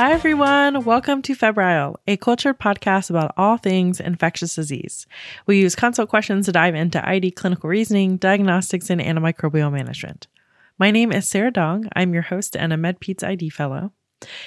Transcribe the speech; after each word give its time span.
Hi, 0.00 0.12
everyone. 0.12 0.84
Welcome 0.84 1.20
to 1.22 1.34
Febrile, 1.34 1.96
a 2.06 2.16
cultured 2.16 2.58
podcast 2.58 3.10
about 3.10 3.34
all 3.36 3.58
things 3.58 4.00
infectious 4.00 4.54
disease. 4.54 5.06
We 5.46 5.60
use 5.60 5.74
consult 5.74 6.08
questions 6.08 6.46
to 6.46 6.52
dive 6.52 6.74
into 6.74 7.06
ID 7.06 7.32
clinical 7.32 7.68
reasoning, 7.68 8.16
diagnostics, 8.16 8.88
and 8.88 8.98
antimicrobial 8.98 9.70
management. 9.70 10.26
My 10.78 10.90
name 10.90 11.12
is 11.12 11.28
Sarah 11.28 11.50
Dong. 11.50 11.86
I'm 11.94 12.14
your 12.14 12.22
host 12.22 12.56
and 12.56 12.72
a 12.72 12.76
MedPeds 12.76 13.22
ID 13.22 13.50
fellow. 13.50 13.92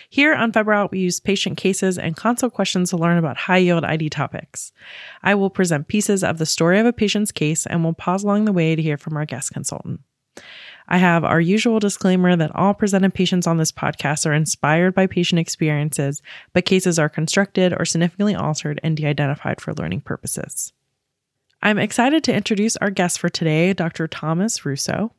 Here 0.10 0.34
on 0.34 0.52
Febrile, 0.52 0.90
we 0.92 1.00
use 1.00 1.20
patient 1.20 1.58
cases 1.58 1.98
and 1.98 2.16
consult 2.16 2.54
questions 2.54 2.90
to 2.90 2.98
learn 2.98 3.18
about 3.18 3.38
high 3.38 3.58
yield 3.58 3.84
ID 3.84 4.10
topics. 4.10 4.72
I 5.24 5.36
will 5.36 5.50
present 5.50 5.88
pieces 5.88 6.24
of 6.24 6.38
the 6.38 6.46
story 6.46 6.80
of 6.80 6.86
a 6.86 6.94
patient's 6.94 7.32
case 7.32 7.66
and 7.66 7.84
will 7.84 7.94
pause 7.94 8.24
along 8.24 8.46
the 8.46 8.54
way 8.54 8.76
to 8.76 8.82
hear 8.82 8.98
from 8.98 9.18
our 9.18 9.26
guest 9.26 9.52
consultant. 9.52 10.02
I 10.88 10.98
have 10.98 11.24
our 11.24 11.40
usual 11.40 11.80
disclaimer 11.80 12.36
that 12.36 12.56
all 12.56 12.74
presented 12.74 13.14
patients 13.14 13.48
on 13.48 13.58
this 13.58 13.72
podcast 13.72 14.26
are 14.26 14.34
inspired 14.34 14.94
by 14.94 15.08
patient 15.08 15.40
experiences, 15.40 16.22
but 16.52 16.66
cases 16.66 17.00
are 17.00 17.10
constructed 17.10 17.74
or 17.74 17.86
significantly 17.86 18.36
altered 18.36 18.80
and 18.84 18.98
de 18.98 19.06
identified 19.06 19.62
for 19.62 19.74
learning 19.74 20.02
purposes. 20.02 20.74
I'm 21.62 21.80
excited 21.80 22.24
to 22.26 22.36
introduce 22.36 22.76
our 22.78 22.90
guest 22.90 23.20
for 23.20 23.30
today, 23.30 23.72
Dr. 23.72 24.08
Thomas 24.08 24.66
Russo. 24.66 25.14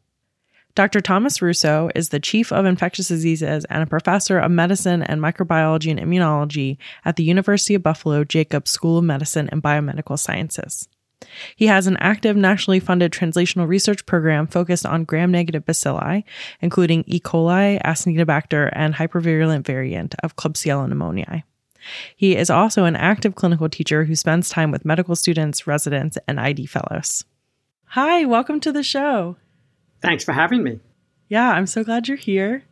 Dr. 0.74 1.01
Thomas 1.01 1.41
Russo 1.41 1.88
is 1.95 2.09
the 2.09 2.19
Chief 2.19 2.52
of 2.52 2.66
Infectious 2.66 3.06
Diseases 3.06 3.64
and 3.66 3.84
a 3.84 3.87
professor 3.87 4.41
of 4.41 4.51
medicine 4.51 5.05
and 5.05 5.20
microbiology 5.20 5.88
and 5.88 6.00
immunology 6.00 6.78
at 7.05 7.14
the 7.14 7.23
University 7.23 7.77
of 7.77 7.84
Buffalo 7.84 8.24
Jacobs 8.24 8.73
School 8.73 8.98
of 8.98 9.05
Medicine 9.05 9.48
and 9.53 9.62
Biomedical 9.62 10.19
Sciences. 10.19 10.89
He 11.55 11.69
has 11.69 11.86
an 11.86 11.97
active 11.98 12.36
nationally 12.36 12.81
funded 12.81 13.12
translational 13.12 13.69
research 13.69 14.05
program 14.05 14.48
focused 14.48 14.84
on 14.84 15.05
gram 15.05 15.31
negative 15.31 15.64
bacilli, 15.64 16.25
including 16.61 17.05
E. 17.06 17.20
coli, 17.20 17.81
Acinetobacter, 17.83 18.69
and 18.72 18.94
hypervirulent 18.94 19.64
variant 19.64 20.16
of 20.25 20.34
Klebsiella 20.34 20.88
pneumoniae. 20.92 21.44
He 22.16 22.34
is 22.34 22.50
also 22.50 22.84
an 22.84 22.97
active 22.97 23.36
clinical 23.36 23.69
teacher 23.69 24.05
who 24.05 24.16
spends 24.16 24.48
time 24.48 24.72
with 24.72 24.84
medical 24.84 25.14
students, 25.14 25.69
residents, 25.69 26.19
and 26.27 26.41
ID 26.41 26.66
fellows. 26.66 27.25
Hi, 27.91 28.25
welcome 28.25 28.59
to 28.59 28.72
the 28.72 28.83
show. 28.83 29.36
Thanks 30.05 30.22
for 30.22 30.33
having 30.33 30.62
me. 30.62 30.80
Yeah, 31.30 31.50
I'm 31.50 31.66
so 31.66 31.83
glad 31.83 32.08
you're 32.08 32.19
here. 32.19 32.62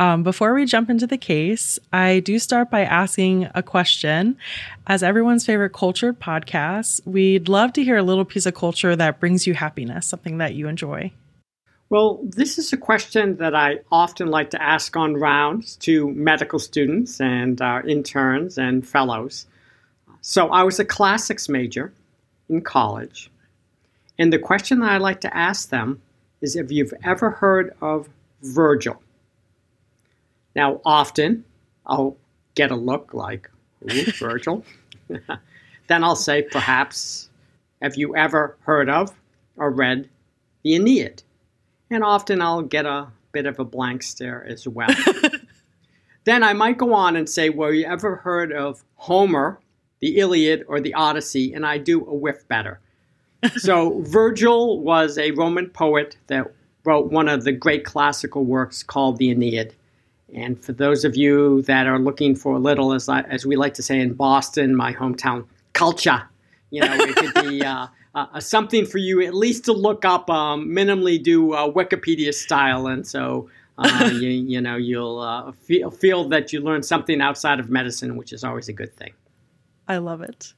Um, 0.00 0.24
before 0.24 0.52
we 0.52 0.64
jump 0.64 0.90
into 0.90 1.06
the 1.06 1.16
case, 1.16 1.78
I 1.92 2.20
do 2.20 2.40
start 2.40 2.70
by 2.70 2.80
asking 2.80 3.48
a 3.54 3.62
question. 3.62 4.36
As 4.86 5.04
everyone's 5.04 5.46
favorite 5.46 5.72
cultured 5.72 6.18
podcast, 6.18 7.06
we'd 7.06 7.48
love 7.48 7.72
to 7.74 7.84
hear 7.84 7.98
a 7.98 8.02
little 8.02 8.24
piece 8.24 8.46
of 8.46 8.54
culture 8.54 8.96
that 8.96 9.20
brings 9.20 9.46
you 9.46 9.54
happiness, 9.54 10.08
something 10.08 10.38
that 10.38 10.54
you 10.54 10.66
enjoy. 10.66 11.12
Well, 11.88 12.18
this 12.24 12.58
is 12.58 12.72
a 12.72 12.76
question 12.76 13.36
that 13.36 13.54
I 13.54 13.80
often 13.92 14.28
like 14.28 14.50
to 14.50 14.62
ask 14.62 14.96
on 14.96 15.14
rounds 15.14 15.76
to 15.76 16.10
medical 16.10 16.58
students 16.58 17.20
and 17.20 17.60
uh, 17.60 17.82
interns 17.86 18.58
and 18.58 18.86
fellows. 18.86 19.46
So, 20.20 20.48
I 20.48 20.64
was 20.64 20.80
a 20.80 20.84
classics 20.84 21.48
major 21.48 21.92
in 22.48 22.62
college, 22.62 23.30
and 24.18 24.32
the 24.32 24.38
question 24.38 24.80
that 24.80 24.90
I 24.90 24.98
like 24.98 25.20
to 25.22 25.36
ask 25.36 25.68
them 25.68 26.00
is 26.40 26.56
if 26.56 26.70
you've 26.70 26.94
ever 27.04 27.30
heard 27.30 27.74
of 27.80 28.08
Virgil. 28.42 29.02
Now, 30.56 30.80
often 30.84 31.44
I'll 31.86 32.16
get 32.54 32.70
a 32.70 32.76
look 32.76 33.14
like, 33.14 33.50
ooh, 33.90 34.12
Virgil. 34.12 34.64
then 35.08 36.04
I'll 36.04 36.16
say, 36.16 36.42
perhaps, 36.42 37.28
have 37.82 37.96
you 37.96 38.16
ever 38.16 38.56
heard 38.60 38.88
of 38.88 39.12
or 39.56 39.70
read 39.70 40.08
the 40.62 40.74
Aeneid? 40.74 41.22
And 41.90 42.04
often 42.04 42.40
I'll 42.40 42.62
get 42.62 42.86
a 42.86 43.08
bit 43.32 43.46
of 43.46 43.58
a 43.58 43.64
blank 43.64 44.02
stare 44.02 44.44
as 44.46 44.66
well. 44.66 44.94
then 46.24 46.42
I 46.42 46.52
might 46.52 46.78
go 46.78 46.94
on 46.94 47.16
and 47.16 47.28
say, 47.28 47.50
well, 47.50 47.72
you 47.72 47.86
ever 47.86 48.16
heard 48.16 48.52
of 48.52 48.84
Homer, 48.96 49.60
the 50.00 50.18
Iliad, 50.18 50.64
or 50.68 50.80
the 50.80 50.94
Odyssey? 50.94 51.52
And 51.52 51.66
I 51.66 51.78
do 51.78 52.04
a 52.06 52.14
whiff 52.14 52.46
better. 52.48 52.80
So 53.56 54.00
Virgil 54.02 54.80
was 54.80 55.18
a 55.18 55.30
Roman 55.32 55.68
poet 55.70 56.16
that 56.26 56.52
wrote 56.84 57.10
one 57.10 57.28
of 57.28 57.44
the 57.44 57.52
great 57.52 57.84
classical 57.84 58.44
works 58.44 58.82
called 58.82 59.18
the 59.18 59.30
Aeneid. 59.30 59.74
And 60.34 60.62
for 60.62 60.72
those 60.72 61.04
of 61.04 61.16
you 61.16 61.62
that 61.62 61.86
are 61.86 61.98
looking 61.98 62.36
for 62.36 62.54
a 62.54 62.58
little, 62.58 62.92
as, 62.92 63.08
I, 63.08 63.22
as 63.22 63.44
we 63.44 63.56
like 63.56 63.74
to 63.74 63.82
say 63.82 63.98
in 63.98 64.14
Boston, 64.14 64.76
my 64.76 64.92
hometown, 64.92 65.46
culture, 65.72 66.22
you 66.70 66.80
know, 66.80 66.92
it 66.92 67.16
could 67.16 67.48
be 67.48 67.62
uh, 67.64 67.88
uh, 68.14 68.40
something 68.40 68.86
for 68.86 68.98
you 68.98 69.20
at 69.22 69.34
least 69.34 69.64
to 69.64 69.72
look 69.72 70.04
up, 70.04 70.30
um, 70.30 70.68
minimally 70.68 71.22
do 71.22 71.52
uh, 71.52 71.70
Wikipedia 71.70 72.32
style. 72.32 72.86
And 72.86 73.06
so, 73.06 73.50
uh, 73.78 74.10
you, 74.14 74.28
you, 74.28 74.60
know, 74.60 74.76
you'll 74.76 75.20
uh, 75.20 75.52
feel, 75.52 75.90
feel 75.90 76.28
that 76.28 76.52
you 76.52 76.60
learned 76.60 76.84
something 76.84 77.20
outside 77.20 77.58
of 77.58 77.68
medicine, 77.68 78.16
which 78.16 78.32
is 78.32 78.44
always 78.44 78.68
a 78.68 78.72
good 78.72 78.94
thing. 78.96 79.12
I 79.88 79.98
love 79.98 80.22
it. 80.22 80.54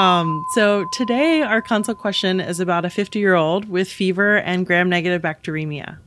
Um, 0.00 0.46
so 0.54 0.86
today, 0.86 1.42
our 1.42 1.60
consult 1.60 1.98
question 1.98 2.40
is 2.40 2.58
about 2.58 2.86
a 2.86 2.90
50 2.90 3.18
year 3.18 3.34
old 3.34 3.68
with 3.68 3.86
fever 3.86 4.38
and 4.38 4.64
gram 4.64 4.88
negative 4.88 5.20
bacteremia. 5.20 5.98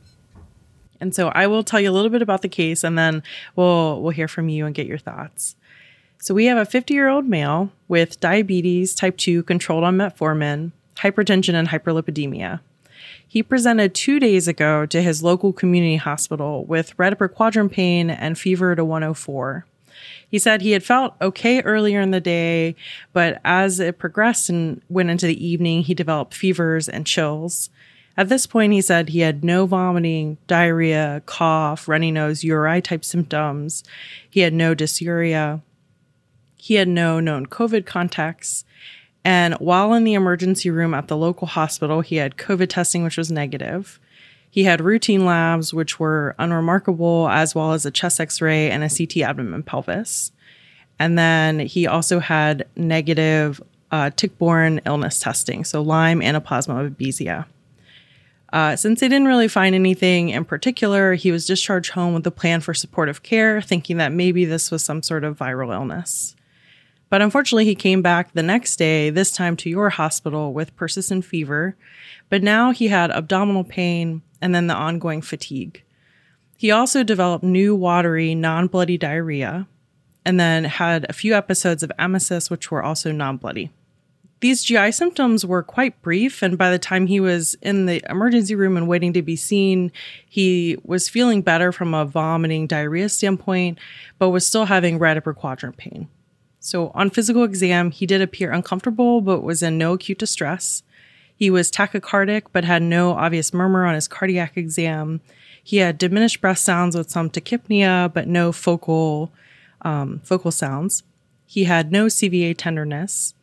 And 1.00 1.14
so 1.14 1.28
I 1.28 1.46
will 1.46 1.62
tell 1.62 1.80
you 1.80 1.90
a 1.90 1.92
little 1.92 2.10
bit 2.10 2.20
about 2.20 2.42
the 2.42 2.48
case 2.48 2.82
and 2.82 2.98
then 2.98 3.22
we'll 3.54 4.02
we'll 4.02 4.10
hear 4.10 4.26
from 4.26 4.48
you 4.48 4.66
and 4.66 4.74
get 4.74 4.88
your 4.88 4.98
thoughts. 4.98 5.54
So 6.18 6.34
we 6.34 6.46
have 6.46 6.58
a 6.58 6.68
50-year-old 6.68 7.26
male 7.26 7.70
with 7.86 8.18
diabetes 8.18 8.96
type 8.96 9.16
2 9.16 9.44
controlled 9.44 9.84
on 9.84 9.96
metformin, 9.96 10.72
hypertension 10.96 11.54
and 11.54 11.68
hyperlipidemia. 11.68 12.58
He 13.28 13.44
presented 13.44 13.94
2 13.94 14.18
days 14.18 14.48
ago 14.48 14.86
to 14.86 15.02
his 15.02 15.22
local 15.22 15.52
community 15.52 15.96
hospital 15.96 16.64
with 16.64 16.98
red 16.98 17.12
upper 17.12 17.28
quadrant 17.28 17.70
pain 17.70 18.10
and 18.10 18.36
fever 18.36 18.74
to 18.74 18.84
104. 18.84 19.66
He 20.28 20.38
said 20.38 20.60
he 20.60 20.72
had 20.72 20.82
felt 20.82 21.14
okay 21.20 21.60
earlier 21.62 22.00
in 22.00 22.10
the 22.10 22.20
day, 22.20 22.76
but 23.12 23.40
as 23.44 23.80
it 23.80 23.98
progressed 23.98 24.48
and 24.48 24.80
went 24.88 25.10
into 25.10 25.26
the 25.26 25.46
evening, 25.46 25.82
he 25.82 25.94
developed 25.94 26.34
fevers 26.34 26.88
and 26.88 27.06
chills. 27.06 27.70
At 28.16 28.28
this 28.28 28.46
point, 28.46 28.72
he 28.72 28.80
said 28.80 29.08
he 29.08 29.20
had 29.20 29.42
no 29.44 29.66
vomiting, 29.66 30.38
diarrhea, 30.46 31.22
cough, 31.26 31.88
runny 31.88 32.12
nose, 32.12 32.44
URI 32.44 32.80
type 32.80 33.04
symptoms. 33.04 33.82
He 34.30 34.40
had 34.40 34.54
no 34.54 34.74
dysuria. 34.74 35.62
He 36.56 36.74
had 36.74 36.88
no 36.88 37.18
known 37.18 37.46
COVID 37.46 37.86
contacts. 37.86 38.64
And 39.24 39.54
while 39.54 39.94
in 39.94 40.04
the 40.04 40.14
emergency 40.14 40.70
room 40.70 40.94
at 40.94 41.08
the 41.08 41.16
local 41.16 41.48
hospital, 41.48 42.02
he 42.02 42.16
had 42.16 42.36
COVID 42.36 42.68
testing, 42.68 43.02
which 43.02 43.16
was 43.16 43.32
negative. 43.32 43.98
He 44.54 44.62
had 44.62 44.80
routine 44.80 45.24
labs, 45.24 45.74
which 45.74 45.98
were 45.98 46.36
unremarkable, 46.38 47.28
as 47.28 47.56
well 47.56 47.72
as 47.72 47.84
a 47.84 47.90
chest 47.90 48.20
x 48.20 48.40
ray 48.40 48.70
and 48.70 48.84
a 48.84 48.88
CT 48.88 49.16
abdomen 49.28 49.64
pelvis. 49.64 50.30
And 50.96 51.18
then 51.18 51.58
he 51.58 51.88
also 51.88 52.20
had 52.20 52.64
negative 52.76 53.60
uh, 53.90 54.10
tick 54.14 54.38
borne 54.38 54.80
illness 54.86 55.18
testing, 55.18 55.64
so 55.64 55.82
Lyme, 55.82 56.20
Anaplasma, 56.20 56.94
Babesia. 56.94 57.46
Uh, 58.52 58.76
since 58.76 59.00
they 59.00 59.08
didn't 59.08 59.26
really 59.26 59.48
find 59.48 59.74
anything 59.74 60.28
in 60.28 60.44
particular, 60.44 61.14
he 61.14 61.32
was 61.32 61.46
discharged 61.46 61.90
home 61.90 62.14
with 62.14 62.24
a 62.24 62.30
plan 62.30 62.60
for 62.60 62.74
supportive 62.74 63.24
care, 63.24 63.60
thinking 63.60 63.96
that 63.96 64.12
maybe 64.12 64.44
this 64.44 64.70
was 64.70 64.84
some 64.84 65.02
sort 65.02 65.24
of 65.24 65.36
viral 65.36 65.74
illness. 65.74 66.36
But 67.10 67.22
unfortunately, 67.22 67.64
he 67.64 67.74
came 67.74 68.02
back 68.02 68.32
the 68.32 68.42
next 68.44 68.76
day, 68.76 69.10
this 69.10 69.32
time 69.32 69.56
to 69.56 69.68
your 69.68 69.90
hospital 69.90 70.52
with 70.52 70.76
persistent 70.76 71.24
fever. 71.24 71.74
But 72.28 72.44
now 72.44 72.70
he 72.70 72.86
had 72.86 73.10
abdominal 73.10 73.64
pain 73.64 74.22
and 74.44 74.54
then 74.54 74.66
the 74.66 74.74
ongoing 74.74 75.22
fatigue. 75.22 75.82
He 76.58 76.70
also 76.70 77.02
developed 77.02 77.42
new 77.42 77.74
watery, 77.74 78.34
non 78.34 78.66
bloody 78.66 78.98
diarrhea, 78.98 79.66
and 80.26 80.38
then 80.38 80.64
had 80.64 81.06
a 81.08 81.14
few 81.14 81.34
episodes 81.34 81.82
of 81.82 81.90
emesis, 81.98 82.50
which 82.50 82.70
were 82.70 82.82
also 82.82 83.10
non 83.10 83.38
bloody. 83.38 83.70
These 84.40 84.62
GI 84.62 84.92
symptoms 84.92 85.46
were 85.46 85.62
quite 85.62 86.00
brief, 86.02 86.42
and 86.42 86.58
by 86.58 86.70
the 86.70 86.78
time 86.78 87.06
he 87.06 87.20
was 87.20 87.54
in 87.62 87.86
the 87.86 88.04
emergency 88.10 88.54
room 88.54 88.76
and 88.76 88.86
waiting 88.86 89.14
to 89.14 89.22
be 89.22 89.34
seen, 89.34 89.90
he 90.28 90.76
was 90.84 91.08
feeling 91.08 91.40
better 91.40 91.72
from 91.72 91.94
a 91.94 92.04
vomiting 92.04 92.66
diarrhea 92.66 93.08
standpoint, 93.08 93.78
but 94.18 94.28
was 94.28 94.46
still 94.46 94.66
having 94.66 94.98
right 94.98 95.16
upper 95.16 95.32
quadrant 95.32 95.78
pain. 95.78 96.06
So, 96.60 96.90
on 96.94 97.08
physical 97.08 97.44
exam, 97.44 97.90
he 97.90 98.04
did 98.04 98.20
appear 98.20 98.52
uncomfortable, 98.52 99.22
but 99.22 99.42
was 99.42 99.62
in 99.62 99.78
no 99.78 99.94
acute 99.94 100.18
distress. 100.18 100.82
He 101.36 101.50
was 101.50 101.70
tachycardic, 101.70 102.44
but 102.52 102.64
had 102.64 102.82
no 102.82 103.12
obvious 103.12 103.52
murmur 103.52 103.84
on 103.84 103.94
his 103.94 104.08
cardiac 104.08 104.56
exam. 104.56 105.20
He 105.62 105.78
had 105.78 105.98
diminished 105.98 106.40
breath 106.40 106.58
sounds 106.58 106.96
with 106.96 107.10
some 107.10 107.30
tachypnea, 107.30 108.12
but 108.12 108.28
no 108.28 108.52
focal 108.52 109.32
um, 109.82 110.20
focal 110.24 110.50
sounds. 110.50 111.02
He 111.46 111.64
had 111.64 111.92
no 111.92 112.06
CVA 112.06 112.54
tenderness. 112.56 113.34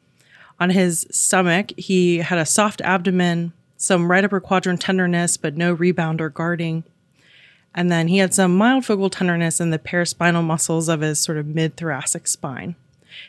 On 0.59 0.69
his 0.69 1.07
stomach, 1.11 1.71
he 1.77 2.17
had 2.17 2.37
a 2.37 2.45
soft 2.45 2.81
abdomen, 2.81 3.53
some 3.77 4.11
right 4.11 4.23
upper 4.23 4.39
quadrant 4.39 4.81
tenderness, 4.81 5.37
but 5.37 5.57
no 5.57 5.73
rebound 5.73 6.21
or 6.21 6.29
guarding. 6.29 6.83
And 7.73 7.91
then 7.91 8.09
he 8.09 8.17
had 8.17 8.33
some 8.33 8.55
mild 8.55 8.85
focal 8.85 9.09
tenderness 9.09 9.59
in 9.59 9.71
the 9.71 9.79
paraspinal 9.79 10.43
muscles 10.43 10.89
of 10.89 11.01
his 11.01 11.19
sort 11.19 11.37
of 11.37 11.47
mid 11.47 11.77
thoracic 11.77 12.27
spine. 12.27 12.75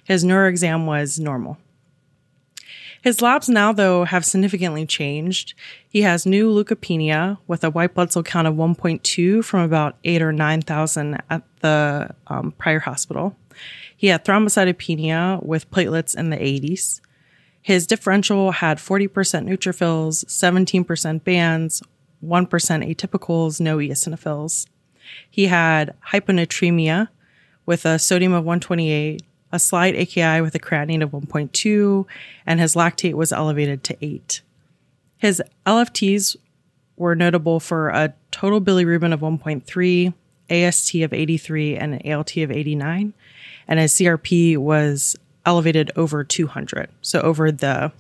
His 0.05 0.25
neuro 0.25 0.49
exam 0.49 0.87
was 0.87 1.19
normal. 1.19 1.59
His 3.03 3.21
labs 3.21 3.49
now, 3.49 3.73
though, 3.73 4.05
have 4.05 4.25
significantly 4.25 4.87
changed. 4.87 5.55
He 5.89 6.03
has 6.03 6.25
new 6.25 6.53
leukopenia 6.53 7.39
with 7.49 7.65
a 7.65 7.71
white 7.71 7.95
blood 7.95 8.13
cell 8.13 8.23
count 8.23 8.47
of 8.47 8.55
1.2 8.55 9.45
from 9.45 9.61
about 9.61 9.97
8 10.05 10.23
or 10.23 10.33
9,000 10.33 11.21
at 11.29 11.43
the 11.61 12.15
um, 12.29 12.53
prior 12.59 12.79
hospital. 12.79 13.37
He 13.97 14.07
had 14.07 14.25
thrombocytopenia 14.25 15.45
with 15.45 15.71
platelets 15.73 16.17
in 16.17 16.31
the 16.31 16.37
80s. 16.37 17.01
His 17.61 17.89
differential 17.89 18.53
had 18.53 18.79
40% 18.79 19.09
neutrophils, 19.09 20.25
17% 20.27 21.25
bands, 21.25 21.83
1% 22.25 22.49
atypicals, 22.49 23.61
no 23.61 23.79
eosinophils. 23.79 24.67
He 25.29 25.47
had 25.47 25.97
hyponatremia 26.13 27.09
with 27.67 27.85
a 27.85 27.99
sodium 27.99 28.33
of 28.33 28.45
128, 28.45 29.23
a 29.53 29.59
slight 29.59 29.95
AKI 29.95 30.41
with 30.41 30.55
a 30.55 30.59
creatinine 30.59 31.03
of 31.03 31.11
1.2, 31.11 32.07
and 32.47 32.59
his 32.59 32.75
lactate 32.75 33.15
was 33.15 33.33
elevated 33.33 33.85
to 33.85 33.97
8. 34.05 34.41
His 35.19 35.43
LFTs 35.67 36.37
were 36.97 37.15
notable 37.15 37.61
for 37.61 37.89
a 37.91 38.15
total 38.31 38.61
bilirubin 38.61 39.13
of 39.13 39.21
1.3, 39.21 40.15
AST 40.51 40.95
of 40.97 41.13
83, 41.13 41.77
and 41.77 41.95
an 41.95 42.13
ALT 42.13 42.37
of 42.39 42.51
89, 42.51 43.13
and 43.69 43.79
his 43.79 43.93
CRP 43.95 44.57
was 44.57 45.17
elevated 45.45 45.91
over 45.97 46.25
200, 46.25 46.89
so 47.01 47.21
over 47.21 47.53
the 47.53 47.93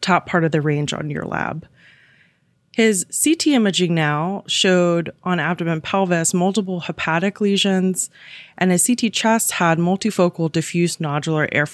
top 0.00 0.26
part 0.26 0.44
of 0.44 0.52
the 0.52 0.60
range 0.60 0.92
on 0.92 1.10
your 1.10 1.24
lab. 1.24 1.66
His 2.74 3.06
CT 3.06 3.48
imaging 3.48 3.94
now 3.94 4.42
showed 4.48 5.12
on 5.22 5.38
abdomen 5.38 5.80
pelvis 5.80 6.34
multiple 6.34 6.80
hepatic 6.80 7.40
lesions, 7.40 8.10
and 8.58 8.72
his 8.72 8.84
CT 8.84 9.12
chest 9.12 9.52
had 9.52 9.78
multifocal 9.78 10.50
diffuse 10.50 10.96
nodular 10.96 11.48
air 11.52 11.66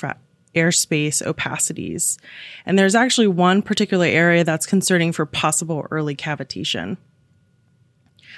airspace 0.55 1.23
opacities. 1.23 2.19
And 2.67 2.79
there's 2.79 2.95
actually 2.95 3.29
one 3.29 3.63
particular 3.63 4.05
area 4.05 4.45
that's 4.45 4.67
concerning 4.67 5.13
for 5.13 5.25
possible 5.25 5.87
early 5.91 6.15
cavitation. 6.15 6.99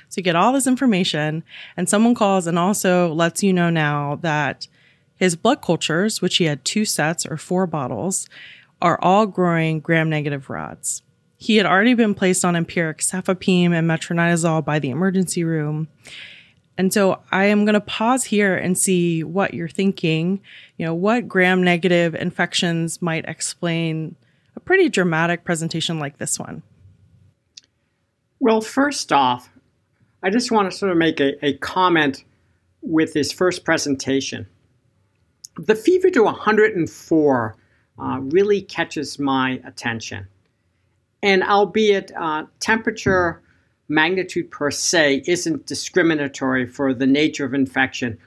So 0.09 0.19
you 0.19 0.23
get 0.23 0.37
all 0.37 0.53
this 0.53 0.69
information, 0.69 1.43
and 1.77 1.89
someone 1.89 2.15
calls 2.15 2.47
and 2.47 2.61
also 2.61 3.13
lets 3.13 3.43
you 3.43 3.53
know 3.53 3.71
now 3.71 4.21
that 4.23 4.69
his 5.17 5.35
blood 5.35 5.63
cultures, 5.63 6.23
which 6.23 6.37
he 6.37 6.45
had 6.45 6.65
two 6.65 6.85
sets 6.85 7.27
or 7.27 7.37
four 7.37 7.67
bottles, 7.67 8.29
are 8.81 9.01
all 9.03 9.27
growing 9.27 9.81
gram 9.81 10.09
negative 10.09 10.49
rods. 10.49 11.03
He 11.43 11.57
had 11.57 11.67
already 11.67 11.95
been 11.95 12.15
placed 12.15 12.45
on 12.45 12.55
empiric 12.55 12.99
cefepime 12.99 13.73
and 13.73 13.91
metronidazole 13.91 14.65
by 14.65 14.79
the 14.79 14.91
emergency 14.91 15.43
room. 15.43 15.89
And 16.79 16.93
so 16.93 17.21
I 17.33 17.47
am 17.47 17.65
going 17.65 17.75
to 17.75 17.81
pause 17.81 18.23
here 18.23 18.57
and 18.57 18.79
see 18.79 19.25
what 19.25 19.53
you're 19.53 19.69
thinking. 19.69 20.41
You 20.77 20.87
know, 20.87 20.95
what 20.95 21.27
gram 21.27 21.61
negative 21.61 22.15
infections 22.15 23.03
might 23.03 23.25
explain 23.25 24.15
a 24.55 24.61
pretty 24.61 24.89
dramatic 24.89 25.43
presentation 25.43 25.99
like 25.99 26.19
this 26.19 26.39
one? 26.39 26.63
Well, 28.39 28.61
first 28.61 29.13
off, 29.13 29.51
I 30.23 30.31
just 30.31 30.53
want 30.53 30.71
to 30.71 30.79
sort 30.79 30.93
of 30.93 30.97
make 30.97 31.19
a, 31.19 31.45
a 31.45 31.55
comment 31.55 32.23
with 32.83 33.15
this 33.15 33.33
first 33.33 33.65
presentation. 33.65 34.47
The 35.57 35.75
fever 35.75 36.09
to 36.11 36.23
104 36.23 37.57
uh, 37.99 38.21
really 38.21 38.63
catches 38.63 39.19
my 39.19 39.61
attention. 39.65 40.29
And 41.23 41.43
albeit 41.45 42.13
uh, 42.17 42.45
temperature 42.61 43.41
magnitude 43.89 44.51
per 44.51 44.71
se 44.71 45.23
isn't 45.27 45.67
discriminatory 45.67 46.67
for 46.67 46.95
the 46.95 47.07
nature 47.07 47.45
of 47.45 47.55
infection, 47.55 48.19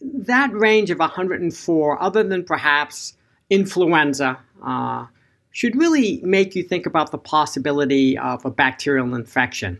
that 0.00 0.52
range 0.52 0.90
of 0.90 0.98
104, 0.98 2.02
other 2.02 2.22
than 2.22 2.44
perhaps 2.44 3.16
influenza, 3.50 4.38
uh, 4.64 5.06
should 5.50 5.76
really 5.76 6.20
make 6.24 6.56
you 6.56 6.62
think 6.62 6.84
about 6.84 7.12
the 7.12 7.18
possibility 7.18 8.18
of 8.18 8.44
a 8.44 8.50
bacterial 8.50 9.14
infection. 9.14 9.78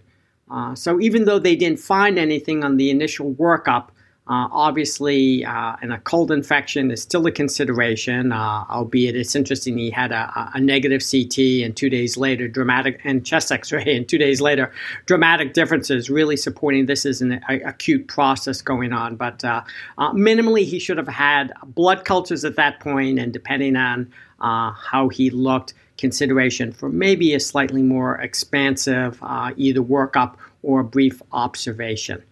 Uh, 0.50 0.74
so 0.74 1.00
even 1.00 1.24
though 1.24 1.38
they 1.38 1.56
didn't 1.56 1.80
find 1.80 2.18
anything 2.18 2.62
on 2.62 2.76
the 2.76 2.90
initial 2.90 3.34
workup, 3.34 3.88
uh, 4.26 4.49
obviously, 4.53 5.44
uh, 5.44 5.76
and 5.82 5.93
occult 5.93 6.31
infection 6.31 6.91
is 6.91 7.03
still 7.03 7.26
a 7.26 7.31
consideration, 7.31 8.32
uh, 8.32 8.65
albeit 8.71 9.15
it's 9.15 9.37
interesting. 9.37 9.76
He 9.76 9.91
had 9.91 10.12
a, 10.12 10.50
a, 10.55 10.61
negative 10.61 11.03
CT, 11.03 11.38
and 11.62 11.76
two 11.76 11.91
days 11.91 12.17
later, 12.17 12.49
dramatic, 12.49 13.03
and 13.05 13.26
chest 13.26 13.53
x 13.53 13.71
ray, 13.71 13.94
and 13.94 14.09
two 14.09 14.17
days 14.17 14.41
later, 14.41 14.73
dramatic 15.05 15.53
differences, 15.53 16.09
really 16.09 16.38
supporting 16.38 16.87
this 16.87 17.05
is 17.05 17.21
an 17.21 17.38
a, 17.50 17.61
acute 17.67 18.09
process 18.09 18.62
going 18.62 18.94
on. 18.94 19.17
But 19.17 19.44
uh, 19.44 19.61
uh, 19.99 20.12
minimally, 20.12 20.65
he 20.65 20.79
should 20.79 20.97
have 20.97 21.09
had 21.09 21.53
blood 21.62 22.06
cultures 22.06 22.47
at 22.47 22.56
that 22.56 22.81
point, 22.81 23.19
and 23.19 23.31
depending 23.31 23.76
on 23.76 24.11
uh, 24.41 24.71
how 24.71 25.11
he 25.11 25.29
looked, 25.29 25.75
consideration 25.99 26.73
for 26.73 26.88
maybe 26.88 27.35
a 27.35 27.41
slightly 27.41 27.82
more 27.82 28.17
expansive 28.17 29.23
either 29.23 29.81
workup 29.81 30.37
or 30.62 30.82
brief 30.82 31.21
observation. 31.31 32.23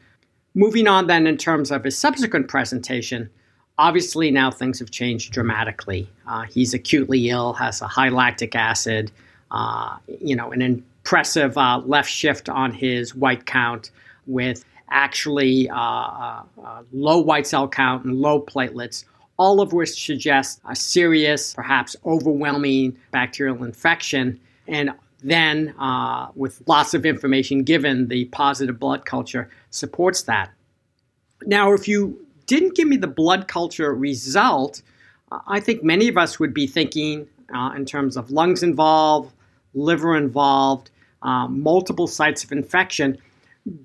Moving 0.55 0.87
on, 0.87 1.07
then, 1.07 1.27
in 1.27 1.37
terms 1.37 1.71
of 1.71 1.85
his 1.85 1.97
subsequent 1.97 2.49
presentation, 2.49 3.31
obviously 3.79 4.31
now 4.31 4.51
things 4.51 4.79
have 4.81 4.91
changed 4.91 5.33
dramatically. 5.33 6.09
Uh, 6.27 6.43
he's 6.43 6.75
acutely 6.75 7.31
ill, 7.31 7.55
has 7.55 7.81
a 7.81 7.87
high 7.87 8.11
lactic 8.11 8.55
acid, 8.55 9.11
uh, 9.51 9.97
you 10.21 10.37
know, 10.37 10.53
an 10.53 10.61
impressive 10.61 11.57
uh, 11.57 11.79
left 11.87 12.11
shift 12.11 12.49
on 12.49 12.73
his 12.73 13.15
white 13.15 13.47
count 13.47 13.91
with 14.27 14.65
actually 14.91 15.71
uh, 15.71 15.77
uh, 15.77 16.43
uh, 16.63 16.83
low 16.93 17.19
white 17.19 17.47
cell 17.47 17.67
count 17.67 18.05
and 18.05 18.21
low 18.21 18.41
platelets, 18.41 19.05
all 19.39 19.61
of 19.61 19.73
which 19.73 20.05
suggest 20.05 20.61
a 20.69 20.77
serious, 20.77 21.55
perhaps 21.55 21.97
overwhelming 22.05 22.97
bacterial 23.11 23.65
infection. 23.65 24.39
And 24.69 24.91
then, 25.23 25.75
with 26.35 26.63
lots 26.67 26.95
of 26.95 27.07
information 27.07 27.63
given, 27.63 28.09
the 28.09 28.27
positive 28.27 28.79
blood 28.79 29.05
culture 29.05 29.49
supports 29.71 30.23
that. 30.23 30.51
Now, 31.45 31.73
if 31.73 31.89
you 31.89 32.27
didn't 32.47 32.75
give 32.75 32.89
me 32.89 32.97
the 32.97 33.07
blood 33.07 33.49
culture 33.49 33.95
result, 33.95 34.83
I 35.47 35.61
think 35.61 35.83
many 35.83 36.09
of 36.09 36.19
us 36.19 36.39
would 36.39 36.53
be 36.53 36.67
thinking 36.67 37.27
uh, 37.55 37.73
in 37.77 37.85
terms 37.85 38.17
of 38.17 38.31
lungs 38.31 38.63
involved, 38.63 39.33
liver 39.75 40.17
involved, 40.17 40.91
uh, 41.23 41.47
multiple 41.49 42.07
sites 42.07 42.45
of 42.45 42.53
infection. 42.53 43.19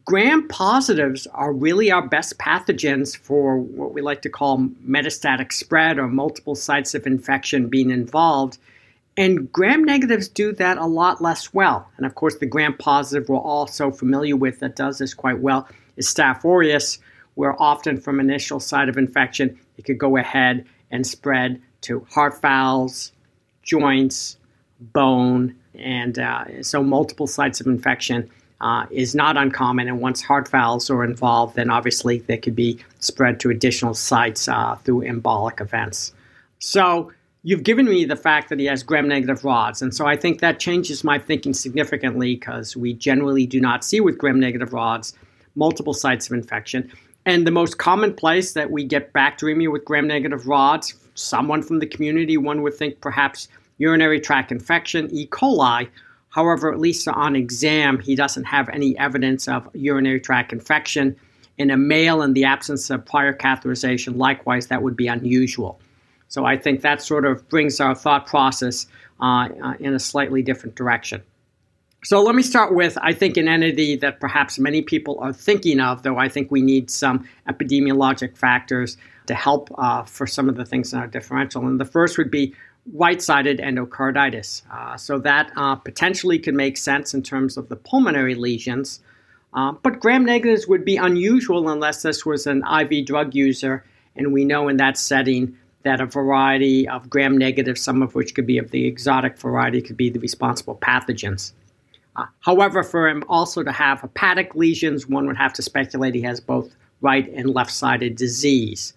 Gram 0.05 0.47
positives 0.47 1.27
are 1.27 1.53
really 1.53 1.91
our 1.91 2.05
best 2.05 2.37
pathogens 2.39 3.15
for 3.15 3.59
what 3.59 3.93
we 3.93 4.01
like 4.01 4.21
to 4.23 4.29
call 4.29 4.59
metastatic 4.87 5.53
spread 5.53 5.99
or 5.99 6.07
multiple 6.07 6.55
sites 6.55 6.95
of 6.95 7.05
infection 7.05 7.67
being 7.67 7.91
involved. 7.91 8.57
And 9.17 9.51
gram 9.51 9.83
negatives 9.83 10.27
do 10.27 10.53
that 10.53 10.77
a 10.77 10.85
lot 10.85 11.21
less 11.21 11.53
well. 11.53 11.89
And 11.97 12.05
of 12.05 12.13
course, 12.13 12.35
the 12.35 12.45
gram 12.45 12.77
positive 12.77 13.27
we're 13.27 13.37
all 13.37 13.65
so 13.65 13.91
familiar 13.91 14.35
with 14.35 14.59
that 14.59 14.75
does 14.75 14.99
this 14.99 15.13
quite 15.15 15.39
well 15.39 15.67
is 15.95 16.07
Staph 16.07 16.45
aureus, 16.45 16.99
where 17.33 17.59
often 17.61 17.99
from 17.99 18.19
initial 18.19 18.59
site 18.59 18.89
of 18.89 18.97
infection, 18.97 19.59
it 19.77 19.85
could 19.85 19.97
go 19.97 20.17
ahead 20.17 20.65
and 20.91 21.05
spread 21.05 21.59
to 21.81 22.05
heart 22.11 22.39
valves, 22.41 23.11
joints, 23.63 24.37
bone, 24.79 25.55
and 25.73 26.19
uh, 26.19 26.63
so 26.63 26.83
multiple 26.83 27.27
sites 27.27 27.59
of 27.59 27.67
infection 27.67 28.29
uh, 28.61 28.85
is 28.91 29.13
not 29.15 29.37
uncommon. 29.37 29.87
And 29.87 29.99
once 29.99 30.21
heart 30.21 30.47
valves 30.47 30.89
are 30.89 31.03
involved, 31.03 31.55
then 31.55 31.69
obviously 31.69 32.19
they 32.19 32.37
could 32.37 32.55
be 32.55 32.79
spread 32.99 33.39
to 33.41 33.49
additional 33.49 33.93
sites 33.93 34.47
uh, 34.47 34.75
through 34.83 35.01
embolic 35.01 35.61
events. 35.61 36.13
So 36.59 37.11
you've 37.47 37.63
given 37.63 37.85
me 37.85 38.03
the 38.03 38.17
fact 38.17 38.49
that 38.49 38.59
he 38.59 38.65
has 38.65 38.83
gram 38.83 39.07
negative 39.07 39.45
rods. 39.45 39.81
And 39.81 39.95
so 39.95 40.05
I 40.05 40.17
think 40.17 40.41
that 40.41 40.59
changes 40.59 41.05
my 41.05 41.17
thinking 41.17 41.53
significantly 41.53 42.35
because 42.35 42.75
we 42.75 42.91
generally 42.91 43.45
do 43.45 43.61
not 43.61 43.85
see 43.85 44.01
with 44.01 44.17
gram 44.17 44.37
negative 44.37 44.73
rods 44.73 45.13
multiple 45.55 45.93
sites 45.93 46.27
of 46.27 46.33
infection. 46.33 46.91
And 47.25 47.47
the 47.47 47.51
most 47.51 47.77
common 47.77 48.13
place 48.13 48.51
that 48.51 48.69
we 48.69 48.83
get 48.83 49.13
bacteremia 49.13 49.71
with 49.71 49.85
gram 49.85 50.07
negative 50.07 50.45
rods, 50.45 50.95
someone 51.15 51.63
from 51.63 51.79
the 51.79 51.87
community, 51.87 52.35
one 52.35 52.63
would 52.63 52.73
think 52.73 52.99
perhaps 52.99 53.47
urinary 53.77 54.19
tract 54.19 54.51
infection, 54.51 55.09
E. 55.13 55.25
coli. 55.27 55.87
However, 56.31 56.69
at 56.69 56.81
least 56.81 57.07
on 57.07 57.37
exam, 57.37 57.99
he 57.99 58.13
doesn't 58.13 58.43
have 58.43 58.67
any 58.67 58.97
evidence 58.97 59.47
of 59.47 59.73
urinary 59.73 60.19
tract 60.19 60.51
infection. 60.51 61.15
In 61.57 61.71
a 61.71 61.77
male, 61.77 62.21
in 62.23 62.33
the 62.33 62.43
absence 62.43 62.89
of 62.89 63.05
prior 63.05 63.33
catheterization, 63.33 64.17
likewise, 64.17 64.67
that 64.67 64.83
would 64.83 64.97
be 64.97 65.07
unusual. 65.07 65.79
So 66.27 66.45
I 66.45 66.57
think 66.57 66.81
that 66.81 67.01
sort 67.01 67.25
of 67.25 67.47
brings 67.49 67.79
our 67.79 67.95
thought 67.95 68.25
process 68.25 68.87
uh, 69.19 69.49
uh, 69.63 69.73
in 69.79 69.93
a 69.93 69.99
slightly 69.99 70.41
different 70.41 70.75
direction. 70.75 71.23
So 72.03 72.21
let 72.21 72.35
me 72.35 72.43
start 72.43 72.75
with, 72.75 72.97
I 73.01 73.11
think, 73.13 73.37
an 73.37 73.47
entity 73.47 73.95
that 73.97 74.19
perhaps 74.19 74.59
many 74.59 74.81
people 74.81 75.19
are 75.19 75.33
thinking 75.33 75.79
of, 75.79 76.03
though 76.03 76.17
I 76.17 76.29
think 76.29 76.51
we 76.51 76.61
need 76.61 76.91
some 76.91 77.27
epidemiologic 77.49 78.37
factors 78.37 78.97
to 79.25 79.33
help 79.33 79.69
uh, 79.77 80.03
for 80.03 80.27
some 80.27 80.47
of 80.47 80.55
the 80.55 80.65
things 80.65 80.93
in 80.93 80.99
our 80.99 81.07
differential. 81.07 81.67
And 81.67 81.79
the 81.79 81.85
first 81.85 82.17
would 82.17 82.31
be 82.31 82.53
right 82.93 83.21
sided 83.21 83.59
endocarditis. 83.59 84.61
Uh, 84.71 84.95
so 84.95 85.19
that 85.19 85.51
uh, 85.57 85.75
potentially 85.75 86.39
could 86.39 86.53
make 86.53 86.77
sense 86.77 87.13
in 87.13 87.23
terms 87.23 87.57
of 87.57 87.67
the 87.69 87.75
pulmonary 87.75 88.35
lesions. 88.35 89.01
Um, 89.53 89.79
but 89.81 89.99
gram 89.99 90.23
negatives 90.23 90.67
would 90.67 90.85
be 90.85 90.97
unusual 90.97 91.69
unless 91.69 92.03
this 92.03 92.25
was 92.25 92.47
an 92.47 92.63
IV 92.63 93.05
drug 93.05 93.33
user, 93.33 93.83
and 94.15 94.31
we 94.31 94.45
know 94.45 94.67
in 94.67 94.77
that 94.77 94.97
setting 94.97 95.57
that 95.87 96.01
a 96.01 96.05
variety 96.05 96.85
of 96.89 97.09
gram 97.09 97.37
negative, 97.37 97.77
some 97.77 98.01
of 98.01 98.13
which 98.13 98.35
could 98.35 98.45
be 98.45 98.57
of 98.57 98.71
the 98.71 98.85
exotic 98.85 99.37
variety, 99.37 99.81
could 99.81 99.95
be 99.95 100.09
the 100.09 100.19
responsible 100.19 100.75
pathogens. 100.75 101.53
Uh, 102.17 102.25
however, 102.41 102.83
for 102.83 103.07
him 103.07 103.23
also 103.29 103.63
to 103.63 103.71
have 103.71 104.01
hepatic 104.01 104.53
lesions, 104.53 105.07
one 105.07 105.27
would 105.27 105.37
have 105.37 105.53
to 105.53 105.61
speculate 105.61 106.13
he 106.13 106.21
has 106.21 106.41
both 106.41 106.75
right 106.99 107.31
and 107.33 107.53
left 107.53 107.71
sided 107.71 108.17
disease. 108.17 108.93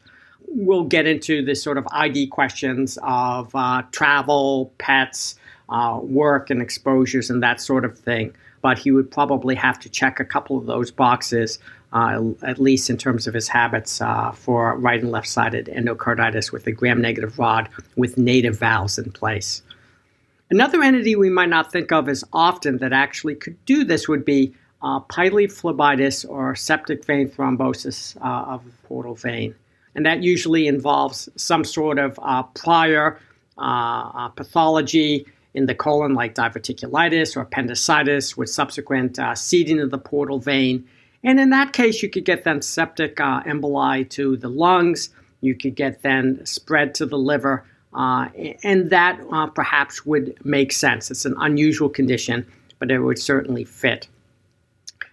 We'll 0.48 0.82
get 0.82 1.06
into 1.06 1.44
the 1.44 1.54
sort 1.54 1.78
of 1.78 1.86
ID 1.92 2.26
questions 2.26 2.98
of 3.04 3.54
uh, 3.54 3.82
travel, 3.92 4.72
pets, 4.78 5.36
uh, 5.68 6.00
work, 6.02 6.50
and 6.50 6.60
exposures, 6.60 7.30
and 7.30 7.40
that 7.40 7.60
sort 7.60 7.84
of 7.84 7.96
thing. 7.96 8.34
But 8.62 8.80
he 8.80 8.90
would 8.90 9.12
probably 9.12 9.54
have 9.54 9.78
to 9.78 9.88
check 9.88 10.18
a 10.18 10.24
couple 10.24 10.58
of 10.58 10.66
those 10.66 10.90
boxes, 10.90 11.60
uh, 11.92 12.22
at 12.42 12.58
least 12.58 12.90
in 12.90 12.96
terms 12.96 13.26
of 13.26 13.34
his 13.34 13.48
habits 13.48 14.00
uh, 14.00 14.32
for 14.32 14.76
right 14.76 15.00
and 15.02 15.10
left 15.10 15.28
sided 15.28 15.66
endocarditis 15.66 16.52
with 16.52 16.66
a 16.66 16.72
gram 16.72 17.00
negative 17.00 17.38
rod 17.38 17.68
with 17.96 18.16
native 18.16 18.58
valves 18.58 18.98
in 18.98 19.10
place. 19.12 19.62
Another 20.50 20.82
entity 20.82 21.14
we 21.14 21.30
might 21.30 21.48
not 21.48 21.70
think 21.70 21.92
of 21.92 22.08
as 22.08 22.24
often 22.32 22.78
that 22.78 22.92
actually 22.92 23.36
could 23.36 23.56
do 23.66 23.84
this 23.84 24.08
would 24.08 24.24
be 24.24 24.52
uh, 24.82 25.00
phlebitis 25.00 26.28
or 26.28 26.54
septic 26.56 27.04
vein 27.04 27.28
thrombosis 27.28 28.16
uh, 28.16 28.52
of 28.52 28.64
the 28.64 28.72
portal 28.88 29.14
vein. 29.14 29.54
And 29.94 30.06
that 30.06 30.22
usually 30.22 30.66
involves 30.66 31.28
some 31.36 31.64
sort 31.64 31.98
of 31.98 32.18
uh, 32.22 32.44
prior 32.44 33.18
uh, 33.58 33.60
uh, 34.14 34.28
pathology 34.28 35.26
in 35.54 35.66
the 35.66 35.74
colon, 35.74 36.14
like 36.14 36.34
diverticulitis 36.34 37.36
or 37.36 37.40
appendicitis, 37.40 38.36
with 38.36 38.48
subsequent 38.48 39.18
seeding 39.34 39.80
of 39.80 39.90
the 39.90 39.98
portal 39.98 40.38
vein. 40.38 40.86
And 41.22 41.38
in 41.38 41.50
that 41.50 41.72
case, 41.72 42.02
you 42.02 42.08
could 42.08 42.24
get 42.24 42.44
then 42.44 42.62
septic 42.62 43.16
emboli 43.16 44.08
to 44.10 44.36
the 44.36 44.48
lungs. 44.48 45.10
You 45.40 45.54
could 45.54 45.74
get 45.74 46.02
then 46.02 46.44
spread 46.46 46.94
to 46.96 47.06
the 47.06 47.18
liver. 47.18 47.64
and 47.92 48.90
that 48.90 49.20
perhaps 49.54 50.06
would 50.06 50.34
make 50.44 50.72
sense. 50.72 51.10
It's 51.10 51.26
an 51.26 51.34
unusual 51.38 51.88
condition, 51.88 52.46
but 52.78 52.90
it 52.90 53.00
would 53.00 53.18
certainly 53.18 53.64
fit. 53.64 54.08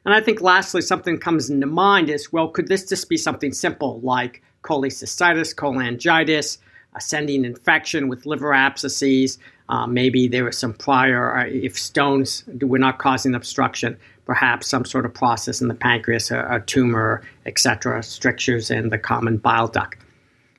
And 0.05 0.13
I 0.13 0.21
think 0.21 0.39
lastly, 0.39 0.81
something 0.81 1.17
comes 1.17 1.49
into 1.49 1.67
mind 1.67 2.09
is 2.09 2.31
well, 2.31 2.47
could 2.47 2.69
this 2.69 2.87
just 2.87 3.09
be 3.09 3.17
something 3.17 3.51
simple 3.51 3.99
like 3.99 4.41
cholecystitis, 4.63 5.53
cholangitis, 5.53 6.59
ascending 6.95 7.43
infection 7.43 8.07
with 8.07 8.25
liver 8.25 8.53
abscesses? 8.53 9.37
Uh, 9.67 9.85
maybe 9.85 10.29
there 10.29 10.45
was 10.45 10.57
some 10.57 10.73
prior, 10.73 11.37
uh, 11.37 11.45
if 11.47 11.77
stones 11.77 12.45
were 12.61 12.79
not 12.79 12.99
causing 12.99 13.35
obstruction, 13.35 13.97
perhaps 14.27 14.67
some 14.67 14.85
sort 14.85 15.05
of 15.05 15.13
process 15.13 15.61
in 15.61 15.69
the 15.69 15.73
pancreas, 15.73 16.29
a, 16.29 16.45
a 16.51 16.59
tumor, 16.59 17.23
etc., 17.45 18.03
strictures 18.03 18.69
in 18.69 18.89
the 18.89 18.97
common 18.97 19.37
bile 19.37 19.69
duct. 19.69 19.97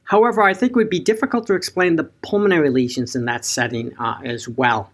However, 0.04 0.42
I 0.42 0.54
think 0.54 0.70
it 0.70 0.76
would 0.76 0.90
be 0.90 0.98
difficult 0.98 1.46
to 1.48 1.54
explain 1.54 1.96
the 1.96 2.04
pulmonary 2.04 2.70
lesions 2.70 3.14
in 3.14 3.26
that 3.26 3.44
setting 3.44 3.94
uh, 3.98 4.18
as 4.24 4.48
well. 4.48 4.90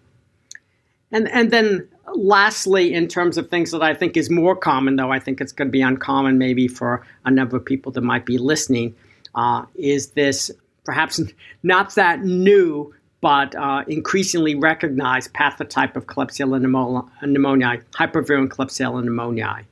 And, 1.12 1.28
and 1.28 1.52
then 1.52 1.88
lastly, 2.16 2.92
in 2.92 3.06
terms 3.06 3.38
of 3.38 3.48
things 3.48 3.70
that 3.70 3.82
I 3.82 3.94
think 3.94 4.16
is 4.16 4.28
more 4.28 4.56
common, 4.56 4.96
though 4.96 5.12
I 5.12 5.20
think 5.20 5.40
it's 5.40 5.52
going 5.52 5.68
to 5.68 5.72
be 5.72 5.82
uncommon 5.82 6.38
maybe 6.38 6.66
for 6.66 7.06
a 7.24 7.30
number 7.30 7.56
of 7.56 7.64
people 7.64 7.92
that 7.92 8.00
might 8.00 8.26
be 8.26 8.38
listening, 8.38 8.96
uh, 9.36 9.64
is 9.76 10.08
this 10.10 10.50
perhaps 10.84 11.20
not 11.62 11.94
that 11.94 12.24
new 12.24 12.92
but 13.24 13.54
uh, 13.54 13.82
increasingly 13.88 14.54
recognized 14.54 15.32
pathotype 15.32 15.96
of 15.96 16.04
Klebsiella 16.04 16.60
pneumoniae, 16.60 17.82
hypervirulent 17.92 18.50
Klebsiella 18.50 19.02
pneumoniae. 19.02 19.64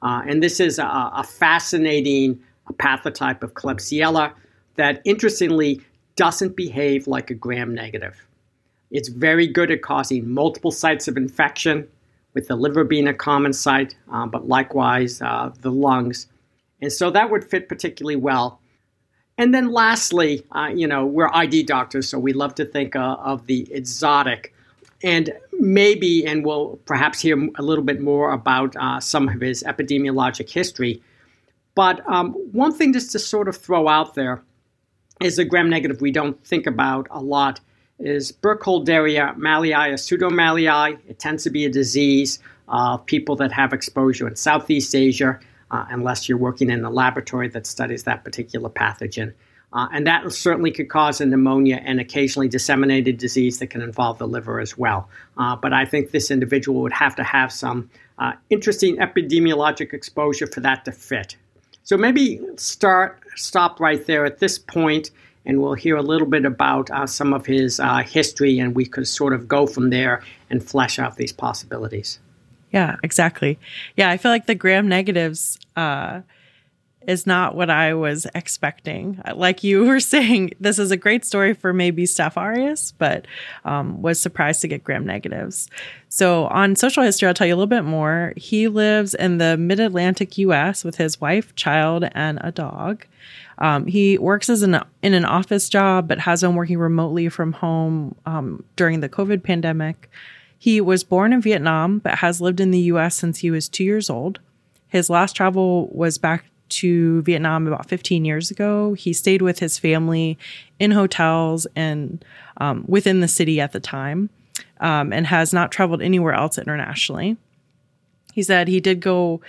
Uh, 0.00 0.22
and 0.28 0.40
this 0.40 0.60
is 0.60 0.78
a, 0.78 0.84
a 0.84 1.24
fascinating 1.24 2.40
pathotype 2.74 3.42
of 3.42 3.54
Klebsiella 3.54 4.32
that 4.76 5.02
interestingly 5.04 5.80
doesn't 6.14 6.54
behave 6.54 7.08
like 7.08 7.30
a 7.30 7.34
gram 7.34 7.74
negative. 7.74 8.24
It's 8.92 9.08
very 9.08 9.48
good 9.48 9.72
at 9.72 9.82
causing 9.82 10.30
multiple 10.30 10.70
sites 10.70 11.08
of 11.08 11.16
infection, 11.16 11.88
with 12.34 12.46
the 12.46 12.54
liver 12.54 12.84
being 12.84 13.08
a 13.08 13.14
common 13.14 13.52
site, 13.52 13.96
uh, 14.12 14.26
but 14.26 14.46
likewise 14.46 15.20
uh, 15.20 15.50
the 15.62 15.72
lungs. 15.72 16.28
And 16.80 16.92
so 16.92 17.10
that 17.10 17.28
would 17.28 17.42
fit 17.42 17.68
particularly 17.68 18.14
well. 18.14 18.59
And 19.38 19.54
then 19.54 19.72
lastly, 19.72 20.44
uh, 20.52 20.70
you 20.74 20.86
know, 20.86 21.06
we're 21.06 21.30
ID 21.32 21.62
doctors, 21.62 22.08
so 22.08 22.18
we 22.18 22.32
love 22.32 22.54
to 22.56 22.64
think 22.64 22.94
uh, 22.94 23.16
of 23.20 23.46
the 23.46 23.66
exotic. 23.72 24.54
And 25.02 25.32
maybe, 25.58 26.26
and 26.26 26.44
we'll 26.44 26.78
perhaps 26.84 27.20
hear 27.20 27.48
a 27.56 27.62
little 27.62 27.84
bit 27.84 28.00
more 28.00 28.32
about 28.32 28.76
uh, 28.76 29.00
some 29.00 29.28
of 29.28 29.40
his 29.40 29.62
epidemiologic 29.62 30.50
history. 30.50 31.02
But 31.74 32.06
um, 32.10 32.32
one 32.52 32.74
thing 32.74 32.92
just 32.92 33.12
to 33.12 33.18
sort 33.18 33.48
of 33.48 33.56
throw 33.56 33.88
out 33.88 34.14
there 34.14 34.42
is 35.22 35.38
a 35.38 35.44
gram 35.44 35.70
negative 35.70 36.00
we 36.00 36.10
don't 36.10 36.42
think 36.44 36.66
about 36.66 37.06
a 37.10 37.20
lot 37.20 37.60
is 37.98 38.32
Burkholderia 38.32 39.36
mallei, 39.36 39.90
a 39.90 39.94
pseudomallei. 39.94 40.98
It 41.06 41.18
tends 41.18 41.44
to 41.44 41.50
be 41.50 41.64
a 41.64 41.70
disease 41.70 42.38
of 42.68 43.04
people 43.04 43.36
that 43.36 43.52
have 43.52 43.72
exposure 43.72 44.26
in 44.26 44.36
Southeast 44.36 44.94
Asia, 44.94 45.38
uh, 45.70 45.86
unless 45.90 46.28
you're 46.28 46.38
working 46.38 46.70
in 46.70 46.84
a 46.84 46.90
laboratory 46.90 47.48
that 47.48 47.66
studies 47.66 48.04
that 48.04 48.24
particular 48.24 48.68
pathogen. 48.68 49.32
Uh, 49.72 49.86
and 49.92 50.06
that 50.06 50.32
certainly 50.32 50.72
could 50.72 50.88
cause 50.88 51.20
a 51.20 51.26
pneumonia 51.26 51.80
and 51.84 52.00
occasionally 52.00 52.48
disseminated 52.48 53.18
disease 53.18 53.60
that 53.60 53.68
can 53.68 53.82
involve 53.82 54.18
the 54.18 54.26
liver 54.26 54.58
as 54.58 54.76
well. 54.76 55.08
Uh, 55.38 55.54
but 55.54 55.72
I 55.72 55.84
think 55.84 56.10
this 56.10 56.30
individual 56.30 56.82
would 56.82 56.92
have 56.92 57.14
to 57.16 57.22
have 57.22 57.52
some 57.52 57.88
uh, 58.18 58.32
interesting 58.50 58.96
epidemiologic 58.96 59.92
exposure 59.92 60.48
for 60.48 60.60
that 60.60 60.84
to 60.86 60.92
fit. 60.92 61.36
So 61.84 61.96
maybe 61.96 62.40
start 62.56 63.20
stop 63.36 63.80
right 63.80 64.04
there 64.06 64.24
at 64.24 64.38
this 64.38 64.58
point 64.58 65.10
and 65.44 65.60
we'll 65.60 65.74
hear 65.74 65.96
a 65.96 66.02
little 66.02 66.26
bit 66.26 66.44
about 66.44 66.90
uh, 66.90 67.06
some 67.06 67.32
of 67.32 67.46
his 67.46 67.80
uh, 67.80 67.98
history, 67.98 68.58
and 68.58 68.74
we 68.74 68.84
could 68.84 69.08
sort 69.08 69.32
of 69.32 69.48
go 69.48 69.66
from 69.66 69.90
there 69.90 70.22
and 70.50 70.62
flesh 70.62 70.98
out 70.98 71.16
these 71.16 71.32
possibilities. 71.32 72.18
Yeah, 72.72 72.96
exactly. 73.02 73.58
Yeah, 73.96 74.10
I 74.10 74.16
feel 74.16 74.30
like 74.30 74.46
the 74.46 74.54
gram 74.54 74.88
negatives 74.88 75.58
uh, 75.76 76.20
is 77.06 77.26
not 77.26 77.54
what 77.54 77.70
I 77.70 77.94
was 77.94 78.26
expecting. 78.34 79.20
Like 79.34 79.64
you 79.64 79.84
were 79.86 80.00
saying, 80.00 80.52
this 80.60 80.78
is 80.78 80.90
a 80.90 80.96
great 80.96 81.24
story 81.24 81.54
for 81.54 81.72
maybe 81.72 82.04
Staph 82.04 82.36
aureus, 82.36 82.92
but 82.92 83.26
um, 83.64 84.02
was 84.02 84.20
surprised 84.20 84.60
to 84.60 84.68
get 84.68 84.84
gram 84.84 85.04
negatives. 85.06 85.68
So 86.08 86.46
on 86.46 86.76
social 86.76 87.02
history, 87.02 87.28
I'll 87.28 87.34
tell 87.34 87.46
you 87.46 87.54
a 87.54 87.56
little 87.56 87.66
bit 87.66 87.84
more. 87.84 88.32
He 88.36 88.68
lives 88.68 89.14
in 89.14 89.38
the 89.38 89.56
mid 89.56 89.80
Atlantic 89.80 90.38
US 90.38 90.84
with 90.84 90.96
his 90.96 91.20
wife, 91.20 91.54
child, 91.54 92.04
and 92.12 92.38
a 92.42 92.52
dog. 92.52 93.06
Um, 93.58 93.86
he 93.86 94.16
works 94.16 94.48
as 94.48 94.62
an 94.62 94.80
in 95.02 95.12
an 95.12 95.24
office 95.24 95.68
job, 95.68 96.08
but 96.08 96.18
has 96.20 96.40
been 96.40 96.54
working 96.54 96.78
remotely 96.78 97.28
from 97.28 97.52
home 97.52 98.14
um, 98.24 98.64
during 98.76 99.00
the 99.00 99.08
COVID 99.08 99.42
pandemic. 99.42 100.10
He 100.60 100.78
was 100.78 101.04
born 101.04 101.32
in 101.32 101.40
Vietnam, 101.40 102.00
but 102.00 102.16
has 102.16 102.42
lived 102.42 102.60
in 102.60 102.70
the 102.70 102.80
U.S. 102.80 103.16
since 103.16 103.38
he 103.38 103.50
was 103.50 103.66
two 103.66 103.82
years 103.82 104.10
old. 104.10 104.40
His 104.88 105.08
last 105.08 105.34
travel 105.34 105.88
was 105.90 106.18
back 106.18 106.44
to 106.68 107.22
Vietnam 107.22 107.66
about 107.66 107.88
15 107.88 108.26
years 108.26 108.50
ago. 108.50 108.92
He 108.92 109.14
stayed 109.14 109.40
with 109.40 109.60
his 109.60 109.78
family 109.78 110.36
in 110.78 110.90
hotels 110.90 111.66
and 111.74 112.22
um, 112.58 112.84
within 112.86 113.20
the 113.20 113.26
city 113.26 113.58
at 113.58 113.72
the 113.72 113.80
time, 113.80 114.28
um, 114.80 115.14
and 115.14 115.28
has 115.28 115.54
not 115.54 115.72
traveled 115.72 116.02
anywhere 116.02 116.34
else 116.34 116.58
internationally. 116.58 117.38
He 118.34 118.42
said 118.42 118.68
he 118.68 118.80
did 118.80 119.00
go 119.00 119.40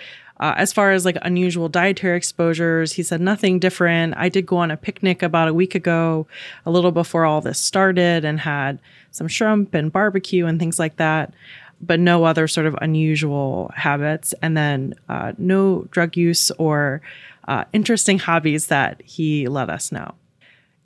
uh, 0.41 0.55
as 0.57 0.73
far 0.73 0.91
as 0.91 1.05
like 1.05 1.17
unusual 1.21 1.69
dietary 1.69 2.17
exposures, 2.17 2.93
he 2.93 3.03
said 3.03 3.21
nothing 3.21 3.59
different. 3.59 4.15
I 4.17 4.27
did 4.27 4.47
go 4.47 4.57
on 4.57 4.71
a 4.71 4.77
picnic 4.77 5.21
about 5.21 5.47
a 5.47 5.53
week 5.53 5.75
ago, 5.75 6.25
a 6.65 6.71
little 6.71 6.91
before 6.91 7.25
all 7.25 7.41
this 7.41 7.59
started, 7.59 8.25
and 8.25 8.39
had 8.39 8.79
some 9.11 9.27
shrimp 9.27 9.75
and 9.75 9.91
barbecue 9.91 10.47
and 10.47 10.59
things 10.59 10.79
like 10.79 10.95
that, 10.95 11.31
but 11.79 11.99
no 11.99 12.23
other 12.23 12.47
sort 12.47 12.65
of 12.65 12.75
unusual 12.81 13.71
habits. 13.75 14.33
And 14.41 14.57
then 14.57 14.95
uh, 15.07 15.33
no 15.37 15.87
drug 15.91 16.17
use 16.17 16.49
or 16.51 17.03
uh, 17.47 17.65
interesting 17.71 18.17
hobbies 18.17 18.67
that 18.67 18.99
he 19.05 19.47
let 19.47 19.69
us 19.69 19.91
know. 19.91 20.15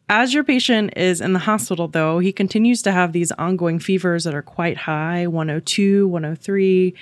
As 0.07 0.35
your 0.35 0.43
patient 0.43 0.93
is 0.95 1.19
in 1.19 1.33
the 1.33 1.39
hospital, 1.39 1.87
though, 1.87 2.19
he 2.19 2.31
continues 2.31 2.83
to 2.83 2.91
have 2.91 3.11
these 3.11 3.31
ongoing 3.31 3.79
fevers 3.79 4.25
that 4.25 4.35
are 4.35 4.43
quite 4.43 4.77
high 4.77 5.25
102, 5.25 6.07
103 6.07 6.93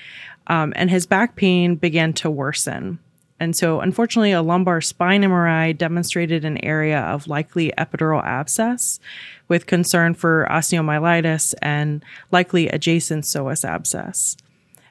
um, 0.48 0.74
and 0.76 0.90
his 0.90 1.06
back 1.06 1.36
pain 1.36 1.76
began 1.76 2.14
to 2.14 2.30
worsen. 2.30 3.00
And 3.40 3.56
so, 3.56 3.82
unfortunately, 3.82 4.32
a 4.32 4.42
lumbar 4.42 4.80
spine 4.80 5.24
MRI 5.24 5.78
demonstrated 5.78 6.46
an 6.46 6.64
area 6.64 7.00
of 7.00 7.28
likely 7.28 7.74
epidural 7.78 8.24
abscess 8.24 9.00
with 9.48 9.66
concern 9.66 10.14
for 10.14 10.48
osteomyelitis 10.50 11.54
and 11.62 12.06
likely 12.32 12.70
adjacent 12.70 13.26
psoas 13.26 13.66
abscess. 13.66 14.38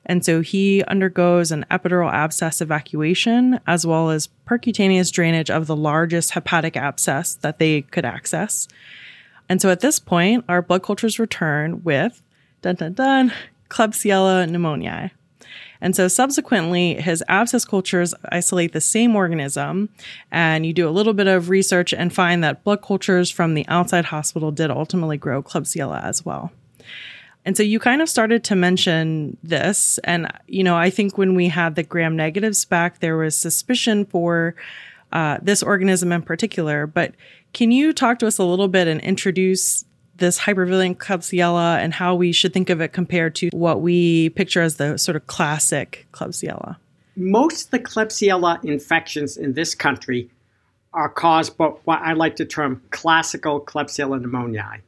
And 0.05 0.25
so 0.25 0.41
he 0.41 0.83
undergoes 0.85 1.53
an 1.53 1.65
epidural 1.71 2.13
abscess 2.13 2.61
evacuation 2.61 3.61
as 3.67 3.87
well 3.87 4.11
as 4.11 4.29
percutaneous 4.47 5.13
drainage 5.13 5.51
of 5.51 5.67
the 5.67 5.77
largest 5.77 6.33
hepatic 6.33 6.77
abscess 6.77 7.35
that 7.37 7.59
they 7.59 7.83
could 7.83 8.05
access. 8.05 8.67
And 9.49 9.63
so 9.63 9.71
at 9.71 9.81
this 9.81 9.99
point, 9.99 10.45
our 10.49 10.61
blood 10.61 10.83
cultures 10.83 11.19
return 11.19 11.83
with 11.85 12.23
dun 12.63 12.75
dun 12.75 12.95
dun 12.95 13.33
Klebsiella 13.71 14.49
pneumoniae. 14.49 15.13
And 15.83 15.97
so 15.97 16.07
subsequently, 16.07 16.95
his 16.95 17.25
abscess 17.29 17.65
cultures 17.65 18.15
isolate 18.31 18.73
the 18.73 18.81
same 18.81 19.17
organism. 19.17 19.89
And 20.31 20.65
you 20.65 20.73
do 20.73 20.89
a 20.89 20.91
little 20.91 21.13
bit 21.13 21.27
of 21.27 21.51
research 21.51 21.93
and 21.93 22.15
find 22.15 22.43
that 22.45 22.63
blood 22.63 22.83
cultures 22.83 23.31
from 23.31 23.55
the 23.55 23.67
outside 23.67 24.07
hospital 24.07 24.53
did 24.53 24.71
ultimately 24.71 25.17
grow 25.19 25.43
Klebsiella 25.43 26.03
as 26.05 26.25
well. 26.25 26.53
And 27.45 27.57
so 27.57 27.65
you 27.65 27.81
kind 27.81 28.01
of 28.01 28.09
started 28.09 28.45
to 28.45 28.55
mention 28.55 29.37
this. 29.43 29.99
And, 30.05 30.33
you 30.47 30.63
know, 30.63 30.77
I 30.77 30.89
think 30.89 31.19
when 31.19 31.35
we 31.35 31.49
had 31.49 31.75
the 31.75 31.83
gram 31.83 32.15
negatives 32.15 32.65
back, 32.65 33.01
there 33.01 33.17
was 33.17 33.37
suspicion 33.37 34.05
for 34.05 34.55
uh, 35.11 35.39
this 35.43 35.65
organism 35.65 36.13
in 36.13 36.23
particular. 36.23 36.87
But 36.87 37.15
can 37.53 37.73
you 37.73 37.93
talk 37.93 38.21
to 38.21 38.29
us 38.29 38.39
a 38.39 38.45
little 38.45 38.69
bit 38.69 38.87
and 38.87 39.01
introduce 39.01 39.85
this 40.23 40.39
hypervirulent 40.39 40.97
Klebsiella 40.99 41.79
and 41.79 41.93
how 41.93 42.15
we 42.15 42.31
should 42.33 42.55
think 42.55 42.71
of 42.71 42.81
it 42.81 42.93
compared 42.93 43.35
to 43.35 43.49
what 43.53 43.83
we 43.83 44.31
picture 44.31 44.63
as 44.63 44.77
the 44.77 44.97
sort 44.97 45.17
of 45.17 45.27
classic 45.27 46.07
Klebsiella? 46.13 46.77
Most 47.17 47.67
of 47.67 47.71
the 47.73 47.81
Klebsiella 47.81 48.65
infections 48.65 49.37
in 49.37 49.53
this 49.55 49.75
country 49.75 50.31
are 50.95 51.09
caused 51.09 51.57
by 51.57 51.67
what 51.85 52.01
I 52.03 52.13
like 52.13 52.37
to 52.37 52.45
term 52.45 52.81
classical 52.91 53.61
Klebsiella 53.61 54.23
pneumoniae. 54.23 54.81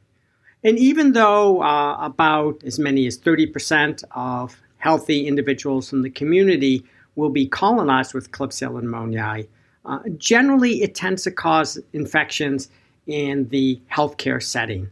And 0.63 0.79
even 0.79 1.11
though 1.11 1.61
uh, 1.61 1.97
about 1.99 2.63
as 2.63 2.79
many 2.79 3.05
as 3.05 3.19
30% 3.19 4.03
of 4.11 4.59
healthy 4.77 5.27
individuals 5.27 5.91
in 5.91 6.01
the 6.01 6.09
community 6.09 6.83
will 7.15 7.29
be 7.29 7.45
colonized 7.45 8.13
with 8.13 8.31
Klebsiella 8.31 8.81
pneumoniae, 8.81 9.47
uh, 9.83 9.99
generally 10.17 10.81
it 10.81 10.95
tends 10.95 11.23
to 11.23 11.31
cause 11.31 11.77
infections 11.91 12.69
in 13.05 13.49
the 13.49 13.81
healthcare 13.91 14.41
setting 14.41 14.89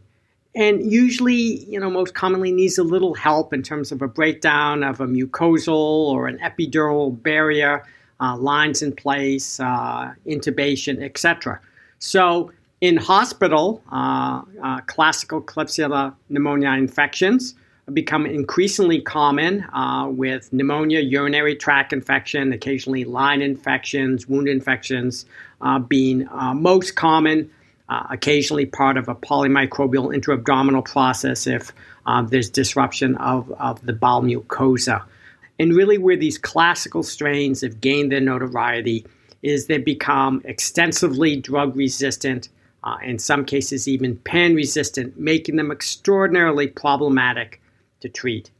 and 0.54 0.90
usually, 0.90 1.64
you 1.64 1.80
know, 1.80 1.90
most 1.90 2.14
commonly 2.14 2.52
needs 2.52 2.78
a 2.78 2.84
little 2.84 3.14
help 3.14 3.52
in 3.52 3.62
terms 3.62 3.90
of 3.90 4.02
a 4.02 4.08
breakdown 4.08 4.84
of 4.84 5.00
a 5.00 5.06
mucosal 5.06 5.74
or 5.74 6.28
an 6.28 6.38
epidural 6.38 7.20
barrier, 7.22 7.84
uh, 8.20 8.36
lines 8.36 8.80
in 8.80 8.92
place, 8.92 9.58
uh, 9.58 10.12
intubation, 10.26 11.02
etc. 11.02 11.60
So, 11.98 12.52
in 12.80 12.96
hospital, 12.96 13.82
uh, 13.90 14.42
uh 14.62 14.80
classical 14.82 15.40
Klebsiella 15.40 16.14
pneumonia 16.28 16.70
infections 16.72 17.54
become 17.92 18.24
increasingly 18.24 19.00
common 19.00 19.62
uh, 19.74 20.06
with 20.08 20.52
pneumonia, 20.52 21.00
urinary 21.00 21.56
tract 21.56 21.92
infection, 21.92 22.52
occasionally 22.52 23.04
line 23.04 23.42
infections, 23.42 24.28
wound 24.28 24.48
infections 24.48 25.26
uh, 25.60 25.78
being 25.78 26.28
most 26.54 26.94
common 26.94 27.50
uh, 27.88 28.06
occasionally 28.10 28.66
part 28.66 28.96
of 28.96 29.08
a 29.08 29.14
polymicrobial 29.14 30.14
intra-abdominal 30.14 30.82
process 30.82 31.46
if 31.46 31.72
uh, 32.06 32.22
there's 32.22 32.50
disruption 32.50 33.16
of, 33.16 33.50
of 33.52 33.84
the 33.84 33.92
bowel 33.92 34.22
mucosa. 34.22 35.02
And 35.58 35.74
really, 35.74 35.98
where 35.98 36.16
these 36.16 36.38
classical 36.38 37.02
strains 37.02 37.60
have 37.60 37.80
gained 37.80 38.10
their 38.10 38.20
notoriety 38.20 39.06
is 39.42 39.66
they 39.66 39.78
become 39.78 40.42
extensively 40.44 41.36
drug 41.36 41.76
resistant, 41.76 42.48
uh, 42.82 42.96
in 43.04 43.18
some 43.18 43.44
cases, 43.44 43.86
even 43.86 44.16
pan 44.16 44.54
resistant, 44.54 45.18
making 45.18 45.56
them 45.56 45.70
extraordinarily 45.70 46.66
problematic 46.66 47.60
to 48.00 48.08
treat. 48.08 48.50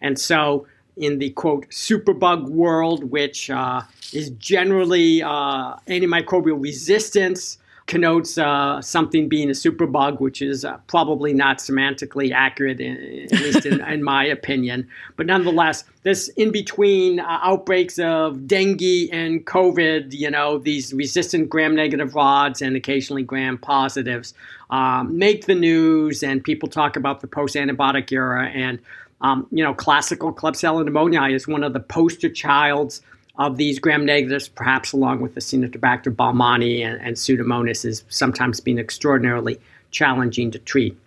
And 0.00 0.18
so, 0.18 0.66
in 0.96 1.18
the 1.18 1.30
quote 1.30 1.68
superbug 1.70 2.48
world, 2.48 3.04
which 3.04 3.50
uh, 3.50 3.82
is 4.12 4.30
generally 4.30 5.22
uh, 5.22 5.76
antimicrobial 5.86 6.60
resistance, 6.62 7.58
connotes 7.88 8.36
uh, 8.36 8.80
something 8.82 9.28
being 9.30 9.48
a 9.48 9.54
superbug, 9.54 10.20
which 10.20 10.42
is 10.42 10.62
uh, 10.62 10.76
probably 10.86 11.32
not 11.32 11.56
semantically 11.56 12.30
accurate, 12.32 12.80
in, 12.80 13.26
at 13.32 13.40
least 13.40 13.64
in, 13.64 13.80
in, 13.80 14.04
my 14.04 14.24
opinion. 14.24 14.86
But 15.16 15.24
nonetheless, 15.26 15.84
this 16.02 16.28
in 16.36 16.52
between 16.52 17.18
uh, 17.18 17.38
outbreaks 17.42 17.98
of 17.98 18.46
dengue 18.46 19.08
and 19.10 19.44
COVID, 19.46 20.12
you 20.12 20.30
know, 20.30 20.58
these 20.58 20.92
resistant 20.92 21.48
gram 21.48 21.74
negative 21.74 22.14
rods 22.14 22.60
and 22.60 22.76
occasionally 22.76 23.22
gram 23.22 23.56
positives 23.56 24.34
um, 24.68 25.16
make 25.16 25.46
the 25.46 25.54
news, 25.54 26.22
and 26.22 26.44
people 26.44 26.68
talk 26.68 26.94
about 26.94 27.22
the 27.22 27.26
post 27.26 27.56
antibiotic 27.56 28.12
era. 28.12 28.48
And, 28.48 28.78
um, 29.22 29.46
you 29.50 29.64
know, 29.64 29.72
classical 29.72 30.32
Klebsiella 30.32 30.86
pneumoniae 30.86 31.34
is 31.34 31.48
one 31.48 31.64
of 31.64 31.72
the 31.72 31.80
poster 31.80 32.28
childs 32.28 33.00
of 33.38 33.56
these 33.56 33.78
gram 33.78 34.04
negatives, 34.04 34.48
perhaps 34.48 34.92
along 34.92 35.20
with 35.20 35.34
the 35.34 35.40
Acinetobacter 35.40 36.14
baumannii 36.14 36.84
and, 36.84 37.00
and 37.00 37.16
Pseudomonas, 37.16 37.84
is 37.84 38.04
sometimes 38.08 38.60
been 38.60 38.78
extraordinarily 38.78 39.60
challenging 39.90 40.50
to 40.50 40.58
treat. 40.58 40.98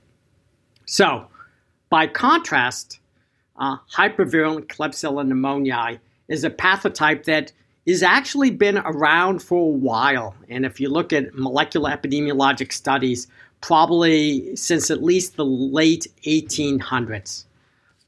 So, 0.86 1.28
by 1.90 2.08
contrast, 2.08 3.00
uh, 3.58 3.78
hypervirulent 3.94 4.68
Klebsiella 4.68 5.28
pneumoniae 5.28 6.00
is 6.30 6.44
a 6.46 6.50
pathotype 6.50 7.26
that 7.26 7.52
has 7.86 8.02
actually 8.02 8.52
been 8.52 8.78
around 8.78 9.42
for 9.42 9.60
a 9.60 9.78
while. 9.78 10.34
And 10.50 10.66
if 10.66 10.80
you 10.80 10.90
look 10.90 11.12
at 11.12 11.34
molecular 11.34 11.92
epidemiologic 11.92 12.72
studies, 12.72 13.28
probably 13.60 14.56
since 14.56 14.90
at 14.90 15.04
least 15.04 15.36
the 15.36 15.46
late 15.46 16.08
1800s. 16.26 17.46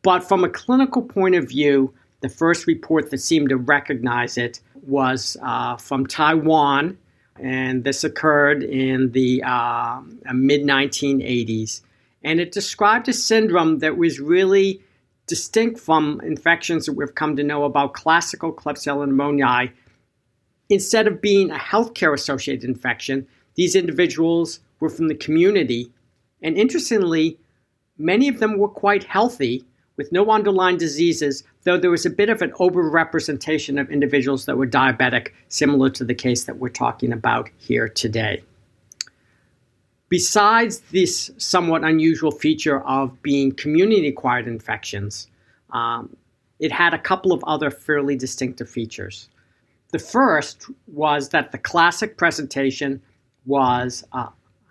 But 0.02 0.24
from 0.24 0.44
a 0.44 0.50
clinical 0.50 1.02
point 1.02 1.36
of 1.36 1.50
view, 1.50 1.94
the 2.24 2.30
first 2.30 2.68
report 2.68 3.12
that 3.12 3.20
seemed 3.20 3.50
to 3.50 3.58
recognize 3.58 4.38
it 4.38 4.62
was 4.82 5.36
uh, 5.44 5.76
from 5.76 6.08
Taiwan, 6.08 6.98
and 7.38 7.84
this 7.84 8.06
occurred 8.06 8.64
in 8.64 9.12
the 9.12 9.44
uh, 9.46 10.02
mid 10.34 10.62
1980s. 10.62 11.82
And 12.24 12.40
it 12.40 12.54
described 12.54 13.10
a 13.10 13.14
syndrome 13.14 13.80
that 13.80 13.98
was 13.98 14.22
really 14.22 14.82
distinct 15.28 15.82
from 15.82 16.22
infections 16.24 16.86
that 16.86 16.94
we've 16.94 17.14
come 17.14 17.36
to 17.36 17.44
know 17.44 17.66
about 17.66 17.94
classical 17.94 18.54
Klebsiella 18.54 19.10
pneumoniae. 19.10 19.74
Instead 20.70 21.08
of 21.08 21.22
being 21.22 21.52
a 21.52 21.58
healthcare 21.58 22.14
associated 22.14 22.64
infection, 22.64 23.28
these 23.56 23.76
individuals 23.76 24.62
were 24.80 24.90
from 24.90 25.10
the 25.10 25.16
community. 25.16 25.92
And 26.42 26.58
interestingly, 26.58 27.38
many 27.98 28.30
of 28.30 28.40
them 28.40 28.58
were 28.58 28.70
quite 28.70 29.04
healthy 29.04 29.66
with 29.98 30.12
no 30.12 30.30
underlying 30.32 30.78
diseases, 30.78 31.44
though 31.64 31.78
there 31.78 31.92
was 31.92 32.06
a 32.06 32.10
bit 32.10 32.30
of 32.30 32.42
an 32.42 32.52
overrepresentation 32.54 33.80
of 33.80 33.90
individuals 33.92 34.46
that 34.46 34.58
were 34.58 34.68
diabetic, 34.68 35.30
similar 35.50 35.90
to 35.92 36.04
the 36.04 36.16
case 36.16 36.46
that 36.46 36.58
we're 36.58 36.70
talking 36.70 37.14
about 37.14 37.50
here 37.58 37.88
today. 37.88 38.42
Besides 40.10 40.80
this 40.92 41.32
somewhat 41.38 41.84
unusual 41.84 42.32
feature 42.32 42.82
of 42.82 43.22
being 43.22 43.52
community 43.52 44.08
acquired 44.08 44.48
infections, 44.48 45.28
um, 45.72 46.16
it 46.60 46.72
had 46.72 46.94
a 46.94 47.00
couple 47.00 47.34
of 47.34 47.44
other 47.46 47.72
fairly 47.72 48.16
distinctive 48.16 48.70
features. 48.70 49.30
The 49.92 50.00
first 50.00 50.66
was 50.88 51.30
that 51.30 51.52
the 51.52 51.58
classic 51.58 52.18
presentation 52.18 53.02
was 53.46 54.04
uh, 54.14 54.28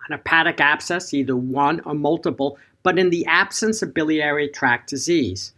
an 0.07 0.17
hepatic 0.17 0.59
abscess, 0.59 1.13
either 1.13 1.35
one 1.35 1.79
or 1.81 1.93
multiple, 1.93 2.57
but 2.83 2.99
in 2.99 3.09
the 3.09 3.25
absence 3.25 3.81
of 3.81 3.93
biliary 3.93 4.49
tract 4.49 4.89
disease. 4.89 5.53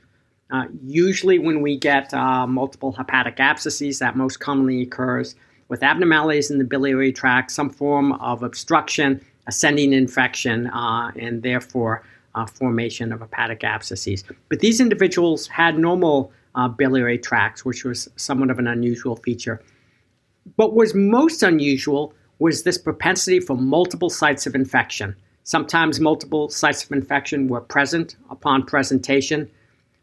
Uh, 0.52 0.66
usually, 0.86 1.40
when 1.40 1.62
we 1.62 1.76
get 1.76 2.14
uh, 2.14 2.46
multiple 2.46 2.92
hepatic 2.92 3.40
abscesses, 3.40 3.98
that 4.00 4.16
most 4.16 4.40
commonly 4.40 4.84
occurs 4.84 5.36
with 5.70 5.82
abnormalities 5.82 6.52
in 6.52 6.60
the 6.60 6.64
biliary 6.64 7.12
tract, 7.12 7.50
some 7.50 7.70
form 7.70 8.12
of 8.14 8.44
obstruction, 8.44 9.20
ascending 9.48 9.92
infection, 9.92 10.68
uh, 10.68 11.12
and 11.20 11.42
therefore 11.42 12.04
uh, 12.36 12.46
formation 12.46 13.12
of 13.12 13.22
hepatic 13.22 13.64
abscesses. 13.64 14.24
But 14.50 14.60
these 14.60 14.80
individuals 14.80 15.48
had 15.48 15.80
normal 15.80 16.32
uh, 16.54 16.68
biliary 16.68 17.18
tracts, 17.18 17.66
which 17.66 17.84
was 17.84 18.08
somewhat 18.16 18.52
of 18.52 18.60
an 18.60 18.68
unusual 18.68 19.16
feature. 19.16 19.62
But 20.58 20.68
what 20.68 20.76
was 20.76 20.94
most 20.94 21.42
unusual 21.42 22.14
was 22.38 22.64
this 22.64 22.78
propensity 22.78 23.40
for 23.40 23.56
multiple 23.56 24.10
sites 24.10 24.46
of 24.46 24.54
infection. 24.54 25.16
Sometimes 25.46 26.00
multiple 26.00 26.50
sites 26.50 26.84
of 26.84 26.92
infection 26.92 27.48
were 27.48 27.62
present 27.62 28.16
upon 28.32 28.66
presentation. 28.66 29.48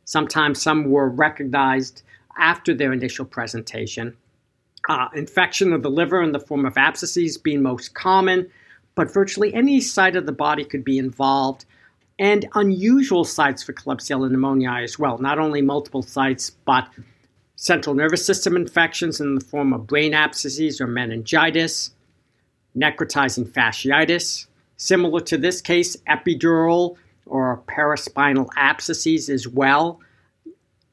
Sometimes 0.04 0.62
some 0.62 0.88
were 0.88 1.08
recognized 1.08 2.02
after 2.38 2.72
their 2.72 2.92
initial 2.92 3.24
presentation. 3.24 4.16
Uh, 4.88 5.08
infection 5.16 5.72
of 5.72 5.82
the 5.82 5.90
liver 5.90 6.22
in 6.22 6.30
the 6.30 6.38
form 6.38 6.64
of 6.64 6.78
abscesses 6.78 7.36
being 7.36 7.60
most 7.60 7.92
common, 7.92 8.48
but 8.94 9.12
virtually 9.12 9.52
any 9.52 9.80
site 9.80 10.14
of 10.14 10.26
the 10.26 10.32
body 10.32 10.64
could 10.64 10.84
be 10.84 10.96
involved. 10.96 11.64
And 12.20 12.48
unusual 12.54 13.24
sites 13.24 13.64
for 13.64 13.72
Klebsiella 13.72 14.30
pneumoniae 14.30 14.84
as 14.84 14.96
well, 14.96 15.18
not 15.18 15.40
only 15.40 15.60
multiple 15.60 16.02
sites, 16.02 16.50
but 16.50 16.88
central 17.56 17.96
nervous 17.96 18.24
system 18.24 18.54
infections 18.54 19.20
in 19.20 19.34
the 19.34 19.44
form 19.44 19.72
of 19.72 19.88
brain 19.88 20.14
abscesses 20.14 20.80
or 20.80 20.86
meningitis, 20.86 21.90
necrotizing 22.76 23.48
fasciitis, 23.48 24.46
Similar 24.82 25.20
to 25.20 25.38
this 25.38 25.60
case, 25.60 25.96
epidural 26.08 26.96
or 27.26 27.62
paraspinal 27.68 28.48
abscesses 28.56 29.30
as 29.30 29.46
well. 29.46 30.00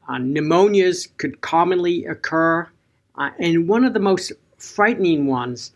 Uh, 0.08 0.17
pneumonias 0.17 1.08
could 1.17 1.41
commonly 1.41 2.06
occur, 2.06 2.67
uh, 3.15 3.32
and 3.39 3.67
one 3.67 3.84
of 3.84 3.95
the 3.95 3.99
most 3.99 4.32
frightening 4.60 5.25
ones 5.25 5.71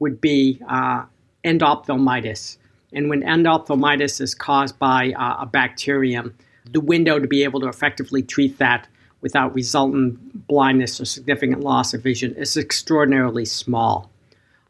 would 0.00 0.20
be 0.20 0.60
uh, 0.68 1.04
endophthalmitis. 1.44 2.58
And 2.92 3.08
when 3.08 3.22
endophthalmitis 3.22 4.20
is 4.20 4.34
caused 4.34 4.78
by 4.78 5.12
uh, 5.12 5.36
a 5.40 5.46
bacterium, 5.46 6.34
the 6.70 6.80
window 6.80 7.18
to 7.18 7.26
be 7.26 7.42
able 7.42 7.60
to 7.60 7.68
effectively 7.68 8.20
treat 8.20 8.58
that 8.58 8.86
without 9.22 9.54
resultant 9.54 10.46
blindness 10.46 11.00
or 11.00 11.06
significant 11.06 11.60
loss 11.60 11.94
of 11.94 12.02
vision 12.02 12.34
is 12.34 12.58
extraordinarily 12.58 13.46
small. 13.46 14.10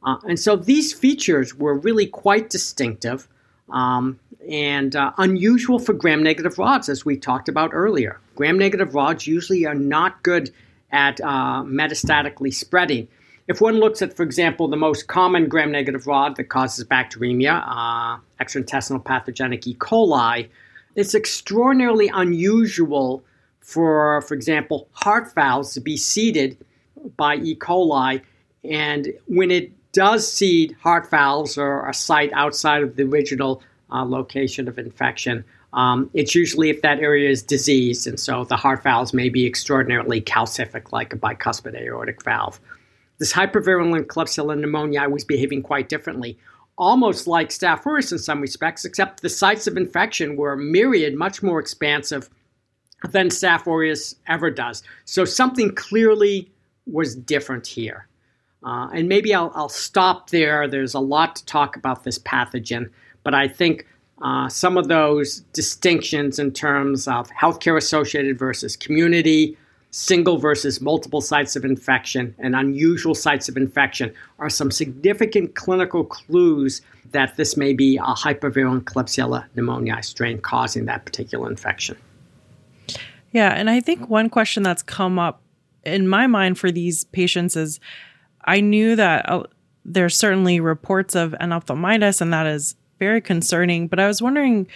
Uh, 0.02 0.16
and 0.28 0.38
so 0.38 0.56
these 0.56 0.92
features 0.92 1.54
were 1.54 1.78
really 1.78 2.06
quite 2.06 2.50
distinctive 2.50 3.28
um, 3.70 4.18
and 4.48 4.94
uh, 4.94 5.12
unusual 5.18 5.78
for 5.78 5.92
gram 5.92 6.22
negative 6.22 6.58
rods, 6.58 6.88
as 6.88 7.04
we 7.04 7.16
talked 7.16 7.48
about 7.48 7.70
earlier. 7.72 8.20
Gram 8.36 8.58
negative 8.58 8.94
rods 8.94 9.26
usually 9.26 9.66
are 9.66 9.74
not 9.74 10.22
good 10.22 10.50
at 10.92 11.20
uh, 11.20 11.62
metastatically 11.62 12.54
spreading. 12.54 13.08
If 13.48 13.60
one 13.60 13.78
looks 13.78 14.02
at, 14.02 14.16
for 14.16 14.22
example, 14.22 14.68
the 14.68 14.76
most 14.76 15.06
common 15.06 15.48
gram 15.48 15.70
negative 15.70 16.06
rod 16.06 16.36
that 16.36 16.44
causes 16.44 16.84
bacteremia, 16.84 17.62
uh, 17.66 18.18
extraintestinal 18.40 19.04
pathogenic 19.04 19.66
E. 19.66 19.74
coli, 19.74 20.48
it's 20.94 21.14
extraordinarily 21.14 22.08
unusual 22.12 23.24
for, 23.60 24.22
for 24.22 24.34
example, 24.34 24.88
heart 24.92 25.34
valves 25.34 25.74
to 25.74 25.80
be 25.80 25.96
seeded 25.96 26.56
by 27.16 27.36
E. 27.36 27.56
coli. 27.56 28.22
And 28.64 29.12
when 29.26 29.50
it 29.50 29.72
does 29.96 30.30
seed 30.30 30.76
heart 30.82 31.08
valves 31.10 31.56
or 31.56 31.88
a 31.88 31.94
site 31.94 32.30
outside 32.34 32.82
of 32.82 32.96
the 32.96 33.02
original 33.04 33.62
uh, 33.90 34.04
location 34.04 34.68
of 34.68 34.78
infection, 34.78 35.42
um, 35.72 36.10
it's 36.12 36.34
usually 36.34 36.68
if 36.68 36.82
that 36.82 37.00
area 37.00 37.30
is 37.30 37.42
diseased, 37.42 38.06
and 38.06 38.20
so 38.20 38.44
the 38.44 38.56
heart 38.56 38.82
valves 38.82 39.14
may 39.14 39.30
be 39.30 39.46
extraordinarily 39.46 40.20
calcific, 40.20 40.92
like 40.92 41.14
a 41.14 41.16
bicuspid 41.16 41.74
aortic 41.80 42.22
valve. 42.22 42.60
This 43.16 43.32
hypervirulent 43.32 44.04
Klebsiella 44.04 44.58
pneumoniae 44.62 45.10
was 45.10 45.24
behaving 45.24 45.62
quite 45.62 45.88
differently, 45.88 46.36
almost 46.76 47.26
like 47.26 47.48
Staph 47.48 47.86
aureus 47.86 48.12
in 48.12 48.18
some 48.18 48.42
respects, 48.42 48.84
except 48.84 49.22
the 49.22 49.30
sites 49.30 49.66
of 49.66 49.78
infection 49.78 50.36
were 50.36 50.56
myriad, 50.56 51.14
much 51.14 51.42
more 51.42 51.58
expansive 51.58 52.28
than 53.12 53.30
Staph 53.30 53.66
aureus 53.66 54.14
ever 54.26 54.50
does. 54.50 54.82
So 55.06 55.24
something 55.24 55.74
clearly 55.74 56.50
was 56.86 57.16
different 57.16 57.66
here. 57.66 58.06
Uh, 58.64 58.88
and 58.92 59.08
maybe 59.08 59.34
I'll, 59.34 59.52
I'll, 59.54 59.68
stop 59.68 60.30
there. 60.30 60.66
There's 60.66 60.94
a 60.94 61.00
lot 61.00 61.36
to 61.36 61.44
talk 61.44 61.76
about 61.76 62.04
this 62.04 62.18
pathogen, 62.18 62.90
but 63.22 63.34
I 63.34 63.48
think 63.48 63.86
uh, 64.22 64.48
some 64.48 64.76
of 64.76 64.88
those 64.88 65.40
distinctions 65.52 66.38
in 66.38 66.52
terms 66.52 67.06
of 67.06 67.30
healthcare 67.30 67.76
associated 67.76 68.38
versus 68.38 68.74
community, 68.76 69.56
single 69.90 70.38
versus 70.38 70.80
multiple 70.80 71.20
sites 71.20 71.54
of 71.54 71.64
infection, 71.64 72.34
and 72.38 72.56
unusual 72.56 73.14
sites 73.14 73.48
of 73.48 73.56
infection 73.56 74.12
are 74.38 74.50
some 74.50 74.70
significant 74.70 75.54
clinical 75.54 76.04
clues 76.04 76.80
that 77.12 77.36
this 77.36 77.56
may 77.56 77.72
be 77.72 77.98
a 77.98 78.02
hypervirulent 78.02 78.84
Klebsiella 78.84 79.44
pneumoniae 79.54 80.04
strain 80.04 80.40
causing 80.40 80.86
that 80.86 81.04
particular 81.04 81.48
infection. 81.48 81.96
Yeah, 83.32 83.52
and 83.52 83.68
I 83.68 83.80
think 83.80 84.08
one 84.08 84.30
question 84.30 84.62
that's 84.62 84.82
come 84.82 85.18
up 85.18 85.42
in 85.84 86.08
my 86.08 86.26
mind 86.26 86.58
for 86.58 86.70
these 86.70 87.04
patients 87.04 87.54
is 87.54 87.80
I 88.46 88.60
knew 88.60 88.96
that 88.96 89.28
uh, 89.28 89.44
there's 89.84 90.16
certainly 90.16 90.60
reports 90.60 91.14
of 91.14 91.34
endophthalmitis, 91.40 92.20
and 92.20 92.32
that 92.32 92.46
is 92.46 92.76
very 92.98 93.20
concerning. 93.20 93.88
But 93.88 94.00
I 94.00 94.06
was 94.06 94.22
wondering, 94.22 94.66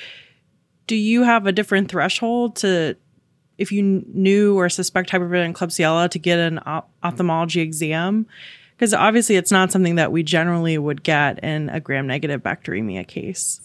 do 0.86 0.96
you 0.96 1.22
have 1.22 1.46
a 1.46 1.52
different 1.52 1.90
threshold 1.90 2.56
to, 2.56 2.96
if 3.58 3.72
you 3.72 3.82
knew 3.82 4.58
or 4.58 4.68
suspect 4.68 5.10
hypervirulent 5.10 5.54
Klebsiella, 5.54 6.10
to 6.10 6.18
get 6.18 6.38
an 6.38 6.60
op- 6.66 6.90
ophthalmology 7.02 7.60
exam? 7.60 8.26
Because 8.76 8.94
obviously, 8.94 9.36
it's 9.36 9.50
not 9.50 9.70
something 9.70 9.96
that 9.96 10.10
we 10.10 10.22
generally 10.22 10.78
would 10.78 11.02
get 11.02 11.42
in 11.44 11.68
a 11.68 11.80
gram-negative 11.80 12.42
bacteremia 12.42 13.06
case. 13.06 13.60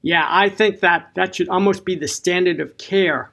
Yeah, 0.00 0.26
I 0.28 0.48
think 0.48 0.80
that 0.80 1.10
that 1.14 1.34
should 1.34 1.48
almost 1.48 1.84
be 1.84 1.94
the 1.94 2.08
standard 2.08 2.60
of 2.60 2.76
care 2.78 3.30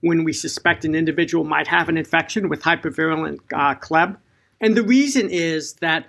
when 0.00 0.24
we 0.24 0.32
suspect 0.32 0.84
an 0.84 0.94
individual 0.94 1.44
might 1.44 1.66
have 1.66 1.88
an 1.88 1.96
infection 1.96 2.48
with 2.48 2.62
hypervirulent 2.62 3.38
uh, 3.52 3.74
Kleb 3.74 4.16
and 4.60 4.76
the 4.76 4.82
reason 4.82 5.28
is 5.30 5.74
that, 5.74 6.06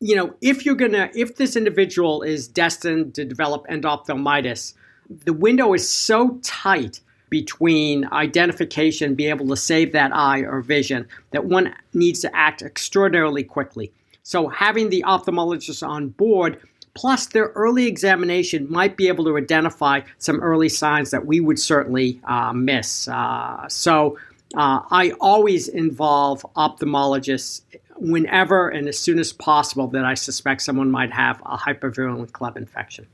you 0.00 0.16
know, 0.16 0.34
if 0.40 0.66
you're 0.66 0.76
to, 0.76 1.10
if 1.18 1.36
this 1.36 1.56
individual 1.56 2.22
is 2.22 2.48
destined 2.48 3.14
to 3.14 3.24
develop 3.24 3.66
endophthalmitis, 3.68 4.74
the 5.08 5.32
window 5.32 5.72
is 5.74 5.88
so 5.88 6.38
tight 6.42 7.00
between 7.30 8.06
identification, 8.12 9.14
be 9.14 9.26
able 9.26 9.48
to 9.48 9.56
save 9.56 9.92
that 9.92 10.14
eye 10.14 10.40
or 10.40 10.60
vision, 10.60 11.06
that 11.32 11.44
one 11.44 11.74
needs 11.92 12.20
to 12.20 12.36
act 12.36 12.62
extraordinarily 12.62 13.42
quickly. 13.42 13.92
So 14.22 14.48
having 14.48 14.90
the 14.90 15.04
ophthalmologist 15.06 15.86
on 15.86 16.08
board 16.10 16.60
plus 16.94 17.26
their 17.26 17.46
early 17.56 17.86
examination 17.86 18.70
might 18.70 18.96
be 18.96 19.08
able 19.08 19.24
to 19.24 19.36
identify 19.36 20.00
some 20.18 20.40
early 20.40 20.68
signs 20.68 21.10
that 21.10 21.26
we 21.26 21.40
would 21.40 21.58
certainly 21.58 22.20
uh, 22.24 22.52
miss. 22.52 23.08
Uh, 23.08 23.68
so 23.68 24.16
uh, 24.56 24.80
I 24.90 25.12
always 25.20 25.68
involve 25.68 26.44
ophthalmologists 26.56 27.62
whenever 27.96 28.68
and 28.68 28.88
as 28.88 28.98
soon 28.98 29.18
as 29.18 29.32
possible 29.32 29.86
that 29.88 30.04
I 30.04 30.14
suspect 30.14 30.62
someone 30.62 30.90
might 30.90 31.12
have 31.12 31.40
a 31.46 31.56
hypervirulent 31.56 32.30
Kleb 32.32 32.56
infection. 32.56 33.06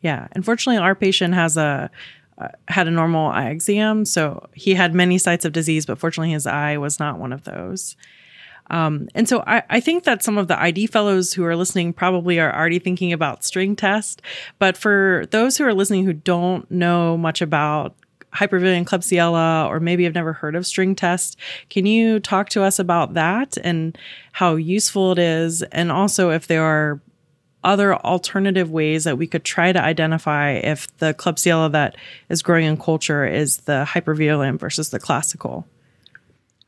Yeah, 0.00 0.28
unfortunately, 0.32 0.78
our 0.78 0.94
patient 0.94 1.34
has 1.34 1.56
a 1.56 1.90
uh, 2.38 2.48
had 2.68 2.86
a 2.86 2.90
normal 2.90 3.30
eye 3.30 3.48
exam, 3.48 4.04
so 4.04 4.48
he 4.54 4.74
had 4.74 4.94
many 4.94 5.18
sites 5.18 5.44
of 5.44 5.52
disease, 5.52 5.86
but 5.86 5.98
fortunately, 5.98 6.30
his 6.30 6.46
eye 6.46 6.76
was 6.78 7.00
not 7.00 7.18
one 7.18 7.32
of 7.32 7.42
those. 7.42 7.96
Um, 8.70 9.08
and 9.14 9.28
so 9.28 9.42
I, 9.46 9.62
I, 9.70 9.80
think 9.80 10.04
that 10.04 10.22
some 10.22 10.36
of 10.36 10.46
the 10.46 10.60
ID 10.60 10.88
fellows 10.88 11.32
who 11.32 11.44
are 11.44 11.56
listening 11.56 11.94
probably 11.94 12.38
are 12.38 12.54
already 12.54 12.78
thinking 12.78 13.14
about 13.14 13.42
string 13.42 13.74
test. 13.74 14.20
But 14.58 14.76
for 14.76 15.24
those 15.30 15.56
who 15.56 15.64
are 15.64 15.72
listening 15.72 16.04
who 16.04 16.12
don't 16.12 16.70
know 16.70 17.16
much 17.16 17.40
about 17.40 17.96
hypervirulent 18.34 18.84
Klebsiella 18.84 19.68
or 19.68 19.80
maybe 19.80 20.04
have 20.04 20.14
never 20.14 20.32
heard 20.32 20.54
of 20.54 20.66
string 20.66 20.94
test. 20.94 21.36
Can 21.70 21.86
you 21.86 22.20
talk 22.20 22.48
to 22.50 22.62
us 22.62 22.78
about 22.78 23.14
that 23.14 23.56
and 23.64 23.96
how 24.32 24.56
useful 24.56 25.12
it 25.12 25.18
is? 25.18 25.62
And 25.64 25.90
also 25.90 26.30
if 26.30 26.46
there 26.46 26.62
are 26.62 27.00
other 27.64 27.96
alternative 27.96 28.70
ways 28.70 29.04
that 29.04 29.18
we 29.18 29.26
could 29.26 29.44
try 29.44 29.72
to 29.72 29.82
identify 29.82 30.52
if 30.52 30.96
the 30.98 31.12
Klebsiella 31.14 31.72
that 31.72 31.96
is 32.28 32.42
growing 32.42 32.64
in 32.64 32.76
culture 32.76 33.26
is 33.26 33.58
the 33.58 33.84
hypervirulent 33.88 34.58
versus 34.60 34.90
the 34.90 35.00
classical? 35.00 35.66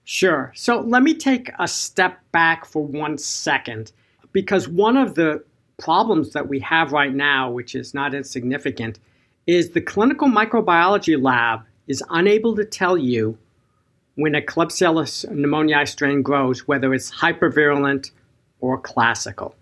Sure. 0.05 0.53
So 0.57 0.81
let 0.81 1.03
me 1.03 1.15
take 1.15 1.53
a 1.59 1.69
step 1.69 2.19
back 2.33 2.65
for 2.65 2.85
one 2.85 3.17
second 3.19 3.93
because 4.33 4.69
one 4.69 4.97
of 4.97 5.15
the 5.15 5.45
problems 5.79 6.33
that 6.33 6.49
we 6.49 6.59
have 6.61 6.93
right 6.93 7.15
now, 7.15 7.51
which 7.51 7.75
is 7.75 7.95
not 7.95 8.15
insignificant, 8.15 8.99
is 9.47 9.71
the 9.71 9.81
clinical 9.81 10.29
microbiology 10.29 11.21
lab 11.21 11.63
is 11.87 12.03
unable 12.11 12.55
to 12.57 12.65
tell 12.65 12.97
you 12.97 13.37
when 14.15 14.35
a 14.35 14.43
Klebsiella 14.43 15.05
pneumoniae 15.31 15.89
strain 15.89 16.23
grows, 16.23 16.69
whether 16.69 16.93
it's 16.93 17.11
hypervirulent 17.11 18.11
or 18.61 18.79
classical. 18.79 19.55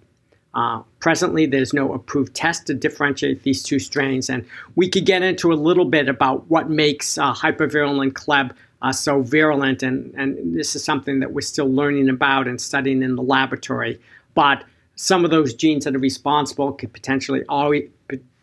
Uh, 0.54 0.82
presently, 0.98 1.46
there's 1.46 1.72
no 1.72 1.92
approved 1.92 2.34
test 2.34 2.66
to 2.66 2.74
differentiate 2.74 3.42
these 3.44 3.62
two 3.62 3.78
strains, 3.78 4.28
and 4.28 4.44
we 4.74 4.88
could 4.88 5.06
get 5.06 5.22
into 5.22 5.52
a 5.52 5.54
little 5.54 5.84
bit 5.84 6.08
about 6.08 6.48
what 6.50 6.68
makes 6.68 7.18
uh, 7.18 7.32
hypervirulent 7.32 8.12
Kleb 8.12 8.52
uh, 8.82 8.92
so 8.92 9.22
virulent, 9.22 9.82
and, 9.82 10.12
and 10.14 10.56
this 10.56 10.74
is 10.74 10.82
something 10.82 11.20
that 11.20 11.32
we're 11.32 11.40
still 11.40 11.70
learning 11.72 12.08
about 12.08 12.48
and 12.48 12.60
studying 12.60 13.02
in 13.02 13.14
the 13.14 13.22
laboratory. 13.22 14.00
But 14.34 14.64
some 14.96 15.24
of 15.24 15.30
those 15.30 15.54
genes 15.54 15.84
that 15.84 15.94
are 15.94 16.00
responsible 16.00 16.72
could 16.72 16.92
potentially 16.92 17.44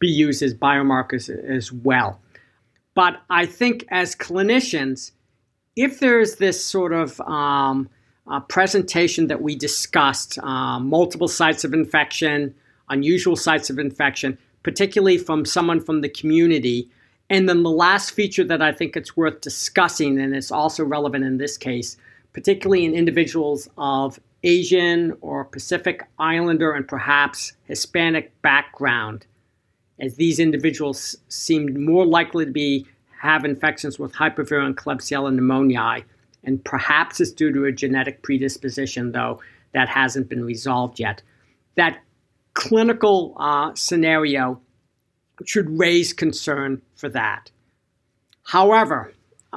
be 0.06 0.12
used 0.12 0.44
as 0.44 0.54
biomarkers 0.54 1.30
as 1.30 1.72
well. 1.72 2.20
But 2.94 3.22
I 3.30 3.46
think 3.46 3.86
as 3.90 4.16
clinicians, 4.16 5.12
if 5.76 6.00
there's 6.00 6.36
this 6.36 6.64
sort 6.64 6.94
of 6.94 7.20
um, 7.22 7.90
uh, 8.28 8.40
presentation 8.42 9.28
that 9.28 9.42
we 9.42 9.56
discussed, 9.56 10.38
uh, 10.40 10.80
multiple 10.80 11.28
sites 11.28 11.64
of 11.64 11.74
infection, 11.74 12.54
unusual 12.90 13.36
sites 13.36 13.70
of 13.70 13.80
infection, 13.80 14.38
particularly 14.64 15.18
from 15.18 15.44
someone 15.44 15.82
from 15.82 16.02
the 16.02 16.10
community, 16.10 16.90
and 17.30 17.50
then 17.50 17.64
the 17.64 17.72
last 17.72 18.12
feature 18.12 18.44
that 18.44 18.62
I 18.62 18.72
think 18.72 18.96
it's 18.96 19.18
worth 19.18 19.42
discussing, 19.42 20.20
and 20.20 20.36
it's 20.36 20.52
also 20.52 20.84
relevant 20.86 21.26
in 21.26 21.38
this 21.38 21.58
case, 21.58 21.98
particularly 22.34 22.86
in 22.86 22.94
individuals 22.94 23.68
of 23.78 24.20
Asian 24.44 25.18
or 25.22 25.44
Pacific 25.46 26.08
Islander 26.20 26.72
and 26.74 26.88
perhaps 26.88 27.54
Hispanic 27.66 28.40
background, 28.44 29.26
as 30.00 30.16
these 30.16 30.40
individuals 30.40 31.16
seemed 31.30 31.78
more 31.78 32.06
likely 32.06 32.46
to 32.46 32.52
be 32.52 32.86
have 33.20 33.46
infections 33.46 33.98
with 33.98 34.14
hypervirulent 34.14 34.76
Klebsiella 34.76 35.34
pneumoniae, 35.34 36.04
and 36.44 36.64
perhaps 36.64 37.20
it's 37.20 37.32
due 37.32 37.52
to 37.52 37.66
a 37.66 37.72
genetic 37.72 38.22
predisposition, 38.22 39.12
though 39.14 39.42
that 39.74 39.90
hasn't 39.90 40.30
been 40.30 40.44
resolved 40.44 41.00
yet. 41.00 41.22
That 41.76 42.02
clinical 42.54 43.36
uh, 43.40 43.74
scenario 43.74 44.62
should 45.46 45.80
raise 45.80 46.14
concern 46.14 46.82
for 46.96 47.10
that. 47.10 47.52
However, 48.44 49.14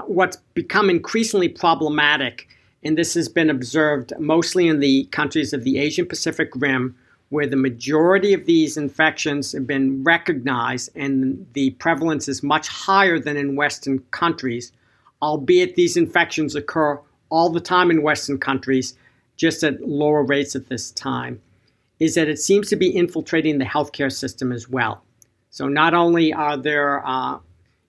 what's 0.07 0.39
become 0.55 0.89
increasingly 0.89 1.49
problematic 1.49 2.49
and 2.83 2.97
this 2.97 3.15
has 3.15 3.29
been 3.29 3.51
observed 3.51 4.13
mostly 4.19 4.69
in 4.69 4.81
the 4.81 5.05
countries 5.07 5.53
of 5.53 5.65
the 5.65 5.79
Asian 5.79 6.07
Pacific 6.07 6.51
Rim, 6.55 6.97
where 7.31 7.47
the 7.47 7.57
majority 7.57 8.33
of 8.33 8.47
these 8.47 8.77
infections 8.77 9.53
have 9.53 9.67
been 9.67 10.03
recognized 10.03 10.91
and 10.97 11.47
the 11.53 11.71
prevalence 11.73 12.29
is 12.29 12.43
much 12.43 12.69
higher 12.69 13.19
than 13.19 13.37
in 13.37 13.57
Western 13.57 13.99
countries, 14.11 14.73
albeit 15.21 15.75
these 15.75 15.97
infections 15.97 16.55
occur 16.55 16.99
all 17.31 17.51
the 17.51 17.61
time 17.61 17.91
in 17.91 18.03
Western 18.03 18.39
countries, 18.39 18.95
just 19.37 19.63
at 19.63 19.81
lower 19.83 20.23
rates 20.23 20.57
at 20.57 20.69
this 20.69 20.91
time, 20.93 21.41
is 21.99 22.15
that 22.15 22.29
it 22.29 22.39
seems 22.39 22.69
to 22.69 22.77
be 22.77 22.95
infiltrating 22.95 23.59
the 23.59 23.65
healthcare 23.65 24.11
system 24.11 24.51
as 24.51 24.69
well. 24.69 25.03
So 25.51 25.69
not 25.69 25.95
only 25.95 26.33
are 26.33 26.57
there 26.57 27.07
uh, 27.07 27.39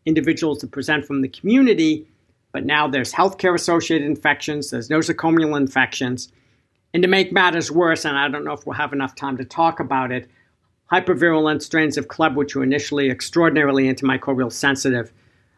individuals 0.05 0.59
that 0.59 0.71
present 0.71 1.05
from 1.05 1.21
the 1.21 1.29
community, 1.29 2.07
but 2.51 2.65
now 2.65 2.87
there's 2.87 3.13
healthcare 3.13 3.53
associated 3.53 4.07
infections, 4.07 4.71
there's 4.71 4.89
nosocomial 4.89 5.55
infections. 5.55 6.31
And 6.93 7.03
to 7.03 7.09
make 7.09 7.31
matters 7.31 7.71
worse, 7.71 8.05
and 8.05 8.17
I 8.17 8.27
don't 8.27 8.43
know 8.43 8.53
if 8.53 8.65
we'll 8.65 8.75
have 8.75 8.93
enough 8.93 9.15
time 9.15 9.37
to 9.37 9.45
talk 9.45 9.79
about 9.79 10.11
it, 10.11 10.29
hypervirulent 10.91 11.61
strains 11.61 11.97
of 11.97 12.07
Kleb, 12.07 12.35
which 12.35 12.55
were 12.55 12.63
initially 12.63 13.09
extraordinarily 13.09 13.83
antimicrobial 13.83 14.51
sensitive, 14.51 15.11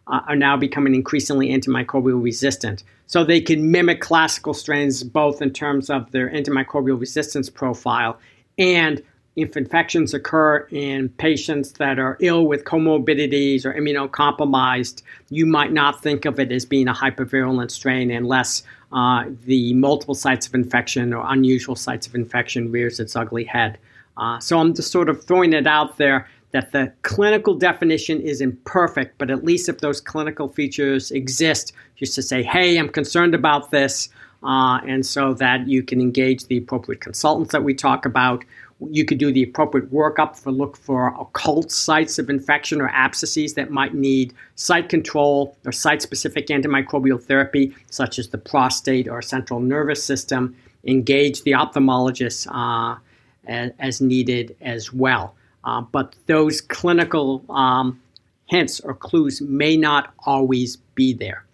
uh, 0.08 0.22
are 0.28 0.36
now 0.36 0.58
becoming 0.58 0.94
increasingly 0.94 1.50
antimicrobial 1.50 2.22
resistant. 2.22 2.84
So 3.08 3.24
they 3.24 3.40
can 3.40 3.72
mimic 3.72 4.02
classical 4.02 4.54
strains 4.54 5.04
both 5.04 5.42
in 5.42 5.52
terms 5.52 5.90
of 5.90 6.12
their 6.12 6.30
antimicrobial 6.30 7.00
resistance 7.00 7.50
profile 7.50 8.20
and 8.58 9.02
if 9.36 9.56
infections 9.56 10.14
occur 10.14 10.68
in 10.72 11.10
patients 11.10 11.74
that 11.74 12.00
are 12.00 12.18
ill 12.20 12.46
with 12.46 12.66
comorbidities 12.66 13.66
or 13.66 13.74
immunocompromised, 13.74 15.04
you 15.30 15.46
might 15.46 15.72
not 15.72 16.02
think 16.02 16.26
of 16.26 16.40
it 16.40 16.52
as 16.52 16.66
being 16.66 16.88
a 16.88 16.94
hypervirulent 16.94 17.72
strain 17.72 18.12
unless 18.12 18.64
uh, 18.94 19.26
the 19.46 19.74
multiple 19.74 20.16
sites 20.16 20.48
of 20.48 20.56
infection 20.56 21.14
or 21.14 21.26
unusual 21.28 21.76
sites 21.76 22.08
of 22.08 22.16
infection 22.16 22.72
rears 22.72 23.00
its 23.00 23.16
ugly 23.16 23.44
head. 23.44 23.78
Uh, 24.18 24.40
so 24.40 24.60
I'm 24.60 24.74
just 24.74 24.92
sort 24.92 25.10
of 25.10 25.24
throwing 25.24 25.54
it 25.54 25.68
out 25.68 25.98
there 25.98 26.28
that 26.52 26.72
the 26.72 26.92
clinical 27.04 27.56
definition 27.56 28.20
is 28.20 28.42
imperfect, 28.42 29.18
but 29.18 29.32
at 29.32 29.44
least 29.44 29.70
if 29.70 29.80
those 29.80 30.02
clinical 30.02 30.50
features 30.50 31.12
exist, 31.12 31.74
just 31.96 32.14
to 32.16 32.22
say, 32.22 32.44
hey, 32.44 32.78
I'm 32.78 32.90
concerned 32.90 33.34
about 33.34 33.72
this, 33.72 34.10
uh, 34.44 34.80
and 34.88 35.06
so 35.06 35.34
that 35.36 35.68
you 35.68 35.84
can 35.84 36.02
engage 36.02 36.46
the 36.46 36.58
appropriate 36.58 37.02
consultants 37.02 37.52
that 37.52 37.64
we 37.64 37.74
talk 37.74 38.06
about 38.06 38.44
you 38.90 39.06
could 39.06 39.18
do 39.18 39.32
the 39.32 39.44
appropriate 39.44 39.92
workup 39.92 40.36
for 40.36 40.52
look 40.52 40.76
for 40.76 41.10
occult 41.20 41.72
sites 41.72 42.18
of 42.18 42.30
infection 42.30 42.82
or 42.82 42.90
abscesses 42.90 43.54
that 43.54 43.70
might 43.70 43.94
need 43.94 44.34
site 44.56 44.90
control 44.90 45.56
or 45.66 45.72
site 45.72 46.02
specific 46.02 46.48
antimicrobial 46.48 47.22
therapy, 47.22 47.76
such 47.90 48.18
as 48.18 48.30
the 48.30 48.38
prostate 48.38 49.08
or 49.08 49.22
central 49.22 49.60
nervous 49.60 50.04
system. 50.04 50.56
Engage 50.86 51.44
the 51.44 51.52
ophthalmologist 51.52 52.48
uh, 52.50 52.98
as, 53.46 53.72
as, 53.80 54.02
needed 54.02 54.56
as 54.62 54.92
well. 54.92 55.36
Uh, 55.64 55.82
but 55.82 56.16
those 56.26 56.60
clinical 56.60 57.46
um, 57.50 58.02
hints 58.48 58.80
or 58.80 58.96
clues 58.96 59.42
may 59.42 59.78
not 59.78 60.12
always 60.26 60.78
be 60.96 61.14
there. 61.14 61.46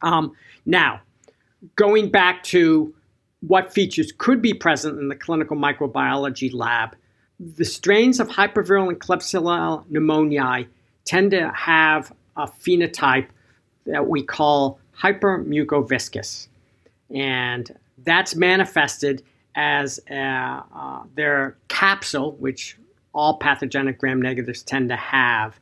Um, 0.00 0.34
now, 0.64 1.02
going 1.76 2.10
back 2.10 2.42
to 2.44 2.94
what 3.46 3.72
features 3.72 4.12
could 4.16 4.40
be 4.40 4.54
present 4.54 4.98
in 4.98 5.08
the 5.08 5.14
clinical 5.14 5.56
microbiology 5.56 6.52
lab. 6.52 6.96
The 7.38 7.64
strains 7.64 8.20
of 8.20 8.28
hypervirulent 8.28 8.98
Klebsiella 8.98 9.84
pneumoniae 9.90 10.66
tend 11.04 11.32
to 11.32 11.50
have 11.50 12.12
a 12.36 12.46
phenotype 12.46 13.26
that 13.86 14.08
we 14.08 14.22
call 14.22 14.78
hypermucoviscous. 14.98 16.48
And 17.14 17.76
that's 17.98 18.34
manifested 18.34 19.22
as 19.54 20.00
uh, 20.10 20.14
uh, 20.74 21.02
their 21.14 21.56
capsule, 21.68 22.32
which 22.32 22.78
all 23.12 23.36
pathogenic 23.38 23.98
gram 23.98 24.20
negatives 24.20 24.62
tend 24.62 24.88
to 24.88 24.96
have, 24.96 25.58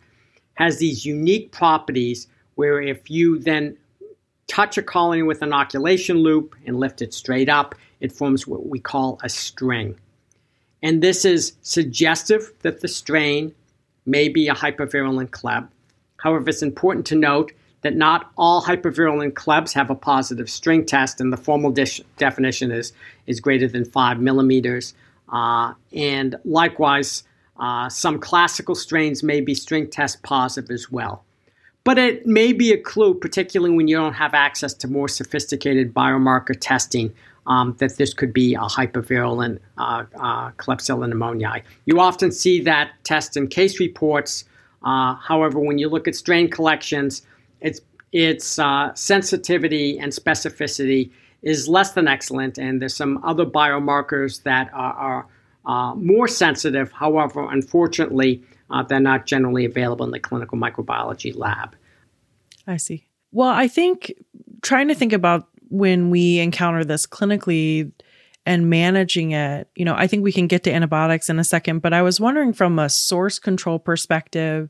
has 0.55 0.79
these 0.79 1.05
unique 1.05 1.53
properties 1.53 2.29
where 2.55 2.81
if 2.81 3.11
you 3.11 3.39
then 3.39 3.77
touch 4.53 4.77
a 4.77 4.83
colony 4.83 5.23
with 5.23 5.43
inoculation 5.43 6.19
loop 6.19 6.55
and 6.67 6.79
lift 6.79 7.01
it 7.01 7.15
straight 7.15 7.49
up, 7.49 7.75
it 8.01 8.13
forms 8.13 8.47
what 8.47 8.69
we 8.69 8.79
call 8.79 9.19
a 9.23 9.29
string. 9.29 9.99
And 10.83 11.03
this 11.03 11.25
is 11.25 11.55
suggestive 11.63 12.53
that 12.61 12.83
the 12.83 12.89
strain 12.89 13.55
may 14.05 14.29
be 14.29 14.49
a 14.49 14.55
hypervirulent 14.55 15.31
Kleb. 15.31 15.69
However, 16.19 16.51
it's 16.51 16.63
important 16.63 17.07
to 17.07 17.15
note 17.15 17.53
that 17.81 17.97
not 17.97 18.31
all 18.37 18.63
hypervirulent 18.63 19.33
Klebs 19.33 19.73
have 19.73 19.89
a 19.89 19.95
positive 19.95 20.51
string 20.51 20.85
test, 20.85 21.19
and 21.19 21.33
the 21.33 21.39
formal 21.39 21.71
de- 21.71 22.05
definition 22.19 22.71
is, 22.71 22.93
is 23.27 23.41
greater 23.41 23.67
than 23.67 23.87
5 23.87 24.21
millimeters. 24.21 24.93
Uh, 25.33 25.73
and 25.95 26.37
likewise, 26.45 27.25
uh, 27.59 27.89
some 27.89 28.19
classical 28.19 28.75
strains 28.75 29.23
may 29.23 29.41
be 29.41 29.55
string 29.55 29.89
test 29.89 30.23
positive 30.23 30.71
as 30.71 30.93
well. 30.93 31.25
But 31.85 31.99
it 31.99 32.27
may 32.27 32.53
be 32.53 32.73
a 32.73 32.79
clue, 32.79 33.15
particularly 33.15 33.75
when 33.75 33.89
you 33.89 33.97
don't 33.97 34.13
have 34.15 34.35
access 34.35 34.73
to 34.75 34.89
more 34.89 35.09
sophisticated 35.09 35.93
biomarker 35.93 36.57
testing, 36.59 37.13
um, 37.47 37.75
that 37.79 37.97
this 37.97 38.15
could 38.15 38.33
be 38.33 38.55
a 38.55 38.61
hypervirulent 38.61 39.59
uh, 39.79 40.05
uh, 40.17 40.51
Klebsiella 40.53 41.13
pneumoniae. 41.13 41.63
You 41.87 42.01
often 42.01 42.31
see 42.31 42.61
that 42.61 42.93
test 43.03 43.37
in 43.37 43.49
case 43.49 43.81
reports. 43.81 44.45
Uh, 44.85 45.15
however, 45.17 45.59
when 45.59 45.79
you 45.79 45.89
look 45.89 46.07
at 46.07 46.15
strain 46.15 46.49
collections, 46.49 47.23
its 47.61 47.81
its 48.13 48.59
uh, 48.59 48.95
sensitivity 48.95 49.99
and 49.99 50.13
specificity 50.13 51.11
is 51.43 51.67
less 51.67 51.93
than 51.93 52.07
excellent, 52.07 52.59
and 52.59 52.81
there's 52.81 52.95
some 52.95 53.19
other 53.25 53.47
biomarkers 53.47 54.43
that 54.45 54.71
are, 54.73 54.93
are 54.93 55.27
uh, 55.65 55.95
more 55.95 56.29
sensitive. 56.29 56.93
However, 56.93 57.51
unfortunately, 57.51 58.43
uh, 58.73 58.83
they're 58.83 59.01
not 59.01 59.27
generally 59.27 59.65
available 59.65 60.05
in 60.05 60.11
the 60.11 60.21
clinical 60.21 60.59
microbiology 60.59 61.37
lab. 61.37 61.77
I 62.67 62.77
see. 62.77 63.07
Well, 63.33 63.51
I 63.51 63.69
think 63.69 64.13
trying 64.63 64.89
to 64.89 64.95
think 64.95 65.13
about 65.13 65.49
when 65.69 66.11
we 66.11 66.39
encounter 66.39 66.85
this 66.85 67.07
clinically 67.07 67.93
and 68.45 68.69
managing 68.69 69.33
it, 69.33 69.69
you 69.77 69.85
know, 69.85 69.95
I 69.97 70.07
think 70.07 70.23
we 70.23 70.33
can 70.33 70.47
get 70.47 70.65
to 70.65 70.73
antibiotics 70.73 71.31
in 71.31 71.39
a 71.39 71.45
second, 71.45 71.81
but 71.81 71.93
I 71.93 72.03
was 72.03 72.21
wondering 72.21 72.53
from 72.53 72.79
a 72.79 72.89
source 72.89 73.39
control 73.39 73.79
perspective, 73.79 74.69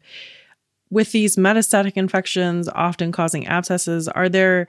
with 0.91 1.13
these 1.13 1.37
metastatic 1.37 1.95
infections 1.95 2.69
often 2.69 3.13
causing 3.13 3.47
abscesses, 3.47 4.09
are 4.09 4.29
there 4.29 4.69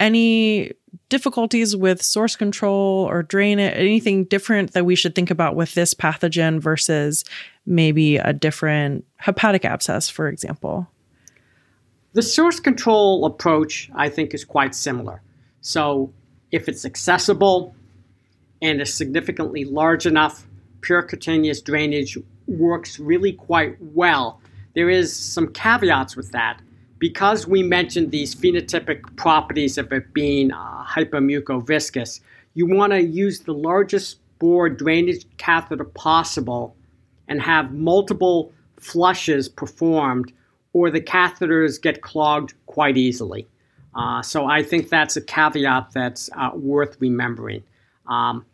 any 0.00 0.72
difficulties 1.08 1.76
with 1.76 2.02
source 2.02 2.34
control 2.36 3.06
or 3.08 3.22
drain 3.22 3.58
it, 3.58 3.76
anything 3.76 4.24
different 4.24 4.72
that 4.72 4.86
we 4.86 4.96
should 4.96 5.14
think 5.14 5.30
about 5.30 5.54
with 5.54 5.74
this 5.74 5.92
pathogen 5.92 6.58
versus 6.58 7.24
maybe 7.66 8.16
a 8.16 8.32
different 8.32 9.04
hepatic 9.16 9.64
abscess, 9.64 10.08
for 10.08 10.28
example? 10.28 10.88
The 12.12 12.22
source 12.22 12.58
control 12.58 13.24
approach, 13.26 13.90
I 13.94 14.08
think, 14.08 14.34
is 14.34 14.44
quite 14.44 14.74
similar. 14.74 15.22
So, 15.60 16.12
if 16.50 16.68
it's 16.68 16.84
accessible 16.84 17.74
and 18.60 18.80
is 18.80 18.92
significantly 18.92 19.64
large 19.64 20.06
enough, 20.06 20.46
percutaneous 20.80 21.62
drainage 21.62 22.18
works 22.48 22.98
really 22.98 23.32
quite 23.32 23.76
well. 23.80 24.40
There 24.74 24.90
is 24.90 25.14
some 25.14 25.52
caveats 25.52 26.16
with 26.16 26.32
that 26.32 26.60
because 27.00 27.46
we 27.48 27.62
mentioned 27.62 28.12
these 28.12 28.34
phenotypic 28.34 29.16
properties 29.16 29.78
of 29.78 29.90
it 29.90 30.12
being 30.12 30.52
uh, 30.52 30.84
hypermucoviscous, 30.84 32.20
you 32.54 32.66
want 32.66 32.92
to 32.92 33.02
use 33.02 33.40
the 33.40 33.54
largest 33.54 34.18
bore 34.38 34.68
drainage 34.68 35.24
catheter 35.38 35.84
possible 35.84 36.76
and 37.26 37.40
have 37.40 37.72
multiple 37.72 38.52
flushes 38.78 39.48
performed, 39.48 40.32
or 40.72 40.90
the 40.90 41.00
catheters 41.00 41.80
get 41.80 42.02
clogged 42.02 42.54
quite 42.66 42.96
easily. 42.96 43.48
Uh, 43.94 44.20
so 44.22 44.46
I 44.46 44.62
think 44.62 44.90
that's 44.90 45.16
a 45.16 45.22
caveat 45.22 45.92
that's 45.92 46.28
uh, 46.36 46.50
worth 46.54 46.96
remembering. 47.00 47.62
Um, 48.06 48.44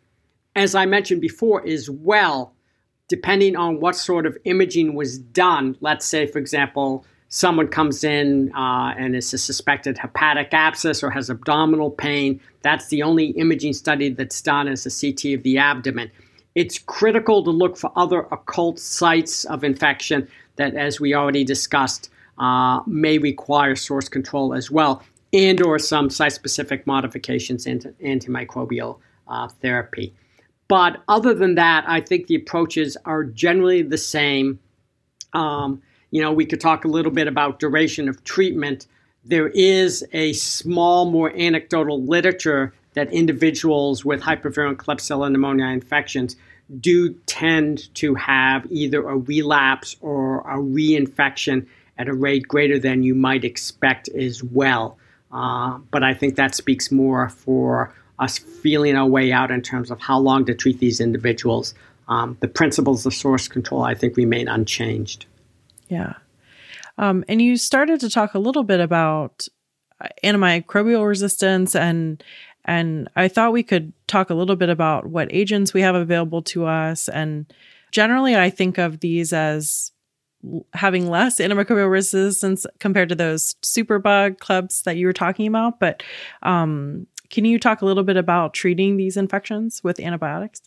as 0.54 0.74
I 0.74 0.86
mentioned 0.86 1.20
before, 1.20 1.66
as 1.66 1.90
well, 1.90 2.54
depending 3.08 3.56
on 3.56 3.80
what 3.80 3.96
sort 3.96 4.24
of 4.24 4.38
imaging 4.44 4.94
was 4.94 5.18
done, 5.18 5.76
let's 5.80 6.06
say, 6.06 6.26
for 6.26 6.38
example, 6.38 7.04
someone 7.28 7.68
comes 7.68 8.04
in 8.04 8.52
uh, 8.54 8.94
and 8.96 9.16
is 9.16 9.32
a 9.34 9.38
suspected 9.38 9.98
hepatic 9.98 10.52
abscess 10.52 11.02
or 11.02 11.10
has 11.10 11.28
abdominal 11.28 11.90
pain, 11.90 12.40
that's 12.62 12.88
the 12.88 13.02
only 13.02 13.26
imaging 13.30 13.72
study 13.72 14.10
that's 14.10 14.40
done 14.40 14.68
as 14.68 14.86
a 14.86 14.90
CT 14.90 15.38
of 15.38 15.42
the 15.42 15.58
abdomen. 15.58 16.10
It's 16.54 16.78
critical 16.78 17.44
to 17.44 17.50
look 17.50 17.76
for 17.76 17.92
other 17.96 18.20
occult 18.32 18.78
sites 18.78 19.44
of 19.44 19.64
infection 19.64 20.28
that, 20.56 20.74
as 20.74 21.00
we 21.00 21.14
already 21.14 21.44
discussed, 21.44 22.10
uh, 22.38 22.80
may 22.86 23.18
require 23.18 23.76
source 23.76 24.08
control 24.08 24.54
as 24.54 24.70
well, 24.70 25.02
and 25.32 25.60
or 25.62 25.78
some 25.78 26.08
site-specific 26.08 26.86
modifications 26.86 27.66
into 27.66 27.90
antimicrobial 28.02 28.98
uh, 29.28 29.48
therapy. 29.60 30.14
But 30.68 31.02
other 31.08 31.34
than 31.34 31.54
that, 31.56 31.84
I 31.86 32.00
think 32.00 32.26
the 32.26 32.36
approaches 32.36 32.96
are 33.04 33.24
generally 33.24 33.82
the 33.82 33.98
same. 33.98 34.58
Um, 35.32 35.82
you 36.16 36.22
know, 36.22 36.32
we 36.32 36.46
could 36.46 36.62
talk 36.62 36.86
a 36.86 36.88
little 36.88 37.12
bit 37.12 37.28
about 37.28 37.58
duration 37.58 38.08
of 38.08 38.24
treatment. 38.24 38.86
There 39.26 39.48
is 39.48 40.02
a 40.14 40.32
small, 40.32 41.10
more 41.10 41.30
anecdotal 41.36 42.02
literature 42.02 42.72
that 42.94 43.12
individuals 43.12 44.02
with 44.02 44.22
hypervirulent 44.22 44.76
Klebsiella 44.76 45.30
pneumoniae 45.30 45.74
infections 45.74 46.34
do 46.80 47.12
tend 47.26 47.94
to 47.96 48.14
have 48.14 48.66
either 48.70 49.06
a 49.06 49.18
relapse 49.18 49.96
or 50.00 50.40
a 50.40 50.56
reinfection 50.56 51.66
at 51.98 52.08
a 52.08 52.14
rate 52.14 52.48
greater 52.48 52.78
than 52.78 53.02
you 53.02 53.14
might 53.14 53.44
expect 53.44 54.08
as 54.08 54.42
well. 54.42 54.96
Uh, 55.30 55.76
but 55.90 56.02
I 56.02 56.14
think 56.14 56.36
that 56.36 56.54
speaks 56.54 56.90
more 56.90 57.28
for 57.28 57.92
us 58.18 58.38
feeling 58.38 58.96
our 58.96 59.06
way 59.06 59.32
out 59.32 59.50
in 59.50 59.60
terms 59.60 59.90
of 59.90 60.00
how 60.00 60.18
long 60.18 60.46
to 60.46 60.54
treat 60.54 60.78
these 60.78 60.98
individuals. 60.98 61.74
Um, 62.08 62.38
the 62.40 62.48
principles 62.48 63.04
of 63.04 63.12
source 63.12 63.48
control, 63.48 63.82
I 63.82 63.92
think, 63.92 64.16
remain 64.16 64.48
unchanged. 64.48 65.26
Yeah. 65.88 66.14
Um, 66.98 67.24
and 67.28 67.40
you 67.42 67.56
started 67.56 68.00
to 68.00 68.10
talk 68.10 68.34
a 68.34 68.38
little 68.38 68.64
bit 68.64 68.80
about 68.80 69.46
uh, 70.00 70.08
antimicrobial 70.24 71.06
resistance 71.06 71.74
and 71.74 72.22
and 72.66 73.08
I 73.14 73.28
thought 73.28 73.52
we 73.52 73.62
could 73.62 73.92
talk 74.08 74.28
a 74.28 74.34
little 74.34 74.56
bit 74.56 74.68
about 74.68 75.06
what 75.06 75.32
agents 75.32 75.72
we 75.72 75.82
have 75.82 75.94
available 75.94 76.42
to 76.42 76.66
us. 76.66 77.08
And 77.08 77.46
generally 77.92 78.36
I 78.36 78.50
think 78.50 78.76
of 78.76 78.98
these 78.98 79.32
as 79.32 79.92
having 80.74 81.08
less 81.08 81.38
antimicrobial 81.38 81.90
resistance 81.90 82.66
compared 82.80 83.08
to 83.10 83.14
those 83.14 83.54
superbug 83.62 84.40
clubs 84.40 84.82
that 84.82 84.96
you 84.96 85.06
were 85.06 85.12
talking 85.12 85.46
about. 85.46 85.78
But 85.78 86.02
um, 86.42 87.06
can 87.30 87.44
you 87.44 87.58
talk 87.58 87.82
a 87.82 87.86
little 87.86 88.04
bit 88.04 88.16
about 88.16 88.52
treating 88.52 88.96
these 88.96 89.16
infections 89.16 89.82
with 89.84 90.00
antibiotics? 90.00 90.60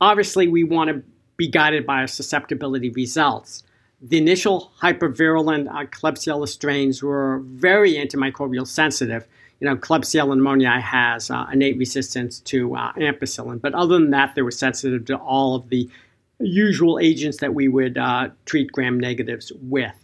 Obviously 0.00 0.48
we 0.48 0.64
want 0.64 0.90
to 0.90 1.02
be 1.36 1.48
guided 1.48 1.86
by 1.86 1.98
our 1.98 2.06
susceptibility 2.06 2.90
results 2.90 3.62
the 4.00 4.18
initial 4.18 4.72
hypervirulent 4.80 5.68
uh, 5.68 5.86
Klebsiella 5.86 6.48
strains 6.48 7.02
were 7.02 7.40
very 7.44 7.94
antimicrobial 7.94 8.66
sensitive. 8.66 9.26
You 9.60 9.68
know, 9.68 9.76
Klebsiella 9.76 10.36
pneumoniae 10.36 10.80
has 10.80 11.30
uh, 11.30 11.46
innate 11.52 11.78
resistance 11.78 12.40
to 12.40 12.76
uh, 12.76 12.92
ampicillin, 12.94 13.60
but 13.60 13.74
other 13.74 13.94
than 13.94 14.10
that, 14.10 14.34
they 14.34 14.42
were 14.42 14.50
sensitive 14.50 15.06
to 15.06 15.16
all 15.16 15.54
of 15.54 15.70
the 15.70 15.88
usual 16.40 16.98
agents 16.98 17.38
that 17.38 17.54
we 17.54 17.68
would 17.68 17.96
uh, 17.96 18.28
treat 18.44 18.70
gram 18.70 19.00
negatives 19.00 19.50
with. 19.62 19.94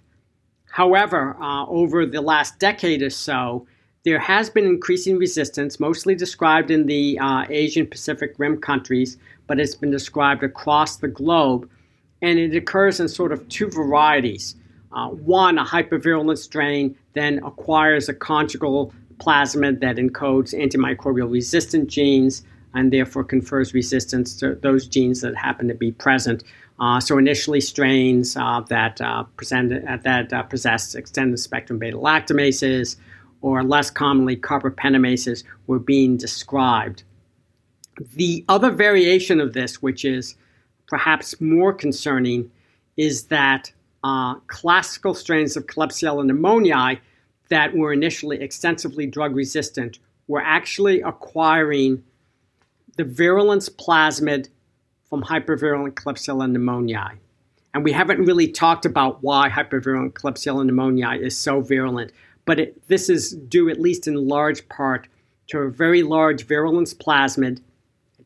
However, 0.71 1.37
uh, 1.39 1.67
over 1.67 2.07
the 2.07 2.23
last 2.23 2.59
decade 2.59 3.03
or 3.03 3.11
so, 3.11 3.67
there 4.05 4.19
has 4.19 4.49
been 4.49 4.65
increasing 4.65 5.19
resistance, 5.19 5.79
mostly 5.79 6.15
described 6.15 6.71
in 6.71 6.87
the 6.87 7.19
uh, 7.19 7.45
Asian 7.51 7.87
Pacific 7.87 8.35
Rim 8.39 8.59
countries, 8.59 9.19
but 9.47 9.61
it's 9.61 9.75
been 9.75 9.91
described 9.91 10.43
across 10.43 10.97
the 10.97 11.09
globe 11.09 11.69
and 12.23 12.39
it 12.39 12.55
occurs 12.55 13.01
in 13.01 13.09
sort 13.09 13.33
of 13.33 13.47
two 13.49 13.69
varieties. 13.69 14.55
Uh, 14.93 15.09
one, 15.09 15.59
a 15.59 15.65
hypervirulent 15.65 16.39
strain 16.39 16.97
then 17.15 17.39
acquires 17.45 18.09
a 18.09 18.15
conjugal 18.15 18.95
plasmid 19.19 19.81
that 19.81 19.97
encodes 19.97 20.55
antimicrobial 20.55 21.31
resistant 21.31 21.89
genes 21.89 22.43
and 22.75 22.93
therefore 22.93 23.25
confers 23.25 23.75
resistance 23.75 24.35
to 24.37 24.55
those 24.57 24.87
genes 24.87 25.21
that 25.21 25.37
happen 25.37 25.69
to 25.69 25.75
be 25.75 25.93
present. 25.93 26.43
Uh, 26.81 26.99
so 26.99 27.19
initially, 27.19 27.61
strains 27.61 28.37
uh, 28.37 28.61
that 28.69 29.01
uh, 29.01 29.25
present, 29.37 29.73
uh, 29.87 29.97
that 29.99 30.33
uh, 30.33 30.43
possess 30.43 30.95
extended 30.95 31.39
spectrum 31.39 31.79
beta 31.79 31.97
lactamases, 31.97 32.97
or 33.41 33.63
less 33.63 33.91
commonly 33.91 34.37
carbapenemases, 34.37 35.45
were 35.67 35.79
being 35.79 36.17
described. 36.17 37.03
The 38.15 38.45
other 38.49 38.71
variation 38.71 39.39
of 39.41 39.53
this, 39.53 39.83
which 39.83 40.05
is 40.05 40.35
perhaps 40.93 41.41
more 41.41 41.73
concerning 41.73 42.51
is 42.99 43.25
that 43.29 43.73
uh, 44.05 44.35
classical 44.47 45.15
strains 45.15 45.57
of 45.57 45.67
Klebsiella 45.67 46.23
pneumoniae 46.31 47.01
that 47.49 47.75
were 47.75 47.95
initially 47.95 48.43
extensively 48.43 49.07
drug 49.07 49.35
resistant 49.35 50.01
were 50.29 50.43
actually 50.43 51.01
acquiring 51.01 52.05
the 52.99 53.05
virulence 53.05 53.71
plasmid 53.71 54.51
from 55.09 55.23
hypervirulent 55.23 55.95
Klebsiella 55.95 56.47
pneumoniae. 56.55 57.17
And 57.73 57.83
we 57.83 57.93
haven't 57.93 58.23
really 58.27 58.49
talked 58.49 58.85
about 58.85 59.23
why 59.23 59.49
hypervirulent 59.49 60.13
Klebsiella 60.13 60.69
pneumoniae 60.69 61.23
is 61.23 61.39
so 61.39 61.63
virulent, 61.63 62.13
but 62.45 62.61
it, 62.61 62.87
this 62.89 63.09
is 63.09 63.31
due, 63.31 63.71
at 63.71 63.81
least 63.81 64.07
in 64.07 64.29
large 64.29 64.69
part, 64.69 65.09
to 65.47 65.59
a 65.61 65.71
very 65.71 66.03
large 66.03 66.47
virulence 66.47 66.93
plasmid 66.93 67.63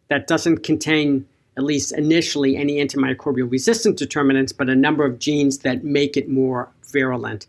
that 0.08 0.26
doesn't 0.26 0.64
contain 0.64 1.28
at 1.56 1.64
least 1.64 1.92
initially, 1.96 2.56
any 2.56 2.76
antimicrobial 2.84 3.50
resistance 3.50 3.98
determinants, 3.98 4.52
but 4.52 4.68
a 4.68 4.76
number 4.76 5.04
of 5.04 5.18
genes 5.18 5.58
that 5.58 5.84
make 5.84 6.16
it 6.16 6.28
more 6.28 6.70
virulent. 6.92 7.46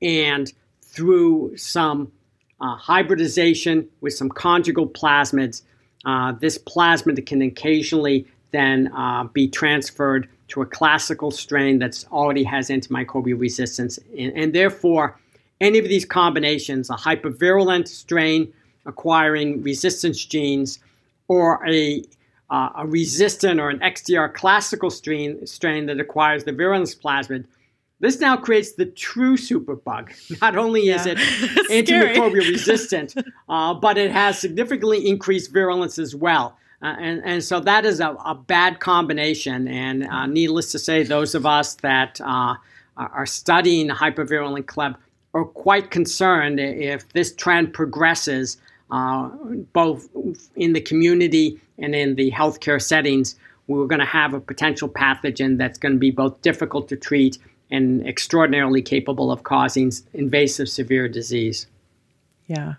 And 0.00 0.52
through 0.82 1.56
some 1.56 2.12
uh, 2.60 2.76
hybridization 2.76 3.88
with 4.00 4.14
some 4.14 4.28
conjugal 4.28 4.86
plasmids, 4.86 5.62
uh, 6.04 6.32
this 6.32 6.58
plasmid 6.58 7.24
can 7.26 7.42
occasionally 7.42 8.26
then 8.52 8.90
uh, 8.94 9.24
be 9.24 9.48
transferred 9.48 10.28
to 10.48 10.62
a 10.62 10.66
classical 10.66 11.30
strain 11.30 11.78
that 11.78 12.04
already 12.10 12.42
has 12.42 12.68
antimicrobial 12.68 13.38
resistance. 13.38 13.98
And, 14.18 14.36
and, 14.36 14.52
therefore, 14.52 15.18
any 15.60 15.78
of 15.78 15.84
these 15.84 16.04
combinations, 16.04 16.90
a 16.90 16.94
hypervirulent 16.94 17.86
strain 17.86 18.52
acquiring 18.86 19.62
resistance 19.62 20.24
genes, 20.24 20.80
or 21.28 21.64
a 21.68 22.02
uh, 22.50 22.70
a 22.76 22.86
resistant 22.86 23.60
or 23.60 23.70
an 23.70 23.78
XDR 23.78 24.32
classical 24.32 24.90
strain, 24.90 25.46
strain 25.46 25.86
that 25.86 26.00
acquires 26.00 26.44
the 26.44 26.52
virulence 26.52 26.94
plasmid, 26.94 27.44
this 28.00 28.18
now 28.18 28.36
creates 28.36 28.72
the 28.72 28.86
true 28.86 29.36
superbug. 29.36 30.40
Not 30.40 30.56
only 30.56 30.86
yeah. 30.86 30.96
is 30.96 31.06
it 31.06 31.18
antimicrobial 31.70 32.48
resistant, 32.48 33.14
uh, 33.48 33.74
but 33.74 33.98
it 33.98 34.10
has 34.10 34.38
significantly 34.38 35.06
increased 35.06 35.52
virulence 35.52 35.98
as 35.98 36.14
well. 36.14 36.56
Uh, 36.82 36.96
and, 36.98 37.22
and 37.24 37.44
so 37.44 37.60
that 37.60 37.84
is 37.84 38.00
a, 38.00 38.10
a 38.24 38.34
bad 38.34 38.80
combination. 38.80 39.68
And 39.68 40.06
uh, 40.06 40.26
needless 40.26 40.72
to 40.72 40.78
say, 40.78 41.02
those 41.02 41.34
of 41.34 41.44
us 41.44 41.74
that 41.76 42.20
uh, 42.22 42.54
are 42.96 43.26
studying 43.26 43.88
hypervirulent 43.88 44.64
Kleb 44.64 44.96
are 45.34 45.44
quite 45.44 45.90
concerned 45.90 46.58
if 46.58 47.08
this 47.10 47.34
trend 47.34 47.72
progresses 47.72 48.56
uh, 48.90 49.28
both 49.72 50.08
in 50.56 50.72
the 50.72 50.80
community 50.80 51.60
and 51.78 51.94
in 51.94 52.16
the 52.16 52.30
healthcare 52.30 52.80
settings, 52.80 53.36
we 53.66 53.78
were 53.78 53.86
going 53.86 54.00
to 54.00 54.04
have 54.06 54.34
a 54.34 54.40
potential 54.40 54.88
pathogen 54.88 55.58
that's 55.58 55.78
going 55.78 55.92
to 55.92 55.98
be 55.98 56.10
both 56.10 56.40
difficult 56.42 56.88
to 56.88 56.96
treat 56.96 57.38
and 57.70 58.06
extraordinarily 58.06 58.82
capable 58.82 59.30
of 59.30 59.44
causing 59.44 59.92
invasive 60.12 60.68
severe 60.68 61.08
disease. 61.08 61.66
Yeah. 62.46 62.74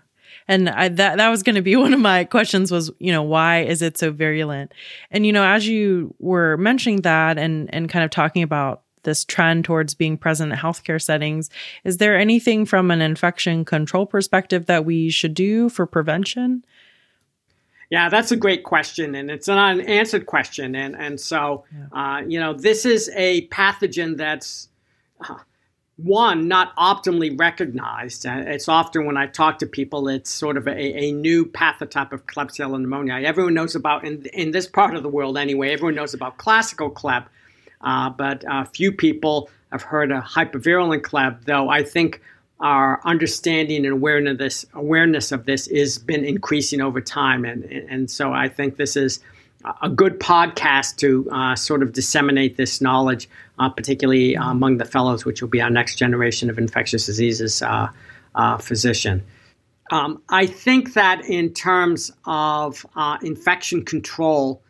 And 0.48 0.68
I, 0.68 0.88
that 0.88 1.16
that 1.16 1.28
was 1.28 1.42
going 1.42 1.54
to 1.54 1.62
be 1.62 1.76
one 1.76 1.94
of 1.94 2.00
my 2.00 2.24
questions 2.24 2.70
was, 2.70 2.90
you 2.98 3.12
know, 3.12 3.22
why 3.22 3.60
is 3.60 3.82
it 3.82 3.96
so 3.96 4.12
virulent? 4.12 4.72
And 5.10 5.24
you 5.26 5.32
know, 5.32 5.44
as 5.44 5.66
you 5.66 6.14
were 6.18 6.56
mentioning 6.58 7.02
that 7.02 7.38
and 7.38 7.72
and 7.74 7.88
kind 7.88 8.04
of 8.04 8.10
talking 8.10 8.42
about 8.42 8.82
this 9.02 9.24
trend 9.24 9.64
towards 9.64 9.94
being 9.94 10.16
present 10.16 10.52
in 10.52 10.58
healthcare 10.58 11.00
settings. 11.00 11.50
Is 11.84 11.98
there 11.98 12.18
anything 12.18 12.66
from 12.66 12.90
an 12.90 13.02
infection 13.02 13.64
control 13.64 14.06
perspective 14.06 14.66
that 14.66 14.84
we 14.84 15.10
should 15.10 15.34
do 15.34 15.68
for 15.68 15.86
prevention? 15.86 16.64
Yeah, 17.90 18.08
that's 18.08 18.32
a 18.32 18.36
great 18.36 18.64
question, 18.64 19.14
and 19.14 19.30
it's 19.30 19.48
an 19.48 19.58
unanswered 19.58 20.24
question. 20.24 20.74
And 20.74 20.96
and 20.96 21.20
so, 21.20 21.64
yeah. 21.92 22.16
uh, 22.16 22.20
you 22.20 22.40
know, 22.40 22.54
this 22.54 22.86
is 22.86 23.10
a 23.14 23.46
pathogen 23.48 24.16
that's 24.16 24.68
uh, 25.20 25.34
one 25.96 26.48
not 26.48 26.74
optimally 26.76 27.38
recognized. 27.38 28.24
Uh, 28.24 28.44
it's 28.46 28.66
often 28.66 29.04
when 29.04 29.18
I 29.18 29.26
talk 29.26 29.58
to 29.58 29.66
people, 29.66 30.08
it's 30.08 30.30
sort 30.30 30.56
of 30.56 30.66
a, 30.66 30.72
a 30.72 31.12
new 31.12 31.44
pathotype 31.44 32.12
of 32.12 32.26
Klebsiella 32.26 32.82
pneumoniae. 32.82 33.24
Everyone 33.24 33.52
knows 33.52 33.74
about 33.74 34.06
in 34.06 34.24
in 34.32 34.52
this 34.52 34.66
part 34.66 34.96
of 34.96 35.02
the 35.02 35.10
world 35.10 35.36
anyway. 35.36 35.70
Everyone 35.70 35.94
knows 35.94 36.14
about 36.14 36.38
classical 36.38 36.90
Kleb 36.90 37.26
uh, 37.82 38.10
but 38.10 38.44
a 38.48 38.64
few 38.64 38.92
people 38.92 39.50
have 39.70 39.82
heard 39.82 40.12
of 40.12 40.22
hypervirulent 40.22 41.02
Kleb, 41.02 41.44
though 41.44 41.68
I 41.68 41.82
think 41.82 42.20
our 42.60 43.00
understanding 43.04 43.84
and 43.84 43.92
awareness 43.92 44.32
of 44.32 44.38
this, 44.38 44.66
awareness 44.74 45.32
of 45.32 45.46
this 45.46 45.66
has 45.66 45.98
been 45.98 46.24
increasing 46.24 46.80
over 46.80 47.00
time. 47.00 47.44
And, 47.44 47.64
and 47.64 48.10
so 48.10 48.32
I 48.32 48.48
think 48.48 48.76
this 48.76 48.96
is 48.96 49.18
a 49.82 49.88
good 49.88 50.20
podcast 50.20 50.96
to 50.96 51.28
uh, 51.30 51.56
sort 51.56 51.82
of 51.82 51.92
disseminate 51.92 52.56
this 52.56 52.80
knowledge, 52.80 53.28
uh, 53.58 53.68
particularly 53.68 54.34
among 54.34 54.78
the 54.78 54.84
fellows, 54.84 55.24
which 55.24 55.40
will 55.40 55.48
be 55.48 55.60
our 55.60 55.70
next 55.70 55.96
generation 55.96 56.50
of 56.50 56.58
infectious 56.58 57.06
diseases 57.06 57.62
uh, 57.62 57.88
uh 58.34 58.56
physician. 58.58 59.22
Um, 59.90 60.22
I 60.30 60.46
think 60.46 60.94
that 60.94 61.24
in 61.26 61.52
terms 61.52 62.10
of 62.24 62.86
uh, 62.96 63.18
infection 63.22 63.84
control, 63.84 64.62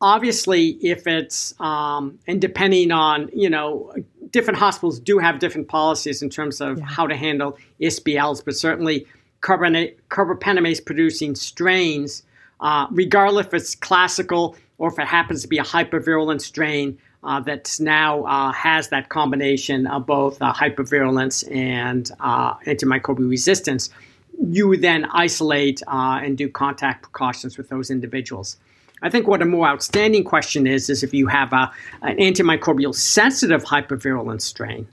obviously 0.00 0.70
if 0.82 1.06
it's 1.06 1.54
um, 1.60 2.18
and 2.26 2.40
depending 2.40 2.92
on 2.92 3.30
you 3.32 3.50
know 3.50 3.92
different 4.30 4.58
hospitals 4.58 4.98
do 5.00 5.18
have 5.18 5.38
different 5.38 5.68
policies 5.68 6.22
in 6.22 6.30
terms 6.30 6.60
of 6.60 6.78
yeah. 6.78 6.84
how 6.86 7.06
to 7.06 7.16
handle 7.16 7.58
SBLs, 7.80 8.44
but 8.44 8.54
certainly 8.54 9.06
carbapenemase 9.40 10.84
producing 10.84 11.34
strains, 11.34 12.22
uh, 12.60 12.86
regardless 12.90 13.46
if 13.46 13.54
it's 13.54 13.74
classical 13.74 14.56
or 14.78 14.88
if 14.88 14.98
it 14.98 15.06
happens 15.06 15.42
to 15.42 15.48
be 15.48 15.58
a 15.58 15.62
hypervirulent 15.62 16.40
strain 16.40 16.98
uh, 17.24 17.40
that 17.40 17.76
now 17.80 18.22
uh, 18.24 18.52
has 18.52 18.88
that 18.88 19.08
combination 19.08 19.86
of 19.86 20.06
both 20.06 20.40
uh, 20.40 20.52
hypervirulence 20.52 21.48
and 21.54 22.10
uh, 22.20 22.54
antimicrobial 22.66 23.28
resistance, 23.28 23.90
you 24.48 24.68
would 24.68 24.82
then 24.82 25.04
isolate 25.06 25.82
uh, 25.88 26.20
and 26.22 26.38
do 26.38 26.48
contact 26.48 27.02
precautions 27.02 27.58
with 27.58 27.68
those 27.68 27.90
individuals. 27.90 28.56
I 29.02 29.10
think 29.10 29.26
what 29.26 29.42
a 29.42 29.46
more 29.46 29.66
outstanding 29.66 30.24
question 30.24 30.66
is 30.66 30.90
is 30.90 31.02
if 31.02 31.14
you 31.14 31.26
have 31.26 31.52
a, 31.52 31.70
an 32.02 32.16
antimicrobial 32.16 32.94
sensitive 32.94 33.64
hypervirulent 33.64 34.40
strain, 34.40 34.86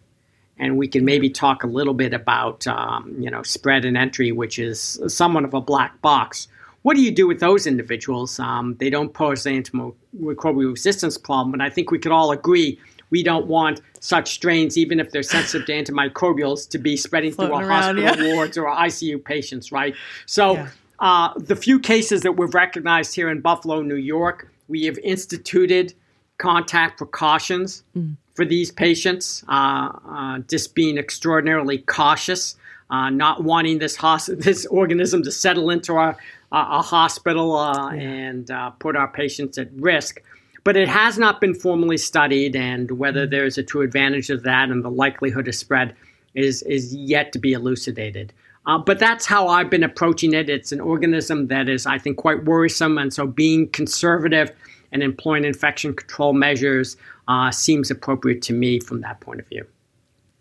and 0.58 0.78
we 0.78 0.88
can 0.88 1.04
maybe 1.04 1.30
talk 1.30 1.64
a 1.64 1.68
little 1.68 1.94
bit 1.94 2.14
about 2.14 2.66
um, 2.68 3.16
you 3.20 3.30
know 3.30 3.44
spread 3.44 3.86
and 3.86 3.98
entry, 3.98 4.32
which 4.32 4.60
is 4.60 5.00
somewhat 5.08 5.44
of 5.44 5.54
a 5.54 5.62
black 5.62 6.02
box. 6.02 6.48
What 6.84 6.96
do 6.96 7.02
you 7.02 7.12
do 7.12 7.28
with 7.28 7.40
those 7.40 7.66
individuals? 7.66 8.40
Um, 8.40 8.76
they 8.80 8.92
don't 8.92 9.12
pose 9.12 9.44
the 9.44 9.50
antimicrobial 9.50 10.72
resistance 10.72 11.18
problem, 11.18 11.52
but 11.52 11.62
I 11.62 11.70
think 11.70 11.90
we 11.90 11.98
could 11.98 12.12
all 12.12 12.32
agree 12.32 12.80
we 13.10 13.24
don't 13.24 13.48
want 13.48 13.82
such 14.00 14.34
strains, 14.34 14.78
even 14.78 15.00
if 15.00 15.12
they're 15.12 15.24
sensitive 15.24 15.66
to 15.68 15.74
antimicrobials, 15.74 16.68
to 16.70 16.78
be 16.78 16.98
spreading 16.98 17.32
Floating 17.32 17.56
through 17.56 17.64
our 17.64 17.70
around, 17.70 17.98
hospital 17.98 18.28
yeah. 18.28 18.36
wards 18.36 18.58
or 18.58 18.68
our 18.68 18.88
ICU 18.88 19.24
patients, 19.24 19.72
right? 19.72 19.96
So, 20.26 20.54
yeah. 20.54 20.68
Uh, 21.00 21.34
the 21.38 21.56
few 21.56 21.80
cases 21.80 22.22
that 22.22 22.34
we've 22.34 22.54
recognized 22.54 23.16
here 23.16 23.30
in 23.30 23.42
Buffalo, 23.42 23.82
New 23.82 23.96
York, 23.96 24.52
we 24.68 24.86
have 24.86 24.98
instituted 25.00 25.94
contact 26.38 26.98
precautions 26.98 27.84
mm. 27.96 28.16
for 28.34 28.46
these 28.46 28.72
patients, 28.72 29.44
uh, 29.48 29.92
uh, 30.08 30.40
just 30.40 30.76
being 30.76 30.98
extraordinarily 30.98 31.80
cautious, 31.80 32.56
uh, 32.90 33.10
not 33.10 33.44
wanting 33.44 33.80
this 33.80 33.98
this 34.28 34.66
organism 34.68 35.24
to 35.24 35.32
settle 35.32 35.70
into 35.70 35.96
our 35.96 36.18
a 36.52 36.82
hospital 36.82 37.58
uh, 37.58 37.92
yeah. 37.92 38.02
and 38.02 38.52
uh, 38.52 38.70
put 38.72 38.96
our 38.96 39.10
patients 39.10 39.58
at 39.58 39.70
risk. 39.74 40.22
But 40.64 40.78
it 40.78 40.88
has 40.88 41.18
not 41.18 41.42
been 41.42 41.54
formally 41.54 41.98
studied, 41.98 42.56
and 42.56 42.92
whether 42.92 43.28
mm. 43.28 43.32
there's 43.32 43.58
a 43.58 43.64
true 43.64 43.82
advantage 43.82 44.30
of 44.30 44.44
that 44.44 44.70
and 44.70 44.84
the 44.84 44.90
likelihood 44.90 45.48
of 45.48 45.56
spread 45.56 45.96
is 46.34 46.64
is 46.64 46.94
yet 46.96 47.32
to 47.34 47.40
be 47.40 47.54
elucidated. 47.54 48.34
Uh, 48.68 48.78
but 48.78 49.00
that's 49.00 49.26
how 49.26 49.48
I've 49.48 49.70
been 49.70 49.84
approaching 49.84 50.34
it. 50.34 50.50
It's 50.50 50.72
an 50.72 50.82
organism 50.82 51.48
that 51.48 51.70
is, 51.70 51.86
I 51.86 51.98
think, 51.98 52.18
quite 52.18 52.46
worrisome, 52.46 52.98
and 52.98 53.14
so 53.14 53.28
being 53.28 53.70
conservative 53.70 54.52
and 54.92 55.04
employing 55.04 55.46
infection 55.46 55.94
control 55.94 56.34
measures 56.34 56.98
uh, 57.28 57.52
seems 57.52 57.92
appropriate 57.92 58.42
to 58.44 58.54
me 58.54 58.80
from 58.80 59.02
that 59.02 59.20
point 59.20 59.40
of 59.40 59.48
view. 59.48 59.66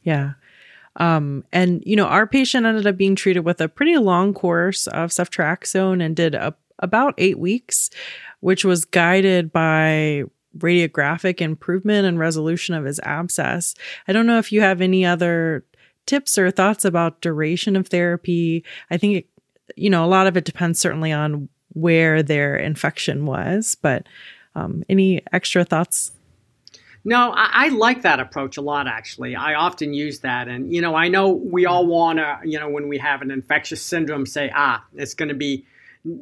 Yeah. 0.02 0.32
Um, 0.96 1.44
and, 1.52 1.82
you 1.84 1.96
know, 1.96 2.06
our 2.06 2.26
patient 2.26 2.66
ended 2.66 2.86
up 2.86 2.96
being 2.96 3.16
treated 3.16 3.40
with 3.40 3.60
a 3.60 3.68
pretty 3.68 3.96
long 3.96 4.32
course 4.32 4.86
of 4.86 5.10
ceftriaxone 5.10 6.04
and 6.04 6.14
did 6.14 6.34
a, 6.34 6.54
about 6.78 7.14
eight 7.18 7.38
weeks, 7.38 7.90
which 8.40 8.64
was 8.64 8.84
guided 8.84 9.52
by 9.52 10.24
radiographic 10.58 11.40
improvement 11.40 12.06
and 12.06 12.18
resolution 12.18 12.76
of 12.76 12.84
his 12.84 13.00
abscess. 13.02 13.74
I 14.06 14.12
don't 14.12 14.26
know 14.26 14.38
if 14.38 14.52
you 14.52 14.60
have 14.60 14.80
any 14.80 15.04
other 15.04 15.64
tips 16.06 16.38
or 16.38 16.50
thoughts 16.50 16.84
about 16.84 17.20
duration 17.20 17.76
of 17.76 17.88
therapy. 17.88 18.64
I 18.90 18.96
think, 18.96 19.16
it, 19.16 19.26
you 19.76 19.90
know, 19.90 20.04
a 20.04 20.06
lot 20.06 20.26
of 20.26 20.36
it 20.36 20.44
depends 20.44 20.78
certainly 20.78 21.12
on 21.12 21.48
where 21.72 22.22
their 22.22 22.56
infection 22.56 23.26
was, 23.26 23.76
but 23.80 24.06
um, 24.54 24.84
any 24.88 25.22
extra 25.32 25.64
thoughts? 25.64 26.12
No, 27.04 27.32
I, 27.32 27.50
I, 27.52 27.68
like 27.68 28.02
that 28.02 28.18
approach 28.18 28.56
a 28.56 28.62
lot, 28.62 28.86
actually. 28.86 29.36
I 29.36 29.54
often 29.54 29.92
use 29.92 30.20
that. 30.20 30.48
And, 30.48 30.72
you 30.72 30.80
know, 30.80 30.94
I 30.94 31.08
know 31.08 31.32
we 31.32 31.66
all 31.66 31.86
want 31.86 32.18
to, 32.18 32.38
you 32.44 32.58
know, 32.58 32.68
when 32.70 32.88
we 32.88 32.96
have 32.98 33.20
an 33.20 33.30
infectious 33.30 33.82
syndrome, 33.82 34.24
say, 34.24 34.50
ah, 34.54 34.82
it's 34.94 35.12
going 35.12 35.28
to 35.28 35.34
be 35.34 35.66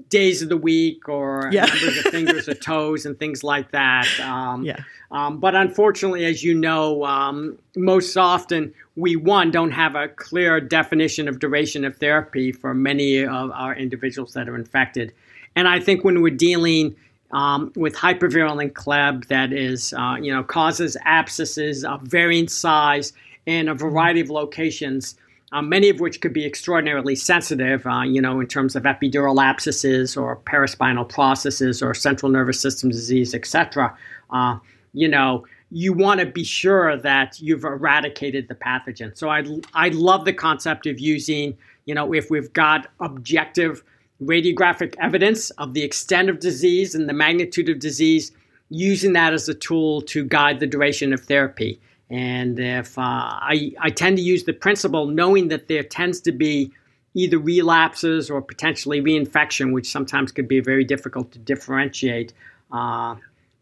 days 0.08 0.42
of 0.42 0.48
the 0.48 0.56
week 0.56 1.08
or 1.08 1.48
yeah. 1.52 1.64
numbers 1.64 1.98
of 1.98 2.04
fingers 2.12 2.48
or 2.48 2.54
toes 2.54 3.04
and 3.04 3.18
things 3.18 3.42
like 3.42 3.72
that. 3.72 4.08
Um, 4.20 4.62
yeah. 4.62 4.80
Um, 5.10 5.38
but 5.38 5.54
unfortunately, 5.54 6.24
as 6.24 6.42
you 6.42 6.54
know, 6.54 7.04
um, 7.04 7.58
most 7.76 8.16
often 8.16 8.72
we, 8.96 9.16
one, 9.16 9.50
don't 9.50 9.72
have 9.72 9.94
a 9.94 10.08
clear 10.08 10.60
definition 10.60 11.28
of 11.28 11.38
duration 11.38 11.84
of 11.84 11.96
therapy 11.96 12.52
for 12.52 12.74
many 12.74 13.24
of 13.24 13.50
our 13.50 13.74
individuals 13.74 14.34
that 14.34 14.48
are 14.48 14.54
infected. 14.54 15.12
And 15.56 15.68
I 15.68 15.80
think 15.80 16.04
when 16.04 16.22
we're 16.22 16.34
dealing 16.34 16.94
um, 17.32 17.72
with 17.74 17.94
hypervirulent 17.94 18.72
Kleb 18.72 19.26
that 19.26 19.52
is, 19.52 19.92
uh, 19.94 20.16
you 20.20 20.32
know, 20.32 20.42
causes 20.42 20.96
abscesses 21.04 21.84
of 21.84 22.02
varying 22.02 22.48
size 22.48 23.12
in 23.46 23.68
a 23.68 23.74
variety 23.74 24.20
of 24.20 24.30
locations, 24.30 25.16
uh, 25.52 25.60
many 25.60 25.90
of 25.90 26.00
which 26.00 26.20
could 26.20 26.32
be 26.32 26.46
extraordinarily 26.46 27.14
sensitive, 27.14 27.86
uh, 27.86 28.02
you 28.02 28.20
know, 28.20 28.40
in 28.40 28.46
terms 28.46 28.74
of 28.74 28.84
epidural 28.84 29.42
abscesses 29.42 30.16
or 30.16 30.36
paraspinal 30.36 31.08
processes 31.08 31.82
or 31.82 31.92
central 31.94 32.32
nervous 32.32 32.58
system 32.58 32.90
disease, 32.90 33.34
etc. 33.34 33.96
Uh, 34.30 34.58
you 34.94 35.08
know, 35.08 35.44
you 35.70 35.92
want 35.92 36.20
to 36.20 36.26
be 36.26 36.44
sure 36.44 36.96
that 36.96 37.40
you've 37.40 37.64
eradicated 37.64 38.48
the 38.48 38.54
pathogen. 38.54 39.16
So 39.16 39.28
I 39.28 39.44
I 39.74 39.88
love 39.90 40.24
the 40.24 40.32
concept 40.32 40.86
of 40.86 40.98
using, 40.98 41.56
you 41.84 41.94
know, 41.94 42.12
if 42.14 42.30
we've 42.30 42.52
got 42.52 42.88
objective 43.00 43.84
radiographic 44.22 44.94
evidence 45.00 45.50
of 45.50 45.74
the 45.74 45.82
extent 45.82 46.30
of 46.30 46.38
disease 46.38 46.94
and 46.94 47.08
the 47.08 47.12
magnitude 47.12 47.68
of 47.68 47.78
disease, 47.78 48.32
using 48.70 49.12
that 49.12 49.34
as 49.34 49.48
a 49.48 49.54
tool 49.54 50.00
to 50.02 50.24
guide 50.24 50.60
the 50.60 50.66
duration 50.66 51.12
of 51.12 51.20
therapy. 51.20 51.80
And 52.10 52.58
if 52.58 52.98
uh, 52.98 53.02
I, 53.02 53.72
I 53.80 53.90
tend 53.90 54.18
to 54.18 54.22
use 54.22 54.44
the 54.44 54.52
principle 54.52 55.06
knowing 55.06 55.48
that 55.48 55.68
there 55.68 55.82
tends 55.82 56.20
to 56.22 56.32
be 56.32 56.72
either 57.14 57.38
relapses 57.38 58.30
or 58.30 58.42
potentially 58.42 59.00
reinfection, 59.00 59.72
which 59.72 59.90
sometimes 59.90 60.32
could 60.32 60.48
be 60.48 60.60
very 60.60 60.84
difficult 60.84 61.32
to 61.32 61.38
differentiate 61.38 62.32
uh, 62.70 63.14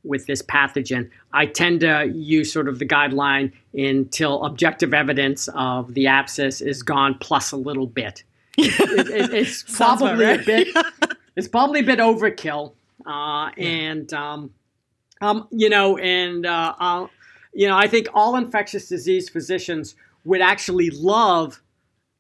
with 0.03 0.27
this 0.27 0.43
pathogen. 0.43 1.11
I 1.33 1.47
tend 1.47 1.81
to 1.81 2.11
use 2.13 2.53
sort 2.53 2.69
of 2.69 2.79
the 2.79 2.87
guideline 2.87 3.53
until 3.75 4.45
objective 4.45 4.95
evidence 4.95 5.49
of 5.55 5.95
the 5.95 6.07
abscess 6.07 6.61
is 6.61 6.83
gone 6.83 7.17
plus 7.19 7.53
a 7.53 7.57
little 7.57 7.87
bit 7.87 8.25
it, 8.61 9.09
it, 9.09 9.35
it's 9.35 9.63
probably 9.77 10.25
right. 10.25 10.41
a 10.41 10.45
bit. 10.45 10.69
it's 11.37 11.49
probably 11.49 11.81
a 11.81 11.85
bit 11.85 11.99
overkill, 11.99 12.73
uh, 13.07 13.51
yeah. 13.57 13.67
and 13.67 14.13
um, 14.13 14.51
um, 15.21 15.49
you 15.51 15.69
know, 15.69 15.99
and 15.99 16.47
uh, 16.47 16.75
uh, 16.79 17.07
you 17.53 17.67
know, 17.67 17.77
I 17.77 17.87
think 17.87 18.09
all 18.15 18.37
infectious 18.37 18.89
disease 18.89 19.29
physicians 19.29 19.95
would 20.25 20.41
actually 20.41 20.91
love 20.91 21.63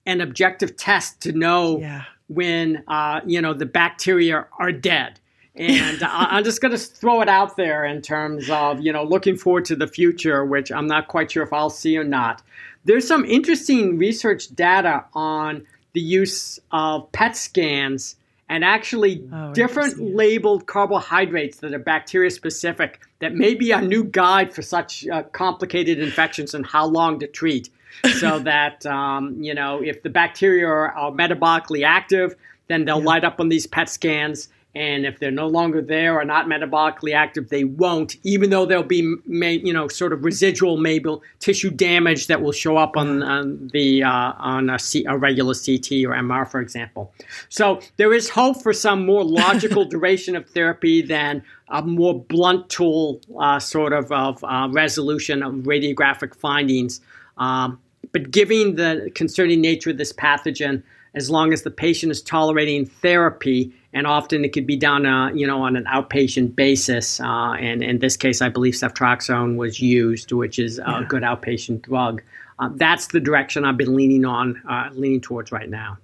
an 0.06 0.20
objective 0.20 0.76
test 0.76 1.20
to 1.22 1.32
know 1.32 1.78
yeah. 1.78 2.04
when 2.28 2.82
uh, 2.88 3.20
you 3.26 3.40
know 3.40 3.54
the 3.54 3.66
bacteria 3.66 4.46
are 4.58 4.72
dead. 4.72 5.20
And 5.56 6.02
I'm 6.04 6.44
just 6.44 6.60
going 6.60 6.72
to 6.72 6.78
throw 6.78 7.20
it 7.20 7.28
out 7.28 7.56
there 7.56 7.84
in 7.84 8.00
terms 8.00 8.48
of, 8.48 8.80
you 8.80 8.92
know, 8.92 9.02
looking 9.02 9.36
forward 9.36 9.64
to 9.66 9.76
the 9.76 9.88
future, 9.88 10.44
which 10.44 10.70
I'm 10.70 10.86
not 10.86 11.08
quite 11.08 11.32
sure 11.32 11.42
if 11.42 11.52
I'll 11.52 11.70
see 11.70 11.98
or 11.98 12.04
not. 12.04 12.40
There's 12.84 13.06
some 13.06 13.24
interesting 13.24 13.98
research 13.98 14.54
data 14.54 15.04
on 15.12 15.66
the 15.92 16.00
use 16.00 16.60
of 16.70 17.10
PET 17.12 17.36
scans 17.36 18.16
and 18.50 18.64
actually 18.64 19.24
oh, 19.32 19.54
different 19.54 19.98
labeled 20.00 20.66
carbohydrates 20.66 21.58
that 21.58 21.72
are 21.72 21.78
bacteria 21.78 22.30
specific 22.30 23.00
that 23.20 23.32
may 23.32 23.54
be 23.54 23.70
a 23.70 23.80
new 23.80 24.02
guide 24.02 24.52
for 24.52 24.60
such 24.60 25.06
uh, 25.06 25.22
complicated 25.22 26.00
infections 26.00 26.52
and 26.52 26.66
how 26.66 26.84
long 26.84 27.20
to 27.20 27.28
treat. 27.28 27.70
so 28.18 28.38
that, 28.50 28.84
um, 28.84 29.40
you 29.40 29.54
know, 29.54 29.80
if 29.80 30.02
the 30.02 30.10
bacteria 30.10 30.66
are, 30.66 30.90
are 30.92 31.12
metabolically 31.12 31.86
active, 31.86 32.34
then 32.66 32.84
they'll 32.84 32.98
yeah. 32.98 33.04
light 33.04 33.24
up 33.24 33.38
on 33.38 33.48
these 33.48 33.68
PET 33.68 33.88
scans 33.88 34.48
and 34.74 35.04
if 35.04 35.18
they're 35.18 35.32
no 35.32 35.48
longer 35.48 35.82
there 35.82 36.14
or 36.14 36.24
not 36.24 36.46
metabolically 36.46 37.12
active, 37.12 37.48
they 37.48 37.64
won't, 37.64 38.16
even 38.22 38.50
though 38.50 38.64
there'll 38.64 38.84
be, 38.84 39.16
you 39.26 39.72
know, 39.72 39.88
sort 39.88 40.12
of 40.12 40.24
residual 40.24 40.76
maybe 40.76 41.16
tissue 41.40 41.70
damage 41.70 42.28
that 42.28 42.40
will 42.40 42.52
show 42.52 42.76
up 42.76 42.96
on, 42.96 43.20
on 43.22 43.68
the 43.72 44.04
uh, 44.04 44.32
on 44.38 44.70
a, 44.70 44.78
C, 44.78 45.04
a 45.08 45.18
regular 45.18 45.54
CT 45.54 46.04
or 46.04 46.14
MR, 46.14 46.48
for 46.48 46.60
example. 46.60 47.12
So 47.48 47.80
there 47.96 48.12
is 48.14 48.28
hope 48.28 48.62
for 48.62 48.72
some 48.72 49.04
more 49.04 49.24
logical 49.24 49.84
duration 49.88 50.36
of 50.36 50.48
therapy 50.48 51.02
than 51.02 51.42
a 51.68 51.82
more 51.82 52.20
blunt 52.20 52.68
tool 52.68 53.20
uh, 53.40 53.58
sort 53.58 53.92
of 53.92 54.12
of 54.12 54.42
uh, 54.44 54.68
resolution 54.70 55.42
of 55.42 55.54
radiographic 55.54 56.36
findings. 56.36 57.00
Um, 57.38 57.80
but 58.12 58.30
given 58.30 58.76
the 58.76 59.10
concerning 59.16 59.60
nature 59.60 59.90
of 59.90 59.98
this 59.98 60.12
pathogen, 60.12 60.82
as 61.14 61.28
long 61.28 61.52
as 61.52 61.62
the 61.62 61.70
patient 61.70 62.12
is 62.12 62.22
tolerating 62.22 62.86
therapy, 62.86 63.72
and 63.92 64.06
often 64.06 64.44
it 64.44 64.52
could 64.52 64.66
be 64.66 64.76
done, 64.76 65.04
uh, 65.04 65.28
you 65.32 65.46
know, 65.46 65.62
on 65.62 65.76
an 65.76 65.84
outpatient 65.84 66.54
basis. 66.54 67.20
Uh, 67.20 67.52
and 67.52 67.82
in 67.82 67.98
this 67.98 68.16
case, 68.16 68.40
I 68.40 68.48
believe 68.48 68.74
ceftriaxone 68.74 69.56
was 69.56 69.80
used, 69.80 70.32
which 70.32 70.58
is 70.58 70.78
a 70.78 71.04
good 71.08 71.22
outpatient 71.22 71.82
drug. 71.82 72.22
Uh, 72.58 72.68
that's 72.74 73.08
the 73.08 73.20
direction 73.20 73.64
I've 73.64 73.76
been 73.76 73.96
leaning 73.96 74.24
on, 74.24 74.62
uh, 74.68 74.90
leaning 74.92 75.20
towards 75.20 75.50
right 75.50 75.68
now. 75.68 75.98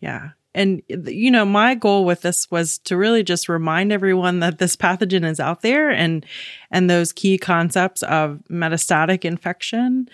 Yeah. 0.00 0.30
And, 0.54 0.82
you 0.88 1.30
know, 1.30 1.44
my 1.44 1.74
goal 1.74 2.04
with 2.04 2.22
this 2.22 2.50
was 2.50 2.78
to 2.80 2.96
really 2.96 3.22
just 3.22 3.48
remind 3.48 3.92
everyone 3.92 4.40
that 4.40 4.58
this 4.58 4.76
pathogen 4.76 5.28
is 5.28 5.38
out 5.40 5.62
there 5.62 5.90
and, 5.90 6.24
and 6.70 6.88
those 6.88 7.12
key 7.12 7.36
concepts 7.36 8.02
of 8.04 8.40
metastatic 8.50 9.24
infection. 9.24 10.08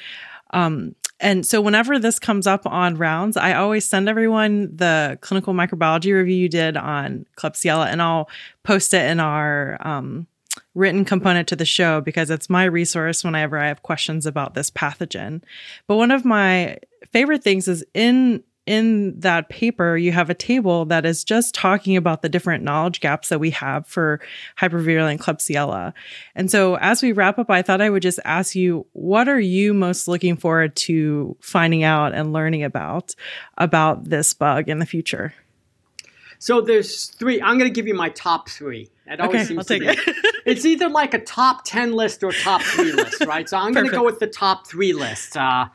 Um, 0.50 0.94
and 1.22 1.46
so 1.46 1.60
whenever 1.60 2.00
this 2.00 2.18
comes 2.18 2.48
up 2.48 2.66
on 2.66 2.96
rounds, 2.96 3.36
I 3.36 3.54
always 3.54 3.84
send 3.84 4.08
everyone 4.08 4.76
the 4.76 5.18
clinical 5.20 5.54
microbiology 5.54 6.12
review 6.12 6.34
you 6.34 6.48
did 6.48 6.76
on 6.76 7.26
Klebsiella, 7.36 7.86
and 7.86 8.02
I'll 8.02 8.28
post 8.64 8.92
it 8.92 9.08
in 9.08 9.20
our 9.20 9.78
um, 9.80 10.26
written 10.74 11.04
component 11.04 11.48
to 11.48 11.56
the 11.56 11.64
show 11.64 12.00
because 12.00 12.28
it's 12.28 12.50
my 12.50 12.64
resource 12.64 13.22
whenever 13.22 13.56
I 13.56 13.68
have 13.68 13.84
questions 13.84 14.26
about 14.26 14.54
this 14.54 14.68
pathogen. 14.68 15.42
But 15.86 15.96
one 15.96 16.10
of 16.10 16.24
my 16.24 16.78
favorite 17.12 17.44
things 17.44 17.68
is 17.68 17.84
in 17.94 18.42
in 18.66 19.18
that 19.20 19.48
paper, 19.48 19.96
you 19.96 20.12
have 20.12 20.30
a 20.30 20.34
table 20.34 20.84
that 20.84 21.04
is 21.04 21.24
just 21.24 21.54
talking 21.54 21.96
about 21.96 22.22
the 22.22 22.28
different 22.28 22.62
knowledge 22.62 23.00
gaps 23.00 23.28
that 23.30 23.40
we 23.40 23.50
have 23.50 23.86
for 23.86 24.20
hypervirulent 24.58 25.18
Klebsiella. 25.18 25.92
And 26.34 26.50
so, 26.50 26.76
as 26.76 27.02
we 27.02 27.12
wrap 27.12 27.38
up, 27.38 27.50
I 27.50 27.62
thought 27.62 27.80
I 27.80 27.90
would 27.90 28.02
just 28.02 28.20
ask 28.24 28.54
you, 28.54 28.86
what 28.92 29.28
are 29.28 29.40
you 29.40 29.74
most 29.74 30.06
looking 30.06 30.36
forward 30.36 30.76
to 30.76 31.36
finding 31.40 31.82
out 31.82 32.14
and 32.14 32.32
learning 32.32 32.62
about 32.62 33.14
about 33.58 34.04
this 34.04 34.32
bug 34.32 34.68
in 34.68 34.78
the 34.78 34.86
future? 34.86 35.34
So 36.38 36.60
there's 36.60 37.06
three. 37.06 37.40
I'm 37.40 37.56
going 37.56 37.70
to 37.70 37.74
give 37.74 37.86
you 37.86 37.94
my 37.94 38.08
top 38.08 38.48
three. 38.48 38.90
Always 39.08 39.28
okay, 39.28 39.44
seems 39.44 39.58
I'll 39.70 39.78
to 39.78 39.78
be. 39.78 39.86
It. 39.86 39.98
it's 40.46 40.64
either 40.64 40.88
like 40.88 41.14
a 41.14 41.20
top 41.20 41.64
ten 41.64 41.92
list 41.92 42.24
or 42.24 42.32
top 42.32 42.62
three 42.62 42.92
list, 42.92 43.24
right? 43.26 43.48
So 43.48 43.56
I'm 43.56 43.72
going 43.72 43.86
to 43.86 43.92
go 43.92 44.04
with 44.04 44.18
the 44.18 44.26
top 44.26 44.66
three 44.66 44.92
list. 44.92 45.36
Uh, 45.36 45.66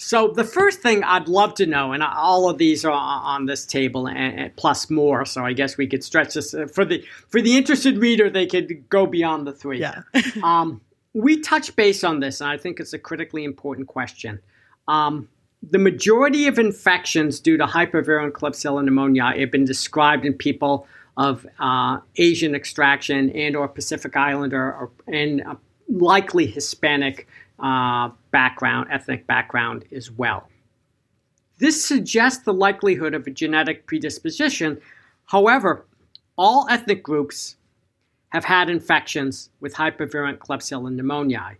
so 0.00 0.28
the 0.28 0.44
first 0.44 0.80
thing 0.80 1.04
I'd 1.04 1.28
love 1.28 1.52
to 1.56 1.66
know, 1.66 1.92
and 1.92 2.02
all 2.02 2.48
of 2.48 2.56
these 2.56 2.86
are 2.86 2.90
on 2.90 3.44
this 3.44 3.66
table, 3.66 4.08
and, 4.08 4.54
plus 4.56 4.88
more. 4.88 5.26
So 5.26 5.44
I 5.44 5.52
guess 5.52 5.76
we 5.76 5.86
could 5.86 6.02
stretch 6.02 6.32
this 6.32 6.54
uh, 6.54 6.66
for 6.66 6.86
the 6.86 7.04
for 7.28 7.42
the 7.42 7.56
interested 7.56 7.98
reader. 7.98 8.30
They 8.30 8.46
could 8.46 8.88
go 8.88 9.04
beyond 9.04 9.46
the 9.46 9.52
three. 9.52 9.78
Yeah. 9.78 10.02
um, 10.42 10.80
we 11.12 11.40
touch 11.40 11.76
base 11.76 12.02
on 12.02 12.20
this, 12.20 12.40
and 12.40 12.48
I 12.48 12.56
think 12.56 12.80
it's 12.80 12.94
a 12.94 12.98
critically 12.98 13.44
important 13.44 13.88
question. 13.88 14.40
Um, 14.88 15.28
the 15.62 15.78
majority 15.78 16.46
of 16.46 16.58
infections 16.58 17.38
due 17.38 17.58
to 17.58 17.66
hypervirulent 17.66 18.32
Klebsiella 18.32 18.82
pneumoniae 18.82 19.38
have 19.40 19.50
been 19.50 19.66
described 19.66 20.24
in 20.24 20.32
people 20.32 20.86
of 21.18 21.46
uh, 21.58 21.98
Asian 22.16 22.54
extraction 22.54 23.28
and 23.32 23.54
or 23.54 23.68
Pacific 23.68 24.16
Islander 24.16 24.62
or, 24.62 24.90
and 25.08 25.42
uh, 25.42 25.56
likely 25.90 26.46
Hispanic 26.46 27.28
uh, 27.58 28.08
background, 28.30 28.88
ethnic 28.90 29.26
background 29.26 29.84
as 29.92 30.10
well. 30.10 30.48
This 31.58 31.84
suggests 31.84 32.44
the 32.44 32.54
likelihood 32.54 33.14
of 33.14 33.26
a 33.26 33.30
genetic 33.30 33.86
predisposition. 33.86 34.80
However, 35.26 35.86
all 36.36 36.66
ethnic 36.70 37.02
groups 37.02 37.56
have 38.30 38.44
had 38.44 38.70
infections 38.70 39.50
with 39.60 39.74
hypervirulent 39.74 40.38
Klebsiella 40.38 40.94
pneumoniae 40.94 41.56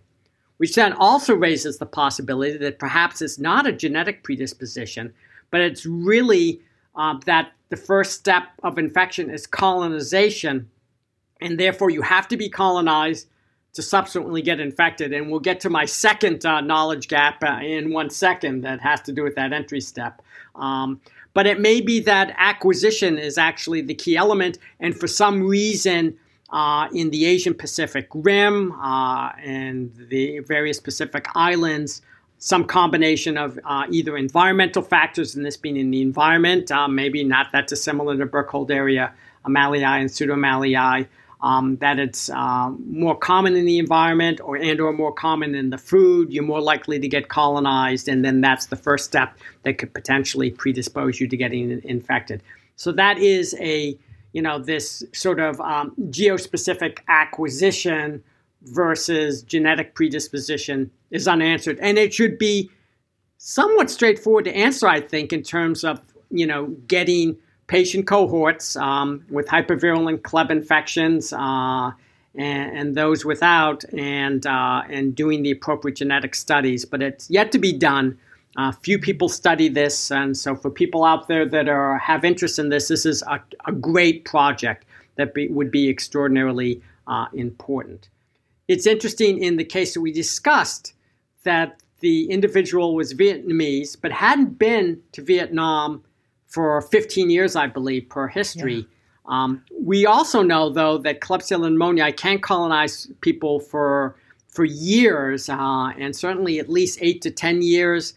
which 0.61 0.75
then 0.75 0.93
also 0.93 1.35
raises 1.35 1.79
the 1.79 1.87
possibility 1.87 2.59
that 2.59 2.79
perhaps 2.79 3.23
it's 3.23 3.39
not 3.39 3.67
a 3.67 3.73
genetic 3.73 4.23
predisposition, 4.23 5.11
but 5.51 5.63
it's 5.63 5.87
really 5.87 6.61
uh, 6.97 7.19
that 7.25 7.53
the 7.71 7.79
first 7.79 8.13
step 8.13 8.43
of 8.63 8.77
infection 8.77 9.31
is 9.31 9.47
colonization, 9.47 10.69
and 11.41 11.59
therefore 11.59 11.89
you 11.89 12.03
have 12.03 12.29
to 12.29 12.37
be 12.37 12.51
colonized 12.51 13.27
to 13.73 13.83
subsequently 13.83 14.43
get 14.43 14.61
infected. 14.61 15.13
And 15.13 15.31
we'll 15.31 15.41
get 15.41 15.61
to 15.61 15.71
my 15.71 15.85
second 15.85 16.45
uh, 16.45 16.61
knowledge 16.61 17.09
gap 17.09 17.43
uh, 17.43 17.61
in 17.63 17.93
one 17.93 18.11
second 18.11 18.63
that 18.63 18.81
has 18.81 19.01
to 19.03 19.13
do 19.13 19.23
with 19.23 19.35
that 19.37 19.53
entry 19.53 19.81
step. 19.81 20.23
Um, 20.55 21.01
but 21.33 21.47
it 21.47 21.61
may 21.61 21.81
be 21.81 22.01
that 22.01 22.35
acquisition 22.37 23.19
is 23.19 23.39
actually 23.39 23.83
the 23.83 23.95
key 23.95 24.17
element, 24.17 24.59
and 24.81 24.97
for 24.97 25.07
some 25.07 25.47
reason, 25.47 26.17
uh, 26.53 26.89
in 26.93 27.11
the 27.11 27.25
Asian 27.27 27.55
Pacific 27.55 28.09
Rim 28.13 28.73
uh, 28.73 29.31
and 29.43 29.95
the 30.09 30.41
various 30.41 30.81
Pacific 30.81 31.27
islands. 31.35 32.03
Some 32.39 32.65
combination 32.65 33.37
of 33.37 33.59
uh, 33.65 33.85
either 33.91 34.17
environmental 34.17 34.83
factors, 34.83 35.37
and 35.37 35.45
this 35.45 35.57
being 35.57 35.77
in 35.77 35.91
the 35.91 36.01
environment, 36.01 36.73
uh, 36.73 36.89
maybe 36.89 37.23
not 37.23 37.53
that 37.53 37.67
dissimilar 37.67 38.17
to 38.17 38.27
Burkhold 38.27 38.71
area, 38.71 39.13
amalii 39.45 39.85
and 39.85 40.09
pseudoamalii, 40.09 41.07
um, 41.43 41.77
that 41.77 41.99
it's 41.99 42.29
uh, 42.29 42.71
more 42.87 43.17
common 43.17 43.57
in 43.57 43.65
the 43.65 43.79
environment 43.79 44.41
or 44.43 44.57
and 44.57 44.81
or 44.81 44.93
more 44.93 45.13
common 45.13 45.55
in 45.55 45.71
the 45.71 45.79
food, 45.79 46.33
you're 46.33 46.45
more 46.45 46.61
likely 46.61 46.99
to 46.99 47.09
get 47.09 47.29
colonized, 47.29 48.09
and 48.09 48.25
then 48.25 48.41
that's 48.41 48.67
the 48.67 48.77
first 48.77 49.07
step 49.07 49.37
that 49.63 49.79
could 49.79 49.93
potentially 49.95 50.51
predispose 50.51 51.19
you 51.19 51.27
to 51.29 51.37
getting 51.37 51.81
infected. 51.85 52.43
So 52.77 52.93
that 52.93 53.19
is 53.19 53.55
a 53.59 53.99
you 54.33 54.43
know 54.43 54.59
this 54.59 55.03
sort 55.13 55.41
of 55.41 55.61
um, 55.61 55.93
geospecific 56.11 56.99
acquisition 57.09 58.23
versus 58.63 59.43
genetic 59.43 59.95
predisposition 59.95 60.91
is 61.11 61.27
unanswered, 61.27 61.79
and 61.81 61.99
it 61.99 62.13
should 62.13 62.39
be 62.39 62.71
somewhat 63.39 63.91
straightforward 63.91 64.45
to 64.45 64.55
answer, 64.55 64.87
I 64.87 65.01
think, 65.01 65.33
in 65.33 65.43
terms 65.43 65.85
of 65.85 66.01
you 66.31 66.47
know 66.47 66.67
getting 66.87 67.39
patient 67.71 68.05
cohorts 68.05 68.75
um, 68.75 69.25
with 69.31 69.47
hypervirulent 69.47 70.23
Kleb 70.23 70.51
infections 70.51 71.33
uh, 71.33 71.93
and, 72.35 72.79
and, 72.79 72.97
those 72.97 73.25
without, 73.25 73.85
and 73.95 74.45
uh, 74.45 74.83
and 74.91 75.15
doing 75.15 75.45
the 75.45 75.53
appropriate 75.53 75.97
genetic 75.97 76.35
studies. 76.35 76.85
But 76.85 77.01
it's 77.01 77.31
yet 77.31 77.53
to 77.53 77.59
be 77.59 77.73
done. 77.73 78.19
Uh, 78.57 78.73
few 78.73 78.99
people 78.99 79.29
study 79.29 79.69
this, 79.69 80.11
and 80.11 80.37
so 80.37 80.57
for 80.57 80.69
people 80.69 81.05
out 81.05 81.29
there 81.29 81.47
that 81.47 81.69
are 81.69 81.97
have 81.99 82.25
interest 82.25 82.59
in 82.59 82.71
this, 82.71 82.89
this 82.89 83.07
is 83.07 83.23
a, 83.23 83.41
a 83.67 83.73
great 83.73 84.25
project 84.25 84.85
that 85.15 85.33
be, 85.33 85.47
would 85.47 85.71
be 85.71 85.89
extraordinarily 85.89 86.83
uh, 87.07 87.27
important. 87.33 88.09
It's 88.67 88.87
interesting 88.87 89.41
in 89.41 89.57
the 89.57 89.65
case 89.65 89.95
that 89.95 90.01
we 90.01 90.13
discussed 90.13 90.95
that 91.45 91.81
the 92.01 92.31
individual 92.31 92.97
was 92.97 93.15
Vietnamese 93.15 93.97
but 94.01 94.11
hadn't 94.11 94.59
been 94.59 95.01
to 95.13 95.23
Vietnam 95.23 96.03
for 96.51 96.83
15 96.83 97.31
years, 97.31 97.57
I 97.57 97.67
believe, 97.67 98.09
per 98.09 98.29
history. 98.29 98.75
Yeah. 98.75 98.85
Um, 99.27 99.65
we 99.81 100.07
also 100.07 100.43
know, 100.43 100.69
though, 100.71 100.99
that 100.99 101.21
Klebsiella 101.21 101.71
pneumoniae 101.71 102.17
can 102.17 102.39
colonize 102.41 103.09
people 103.21 103.61
for 103.61 104.17
for 104.49 104.65
years, 104.65 105.49
uh, 105.49 105.93
and 105.97 106.15
certainly 106.15 106.59
at 106.59 106.69
least 106.69 106.99
eight 107.01 107.23
to 107.23 107.31
10 107.31 107.63
years 107.63 108.15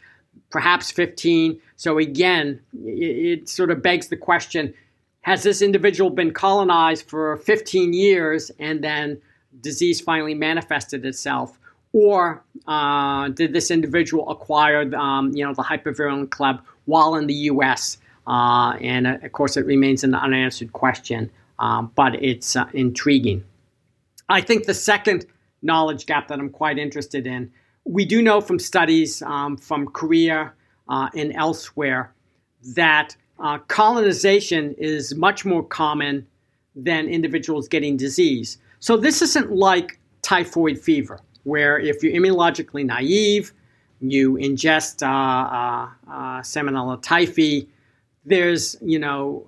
perhaps 0.49 0.91
15. 0.91 1.59
So 1.75 1.97
again, 1.97 2.61
it, 2.85 3.39
it 3.39 3.49
sort 3.49 3.71
of 3.71 3.81
begs 3.81 4.07
the 4.07 4.17
question 4.17 4.73
has 5.21 5.43
this 5.43 5.61
individual 5.61 6.09
been 6.09 6.33
colonized 6.33 7.09
for 7.09 7.37
15 7.37 7.93
years 7.93 8.51
and 8.59 8.83
then 8.83 9.21
disease 9.61 10.01
finally 10.01 10.35
manifested 10.35 11.05
itself? 11.05 11.57
Or 11.93 12.43
uh, 12.67 13.29
did 13.29 13.53
this 13.53 13.71
individual 13.71 14.29
acquire, 14.29 14.93
um, 14.95 15.31
you 15.33 15.45
know, 15.45 15.53
the 15.53 15.63
hypervirulent 15.63 16.27
Kleb 16.27 16.61
while 16.85 17.15
in 17.15 17.27
the 17.27 17.33
U.S.? 17.33 17.99
Uh, 18.27 18.77
and 18.81 19.07
uh, 19.07 19.17
of 19.21 19.31
course, 19.31 19.57
it 19.57 19.65
remains 19.65 20.03
an 20.03 20.15
unanswered 20.15 20.73
question, 20.73 21.29
um, 21.59 21.91
but 21.95 22.15
it's 22.23 22.55
uh, 22.55 22.65
intriguing. 22.73 23.43
I 24.29 24.41
think 24.41 24.65
the 24.65 24.73
second 24.73 25.25
knowledge 25.61 26.05
gap 26.05 26.27
that 26.27 26.39
I'm 26.39 26.49
quite 26.49 26.77
interested 26.77 27.27
in 27.27 27.51
we 27.85 28.05
do 28.05 28.21
know 28.21 28.41
from 28.41 28.59
studies 28.59 29.21
um, 29.23 29.57
from 29.57 29.87
Korea 29.87 30.53
uh, 30.87 31.09
and 31.15 31.33
elsewhere 31.35 32.13
that 32.75 33.15
uh, 33.39 33.57
colonization 33.67 34.73
is 34.77 35.15
much 35.15 35.43
more 35.43 35.63
common 35.63 36.25
than 36.75 37.07
individuals 37.07 37.67
getting 37.67 37.97
disease. 37.97 38.57
So 38.79 38.97
this 38.97 39.21
isn't 39.21 39.51
like 39.51 39.99
typhoid 40.21 40.79
fever, 40.79 41.19
where 41.43 41.77
if 41.77 42.01
you're 42.01 42.13
immunologically 42.13 42.85
naive, 42.85 43.53
you 43.99 44.33
ingest 44.33 45.01
uh, 45.01 45.07
uh, 45.07 45.89
uh 46.11 46.41
Salmonella 46.41 47.01
typhi, 47.01 47.67
there's, 48.25 48.77
you 48.81 48.99
know, 48.99 49.45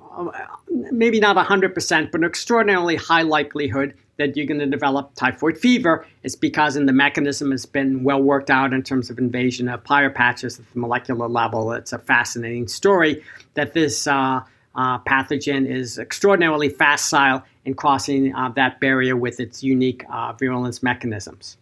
maybe 0.69 1.19
not 1.19 1.37
100%, 1.37 2.11
but 2.11 2.21
an 2.21 2.25
extraordinarily 2.25 2.95
high 2.95 3.21
likelihood 3.21 3.93
that 4.17 4.35
you're 4.35 4.45
going 4.45 4.59
to 4.59 4.65
develop 4.65 5.13
typhoid 5.15 5.57
fever 5.57 6.05
It's 6.23 6.35
because 6.35 6.75
in 6.75 6.85
the 6.85 6.93
mechanism 6.93 7.51
has 7.51 7.65
been 7.65 8.03
well 8.03 8.21
worked 8.21 8.49
out 8.49 8.73
in 8.73 8.81
terms 8.81 9.09
of 9.09 9.19
invasion 9.19 9.67
of 9.67 9.83
Peyer's 9.83 10.13
patches 10.15 10.59
at 10.59 10.71
the 10.73 10.79
molecular 10.79 11.27
level. 11.27 11.73
It's 11.73 11.91
a 11.91 11.99
fascinating 11.99 12.67
story 12.67 13.23
that 13.55 13.73
this 13.73 14.07
uh, 14.07 14.41
uh, 14.75 14.99
pathogen 14.99 15.69
is 15.69 15.97
extraordinarily 15.97 16.69
facile 16.69 17.43
in 17.65 17.73
crossing 17.73 18.33
uh, 18.35 18.49
that 18.49 18.79
barrier 18.79 19.17
with 19.17 19.39
its 19.39 19.63
unique 19.63 20.05
uh, 20.09 20.33
virulence 20.33 20.81
mechanisms. 20.81 21.57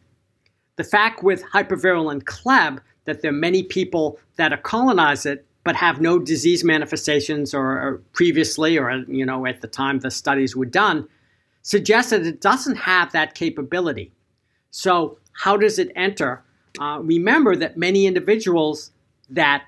The 0.75 0.83
fact 0.83 1.23
with 1.23 1.43
hypervirulent 1.43 2.23
Kleb 2.23 2.79
that 3.05 3.21
there 3.21 3.29
are 3.29 3.33
many 3.33 3.63
people 3.63 4.19
that 4.37 4.63
colonize 4.63 5.25
it 5.25 5.45
but 5.63 5.75
have 5.75 6.01
no 6.01 6.19
disease 6.19 6.63
manifestations 6.63 7.53
or, 7.53 7.65
or 7.65 8.01
previously 8.13 8.77
or 8.77 8.91
you 9.07 9.25
know 9.25 9.45
at 9.45 9.61
the 9.61 9.67
time 9.67 9.99
the 9.99 10.11
studies 10.11 10.55
were 10.55 10.65
done 10.65 11.07
suggests 11.63 12.11
that 12.11 12.25
it 12.25 12.41
doesn't 12.41 12.75
have 12.75 13.11
that 13.13 13.33
capability. 13.33 14.11
So, 14.69 15.17
how 15.31 15.57
does 15.57 15.79
it 15.79 15.91
enter? 15.95 16.43
Uh, 16.79 16.99
remember 17.01 17.55
that 17.55 17.77
many 17.77 18.05
individuals 18.05 18.91
that 19.29 19.65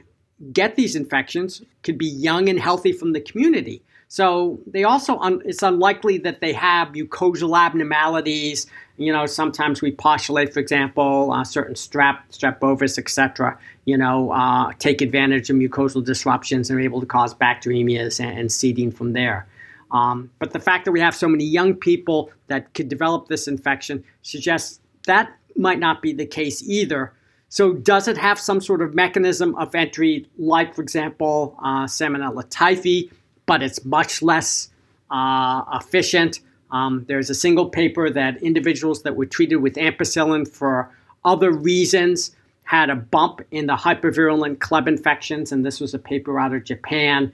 get 0.52 0.76
these 0.76 0.96
infections 0.96 1.62
could 1.82 1.98
be 1.98 2.08
young 2.08 2.50
and 2.50 2.60
healthy 2.60 2.92
from 2.92 3.14
the 3.14 3.22
community. 3.22 3.82
So 4.08 4.60
they 4.68 4.84
also 4.84 5.18
un- 5.20 5.42
it's 5.46 5.64
unlikely 5.64 6.20
that 6.20 6.42
they 6.42 6.54
have 6.54 6.90
mucosal 6.90 7.58
abnormalities. 7.58 8.68
You 8.98 9.12
know, 9.12 9.26
sometimes 9.26 9.82
we 9.82 9.92
postulate, 9.92 10.54
for 10.54 10.60
example, 10.60 11.32
uh, 11.32 11.44
certain 11.44 11.76
strep, 11.76 12.20
strep 12.32 12.60
bovis, 12.60 12.98
etc. 12.98 13.58
You 13.86 13.98
know, 13.98 14.32
uh, 14.32 14.72
take 14.80 15.02
advantage 15.02 15.50
of 15.50 15.58
mucosal 15.58 16.06
disruptions 16.06 16.70
and 16.70 16.80
are 16.80 16.84
able 16.84 17.00
to 17.02 17.06
cause 17.06 17.34
bacteremias 17.34 18.20
and, 18.20 18.40
and 18.40 18.52
seeding 18.52 18.92
from 18.92 19.14
there. 19.14 19.48
Um, 19.92 20.30
but 20.40 20.52
the 20.52 20.60
fact 20.60 20.86
that 20.86 20.92
we 20.92 21.00
have 21.00 21.16
so 21.16 21.28
many 21.28 21.44
young 21.46 21.74
people 21.74 22.32
that 22.48 22.74
could 22.74 22.90
develop 22.90 23.28
this 23.28 23.48
infection 23.48 24.04
suggests 24.22 24.80
that 25.06 25.32
might 25.56 25.80
not 25.80 26.02
be 26.02 26.14
the 26.14 26.26
case 26.26 26.64
either. 26.64 27.14
So, 27.50 27.74
does 27.74 28.08
it 28.08 28.18
have 28.18 28.40
some 28.40 28.60
sort 28.60 28.82
of 28.82 28.96
mechanism 28.96 29.56
of 29.56 29.74
entry, 29.76 30.28
like, 30.38 30.74
for 30.74 30.82
example, 30.82 31.56
uh, 31.64 31.86
Salmonella 31.86 32.44
typhi, 32.50 33.12
but 33.46 33.62
it's 33.62 33.84
much 33.86 34.22
less 34.22 34.70
uh, 35.12 35.64
efficient? 35.74 36.40
Um, 36.72 37.06
there's 37.08 37.30
a 37.30 37.36
single 37.36 37.70
paper 37.70 38.10
that 38.10 38.42
individuals 38.42 39.04
that 39.04 39.16
were 39.16 39.26
treated 39.26 39.58
with 39.58 39.76
ampicillin 39.76 40.48
for 40.48 40.90
other 41.24 41.52
reasons 41.52 42.36
had 42.66 42.90
a 42.90 42.96
bump 42.96 43.42
in 43.52 43.68
the 43.68 43.76
hypervirulent 43.76 44.60
club 44.60 44.88
infections, 44.88 45.52
and 45.52 45.66
this 45.66 45.80
was 45.80 45.94
a 45.94 46.00
paper 46.00 46.40
out 46.40 46.54
of 46.54 46.64
Japan. 46.64 47.32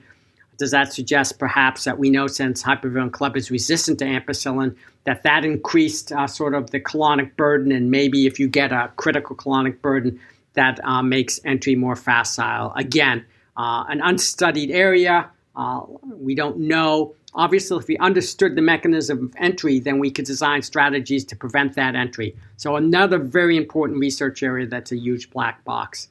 Does 0.58 0.70
that 0.70 0.92
suggest 0.92 1.38
perhaps 1.38 1.84
that 1.84 1.98
we 1.98 2.10
know 2.10 2.26
since 2.26 2.62
hypervirulent 2.62 3.12
club 3.12 3.36
is 3.36 3.50
resistant 3.50 3.98
to 4.00 4.04
ampicillin, 4.04 4.76
that 5.04 5.22
that 5.22 5.44
increased 5.44 6.12
uh, 6.12 6.26
sort 6.26 6.54
of 6.54 6.70
the 6.70 6.80
colonic 6.80 7.34
burden, 7.36 7.72
and 7.72 7.90
maybe 7.90 8.26
if 8.26 8.38
you 8.38 8.46
get 8.46 8.72
a 8.72 8.92
critical 8.96 9.34
colonic 9.34 9.80
burden, 9.80 10.20
that 10.54 10.78
uh, 10.84 11.02
makes 11.02 11.40
entry 11.44 11.74
more 11.74 11.96
facile? 11.96 12.72
Again, 12.76 13.24
uh, 13.56 13.84
an 13.88 14.02
unstudied 14.02 14.70
area. 14.70 15.30
Uh, 15.54 15.82
we 16.18 16.34
don't 16.34 16.58
know 16.58 17.14
Obviously, 17.34 17.78
if 17.78 17.88
we 17.88 17.96
understood 17.96 18.56
the 18.56 18.62
mechanism 18.62 19.24
of 19.24 19.34
entry, 19.38 19.78
then 19.78 19.98
we 19.98 20.10
could 20.10 20.26
design 20.26 20.60
strategies 20.60 21.24
to 21.24 21.36
prevent 21.36 21.74
that 21.76 21.94
entry. 21.94 22.36
So, 22.58 22.76
another 22.76 23.18
very 23.18 23.56
important 23.56 24.00
research 24.00 24.42
area 24.42 24.66
that's 24.66 24.92
a 24.92 24.98
huge 24.98 25.30
black 25.30 25.64
box. 25.64 26.08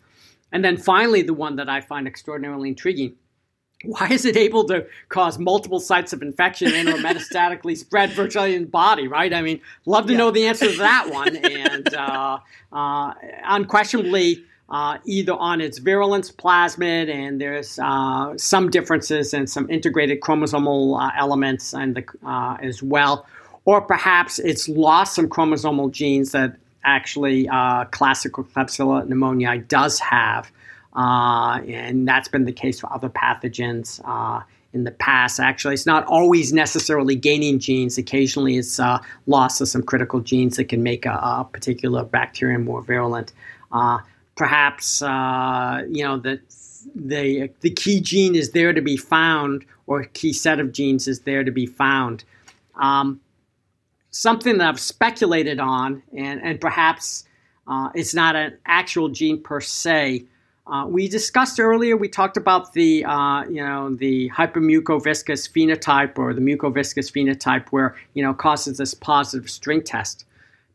And 0.52 0.66
then 0.66 0.78
finally, 0.78 1.22
the 1.22 1.36
one 1.36 1.58
that 1.58 1.70
I 1.70 1.80
find 1.80 2.08
extraordinarily 2.08 2.70
intriguing 2.70 3.16
why 3.84 4.08
is 4.10 4.26
it 4.26 4.38
able 4.38 4.64
to 4.64 4.86
cause 5.10 5.40
multiple 5.40 5.80
sites 5.80 6.14
of 6.14 6.22
infection 6.22 6.72
and 6.72 6.88
or 6.88 6.98
metastatically 6.98 7.76
spread 7.86 8.12
virtually 8.12 8.54
in 8.54 8.62
the 8.62 8.68
body 8.68 9.08
right 9.08 9.34
i 9.34 9.42
mean 9.42 9.60
love 9.88 10.06
to 10.06 10.12
yeah. 10.12 10.20
know 10.20 10.30
the 10.30 10.46
answer 10.46 10.72
to 10.72 10.78
that 10.78 11.10
one 11.10 11.36
and 11.36 11.92
uh, 11.96 12.38
uh, 12.72 13.14
unquestionably 13.44 14.44
uh, 14.72 14.98
either 15.04 15.34
on 15.34 15.60
its 15.60 15.80
virulence 15.80 16.32
plasmid, 16.32 17.14
and 17.14 17.42
there's 17.42 17.78
uh, 17.80 18.34
some 18.38 18.70
differences 18.70 19.34
in 19.34 19.46
some 19.46 19.70
integrated 19.70 20.22
chromosomal 20.22 20.98
uh, 20.98 21.12
elements 21.18 21.74
and 21.74 21.96
the, 21.96 22.06
uh, 22.26 22.56
as 22.62 22.82
well, 22.82 23.26
or 23.66 23.82
perhaps 23.82 24.40
it's 24.40 24.70
lost 24.70 25.14
some 25.14 25.28
chromosomal 25.28 25.92
genes 25.92 26.32
that 26.32 26.56
actually 26.86 27.50
uh, 27.50 27.84
classical 27.92 28.46
Klebsiella 28.46 29.06
pneumoniae 29.08 29.68
does 29.68 30.00
have, 30.00 30.50
uh, 30.96 31.60
and 31.68 32.08
that's 32.08 32.30
been 32.30 32.46
the 32.46 32.54
case 32.54 32.80
for 32.80 32.92
other 32.94 33.10
pathogens 33.10 34.02
in 34.74 34.86
the 34.86 34.92
past. 34.92 35.38
Actually, 35.42 35.74
it's 35.74 35.86
not 35.86 36.06
always 36.06 36.54
necessarily 36.54 37.14
gaining 37.14 37.60
genes. 37.60 37.98
Occasionally, 37.98 38.56
it's 38.56 38.80
loss 39.28 39.60
of 39.60 39.68
some 39.68 39.84
critical 39.84 40.22
genes 40.22 40.56
that 40.56 40.70
can 40.70 40.82
make 40.82 41.06
a, 41.06 41.12
a 41.12 41.48
particular 41.52 42.06
bacterium 42.06 42.64
more 42.64 42.82
virulent. 42.82 43.34
Uh, 43.74 44.00
perhaps 44.42 45.04
uh, 45.04 45.84
you 45.88 46.04
know 46.04 46.18
that 46.18 46.40
the 46.96 47.52
the 47.60 47.70
key 47.70 48.02
gene 48.02 48.34
is 48.34 48.54
there 48.54 48.74
to 48.74 48.82
be 48.82 48.98
found, 48.98 49.64
or 49.86 50.04
key 50.04 50.34
set 50.34 50.60
of 50.60 50.72
genes 50.72 51.08
is 51.08 51.20
there 51.20 51.44
to 51.44 51.52
be 51.52 51.68
found. 51.68 52.24
Um, 52.76 53.22
something 54.10 54.58
that 54.58 54.68
I've 54.68 54.80
speculated 54.80 55.60
on, 55.60 56.02
and 56.18 56.42
and 56.42 56.60
perhaps 56.60 57.24
uh, 57.68 57.90
it's 57.94 58.16
not 58.16 58.36
an 58.36 58.58
actual 58.66 59.10
gene 59.10 59.40
per 59.44 59.62
se. 59.62 60.26
Uh, 60.66 60.88
we 60.88 61.08
discussed 61.08 61.60
earlier. 61.60 61.96
We 61.96 62.10
talked 62.10 62.36
about 62.36 62.74
the 62.74 63.06
uh, 63.06 63.44
you 63.44 63.64
know 63.64 63.94
the 63.94 64.32
hypermucoviscous 64.32 65.52
phenotype 65.52 66.18
or 66.18 66.34
the 66.34 66.42
mucoviscous 66.42 67.12
phenotype, 67.12 67.70
where 67.70 67.96
you 68.16 68.24
know 68.24 68.34
causes 68.34 68.80
this 68.80 68.96
positive 68.96 69.52
string 69.52 69.84
test 69.84 70.26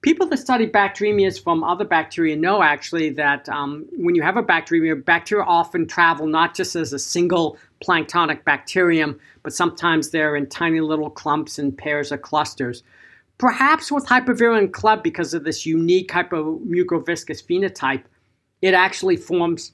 people 0.03 0.27
that 0.29 0.37
study 0.39 0.67
bacteremias 0.67 1.43
from 1.43 1.65
other 1.65 1.85
bacteria 1.85 2.37
know 2.37 2.63
actually 2.63 3.11
that 3.11 3.49
um, 3.49 3.87
when 3.97 4.15
you 4.15 4.23
have 4.23 4.37
a 4.37 4.43
bacteremia, 4.43 5.05
bacteria 5.05 5.45
often 5.45 5.87
travel 5.87 6.27
not 6.27 6.55
just 6.55 6.77
as 6.77 6.93
a 6.93 6.99
single 6.99 7.57
planktonic 7.85 8.45
bacterium, 8.45 9.19
but 9.43 9.53
sometimes 9.53 10.11
they're 10.11 10.37
in 10.37 10.47
tiny 10.49 10.81
little 10.81 11.11
clumps 11.11 11.59
and 11.59 11.77
pairs 11.77 12.13
or 12.13 12.19
clusters. 12.19 12.83
Perhaps 13.39 13.93
with 13.93 14.07
hypervirulent 14.07 14.73
club, 14.73 15.03
because 15.03 15.35
of 15.35 15.45
this 15.45 15.67
unique 15.67 16.11
hypermucoviscous 16.11 17.45
phenotype, 17.45 18.05
it 18.63 18.73
actually 18.73 19.17
forms 19.17 19.73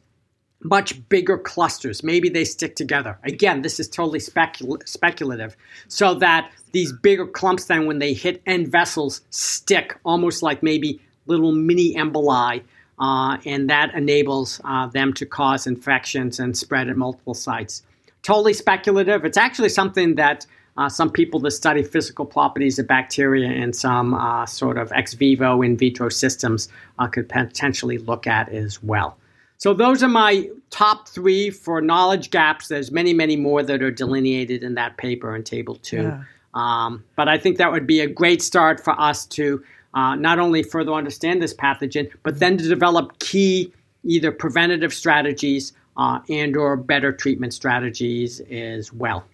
much 0.65 1.09
bigger 1.09 1.39
clusters. 1.39 2.03
Maybe 2.03 2.29
they 2.29 2.45
stick 2.45 2.77
together. 2.77 3.19
Again, 3.25 3.63
this 3.63 3.81
is 3.81 3.89
totally 3.89 4.19
specul- 4.19 4.87
speculative. 4.87 5.57
So 5.89 6.15
that 6.15 6.53
these 6.73 6.93
bigger 6.93 7.27
clumps 7.27 7.67
then, 7.67 7.87
when 7.87 7.99
they 7.99 8.13
hit 8.13 8.43
end 8.47 8.69
vessels, 8.69 9.23
stick 9.31 9.99
almost 10.05 10.43
like 10.43 10.63
maybe 10.63 11.01
little 11.27 11.53
mini 11.53 11.95
emboli. 11.95 12.63
Uh, 12.99 13.39
and 13.47 13.69
that 13.69 13.93
enables 13.95 14.61
uh, 14.65 14.87
them 14.87 15.13
to 15.15 15.27
cause 15.27 15.67
infections 15.67 16.39
and 16.39 16.57
spread 16.57 16.89
at 16.89 16.97
multiple 16.97 17.35
sites. 17.35 17.83
Totally 18.23 18.53
speculative. 18.53 19.25
It's 19.25 19.39
actually 19.39 19.71
something 19.71 20.15
that 20.15 20.47
uh, 20.77 20.89
some 20.89 21.11
people 21.11 21.41
that 21.41 21.51
study 21.51 21.83
physical 21.83 22.25
properties 22.25 22.79
of 22.79 22.87
bacteria 22.87 23.51
in 23.51 23.73
some 23.73 24.15
uh, 24.15 24.47
sort 24.47 24.79
of 24.79 24.93
ex 24.93 25.15
vivo 25.15 25.63
in 25.63 25.77
vitro 25.77 26.09
systems 26.09 26.69
uh, 26.99 27.07
could 27.09 27.29
potentially 27.29 27.99
look 27.99 28.27
at 28.27 28.49
as 28.51 28.83
well. 28.83 29.17
So 29.63 29.73
those 29.73 30.03
are 30.03 30.09
my 30.09 30.51
top 30.71 31.07
three 31.07 31.49
for 31.49 31.81
knowledge 31.81 32.31
gaps. 32.31 32.67
There's 32.67 32.91
many, 32.91 33.15
many 33.15 33.37
more 33.37 33.63
that 33.63 33.81
are 33.81 33.93
delineated 33.93 34.65
in 34.65 34.75
that 34.75 34.97
paper 34.97 35.37
in 35.37 35.45
Table 35.45 35.77
Two. 35.77 36.03
Yeah. 36.03 36.25
Um, 36.55 37.05
but 37.15 37.29
I 37.29 37.39
think 37.39 37.59
that 37.59 37.71
would 37.71 37.87
be 37.87 38.01
a 38.01 38.09
great 38.09 38.43
start 38.43 38.83
for 38.83 39.01
us 39.01 39.25
to 39.27 39.63
uh, 39.95 40.17
not 40.17 40.41
only 40.41 40.65
further 40.65 40.91
understand 40.91 41.41
this 41.41 41.55
pathogen, 41.55 42.11
but 42.25 42.41
then 42.41 42.59
to 42.59 42.69
develop 42.69 43.21
key 43.21 43.73
either 44.03 44.33
preventative 44.33 44.93
strategies 44.93 45.73
uh, 45.97 46.19
and 46.29 46.57
or 46.57 46.77
better 46.77 47.13
treatment 47.13 47.55
strategies 47.55 48.41
as 48.51 48.93
well. 48.93 49.25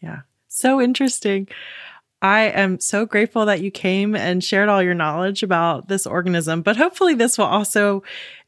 Yeah, 0.00 0.20
so 0.46 0.80
interesting. 0.80 1.48
I 2.24 2.44
am 2.44 2.80
so 2.80 3.04
grateful 3.04 3.44
that 3.44 3.60
you 3.60 3.70
came 3.70 4.16
and 4.16 4.42
shared 4.42 4.70
all 4.70 4.82
your 4.82 4.94
knowledge 4.94 5.42
about 5.42 5.88
this 5.88 6.06
organism, 6.06 6.62
but 6.62 6.74
hopefully, 6.74 7.12
this 7.12 7.36
will 7.36 7.44
also 7.44 8.02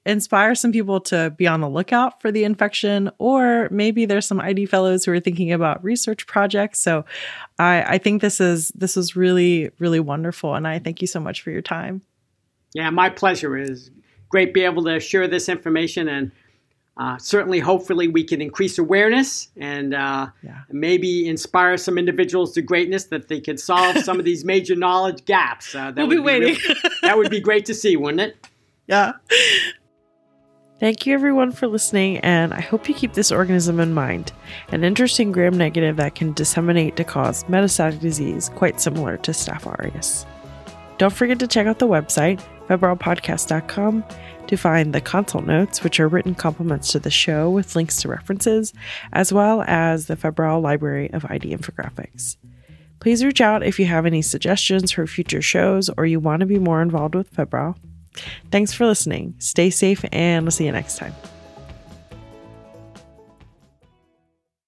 inspire 0.07 0.55
some 0.55 0.73
people 0.73 0.99
to 0.99 1.35
be 1.37 1.47
on 1.47 1.61
the 1.61 1.69
lookout 1.69 2.23
for 2.23 2.33
the 2.33 2.45
infection, 2.45 3.11
or 3.19 3.69
maybe 3.71 4.07
there's 4.07 4.25
some 4.25 4.41
ID 4.41 4.65
fellows 4.65 5.05
who 5.05 5.13
are 5.13 5.21
thinking 5.21 5.53
about 5.53 5.85
research 5.85 6.27
projects. 6.27 6.81
So 6.81 7.05
I, 7.59 7.83
I 7.83 7.99
think 7.99 8.23
this 8.23 8.41
is 8.41 8.69
this 8.71 8.97
is 8.97 9.15
really, 9.15 9.71
really 9.79 10.01
wonderful. 10.01 10.55
And 10.55 10.67
I 10.67 10.79
thank 10.79 11.03
you 11.03 11.07
so 11.07 11.21
much 11.21 11.43
for 11.43 11.51
your 11.51 11.61
time. 11.61 12.01
Yeah, 12.73 12.89
my 12.89 13.11
pleasure. 13.11 13.59
It 13.59 13.69
is 13.69 13.91
great 14.31 14.47
to 14.47 14.53
be 14.53 14.65
able 14.65 14.85
to 14.85 15.01
share 15.01 15.29
this 15.29 15.51
information 15.51 16.09
and 16.09 16.33
uh, 16.99 17.19
certainly, 17.19 17.59
hopefully, 17.59 18.09
we 18.09 18.25
can 18.25 18.41
increase 18.41 18.79
awareness 18.79 19.49
and 19.57 19.93
uh, 19.93 20.29
yeah. 20.43 20.61
maybe 20.71 21.29
inspire 21.29 21.77
some 21.77 21.99
individuals 21.99 22.53
to 22.55 22.63
greatness 22.63 23.05
that 23.05 23.29
they 23.29 23.39
could 23.39 23.61
solve 23.61 23.99
some 23.99 24.19
of 24.19 24.25
these 24.25 24.45
major 24.55 24.75
knowledge 24.75 25.25
gaps. 25.27 25.75
Uh, 25.75 25.91
that 25.91 25.97
we'll 25.97 26.09
would 26.09 26.15
be 26.17 26.21
waiting. 26.21 26.57
Really, 26.67 26.81
that 27.03 27.19
would 27.19 27.31
be 27.31 27.41
great 27.41 27.67
to 27.67 27.75
see, 27.75 27.97
wouldn't 27.97 28.21
it? 28.21 28.49
Yeah. 28.87 29.13
Thank 30.79 31.07
you 31.07 31.15
everyone 31.15 31.53
for 31.53 31.67
listening, 31.67 32.19
and 32.19 32.53
I 32.53 32.61
hope 32.61 32.89
you 32.89 32.95
keep 32.95 33.15
this 33.15 33.33
organism 33.33 33.81
in 33.81 33.95
mind 33.95 34.33
an 34.69 34.85
interesting 34.85 35.33
gram 35.33 35.57
negative 35.57 35.97
that 35.97 36.15
can 36.15 36.35
disseminate 36.35 36.97
to 36.97 37.05
cause 37.05 37.45
metastatic 37.45 38.01
disease 38.01 38.51
quite 38.55 38.81
similar 38.81 39.17
to 39.19 39.31
Staph 39.31 39.67
aureus. 39.67 40.27
Don't 40.99 41.13
forget 41.13 41.39
to 41.41 41.47
check 41.47 41.67
out 41.67 41.79
the 41.79 41.89
website, 41.89 42.43
febralpodcast.com, 42.69 44.05
to 44.47 44.57
find 44.57 44.95
the 44.95 45.01
consult 45.01 45.45
notes, 45.45 45.85
which 45.85 46.01
are 46.01 46.09
written 46.09 46.35
compliments 46.35 46.93
to 46.93 46.99
the 46.99 47.11
show 47.11 47.51
with 47.51 47.77
links 47.77 48.01
to 48.03 48.09
references, 48.09 48.73
as 49.13 49.33
well 49.33 49.63
as 49.67 50.07
the 50.07 50.17
Febrile 50.17 50.61
Library 50.61 51.11
of 51.13 51.25
ID 51.27 51.55
infographics. 51.55 52.37
Please 53.01 53.25
reach 53.25 53.41
out 53.41 53.63
if 53.63 53.79
you 53.79 53.87
have 53.87 54.07
any 54.07 54.23
suggestions 54.23 54.91
for 54.91 55.07
future 55.07 55.43
shows 55.43 55.91
or 55.97 56.07
you 56.07 56.19
want 56.19 56.41
to 56.41 56.47
be 56.47 56.59
more 56.59 56.81
involved 56.81 57.15
with 57.15 57.29
Febrile. 57.29 57.77
Thanks 58.51 58.73
for 58.73 58.87
listening. 58.87 59.35
Stay 59.39 59.69
safe, 59.69 60.05
and 60.13 60.45
we'll 60.45 60.51
see 60.51 60.65
you 60.65 60.73
next 60.73 60.97
time. 60.97 61.15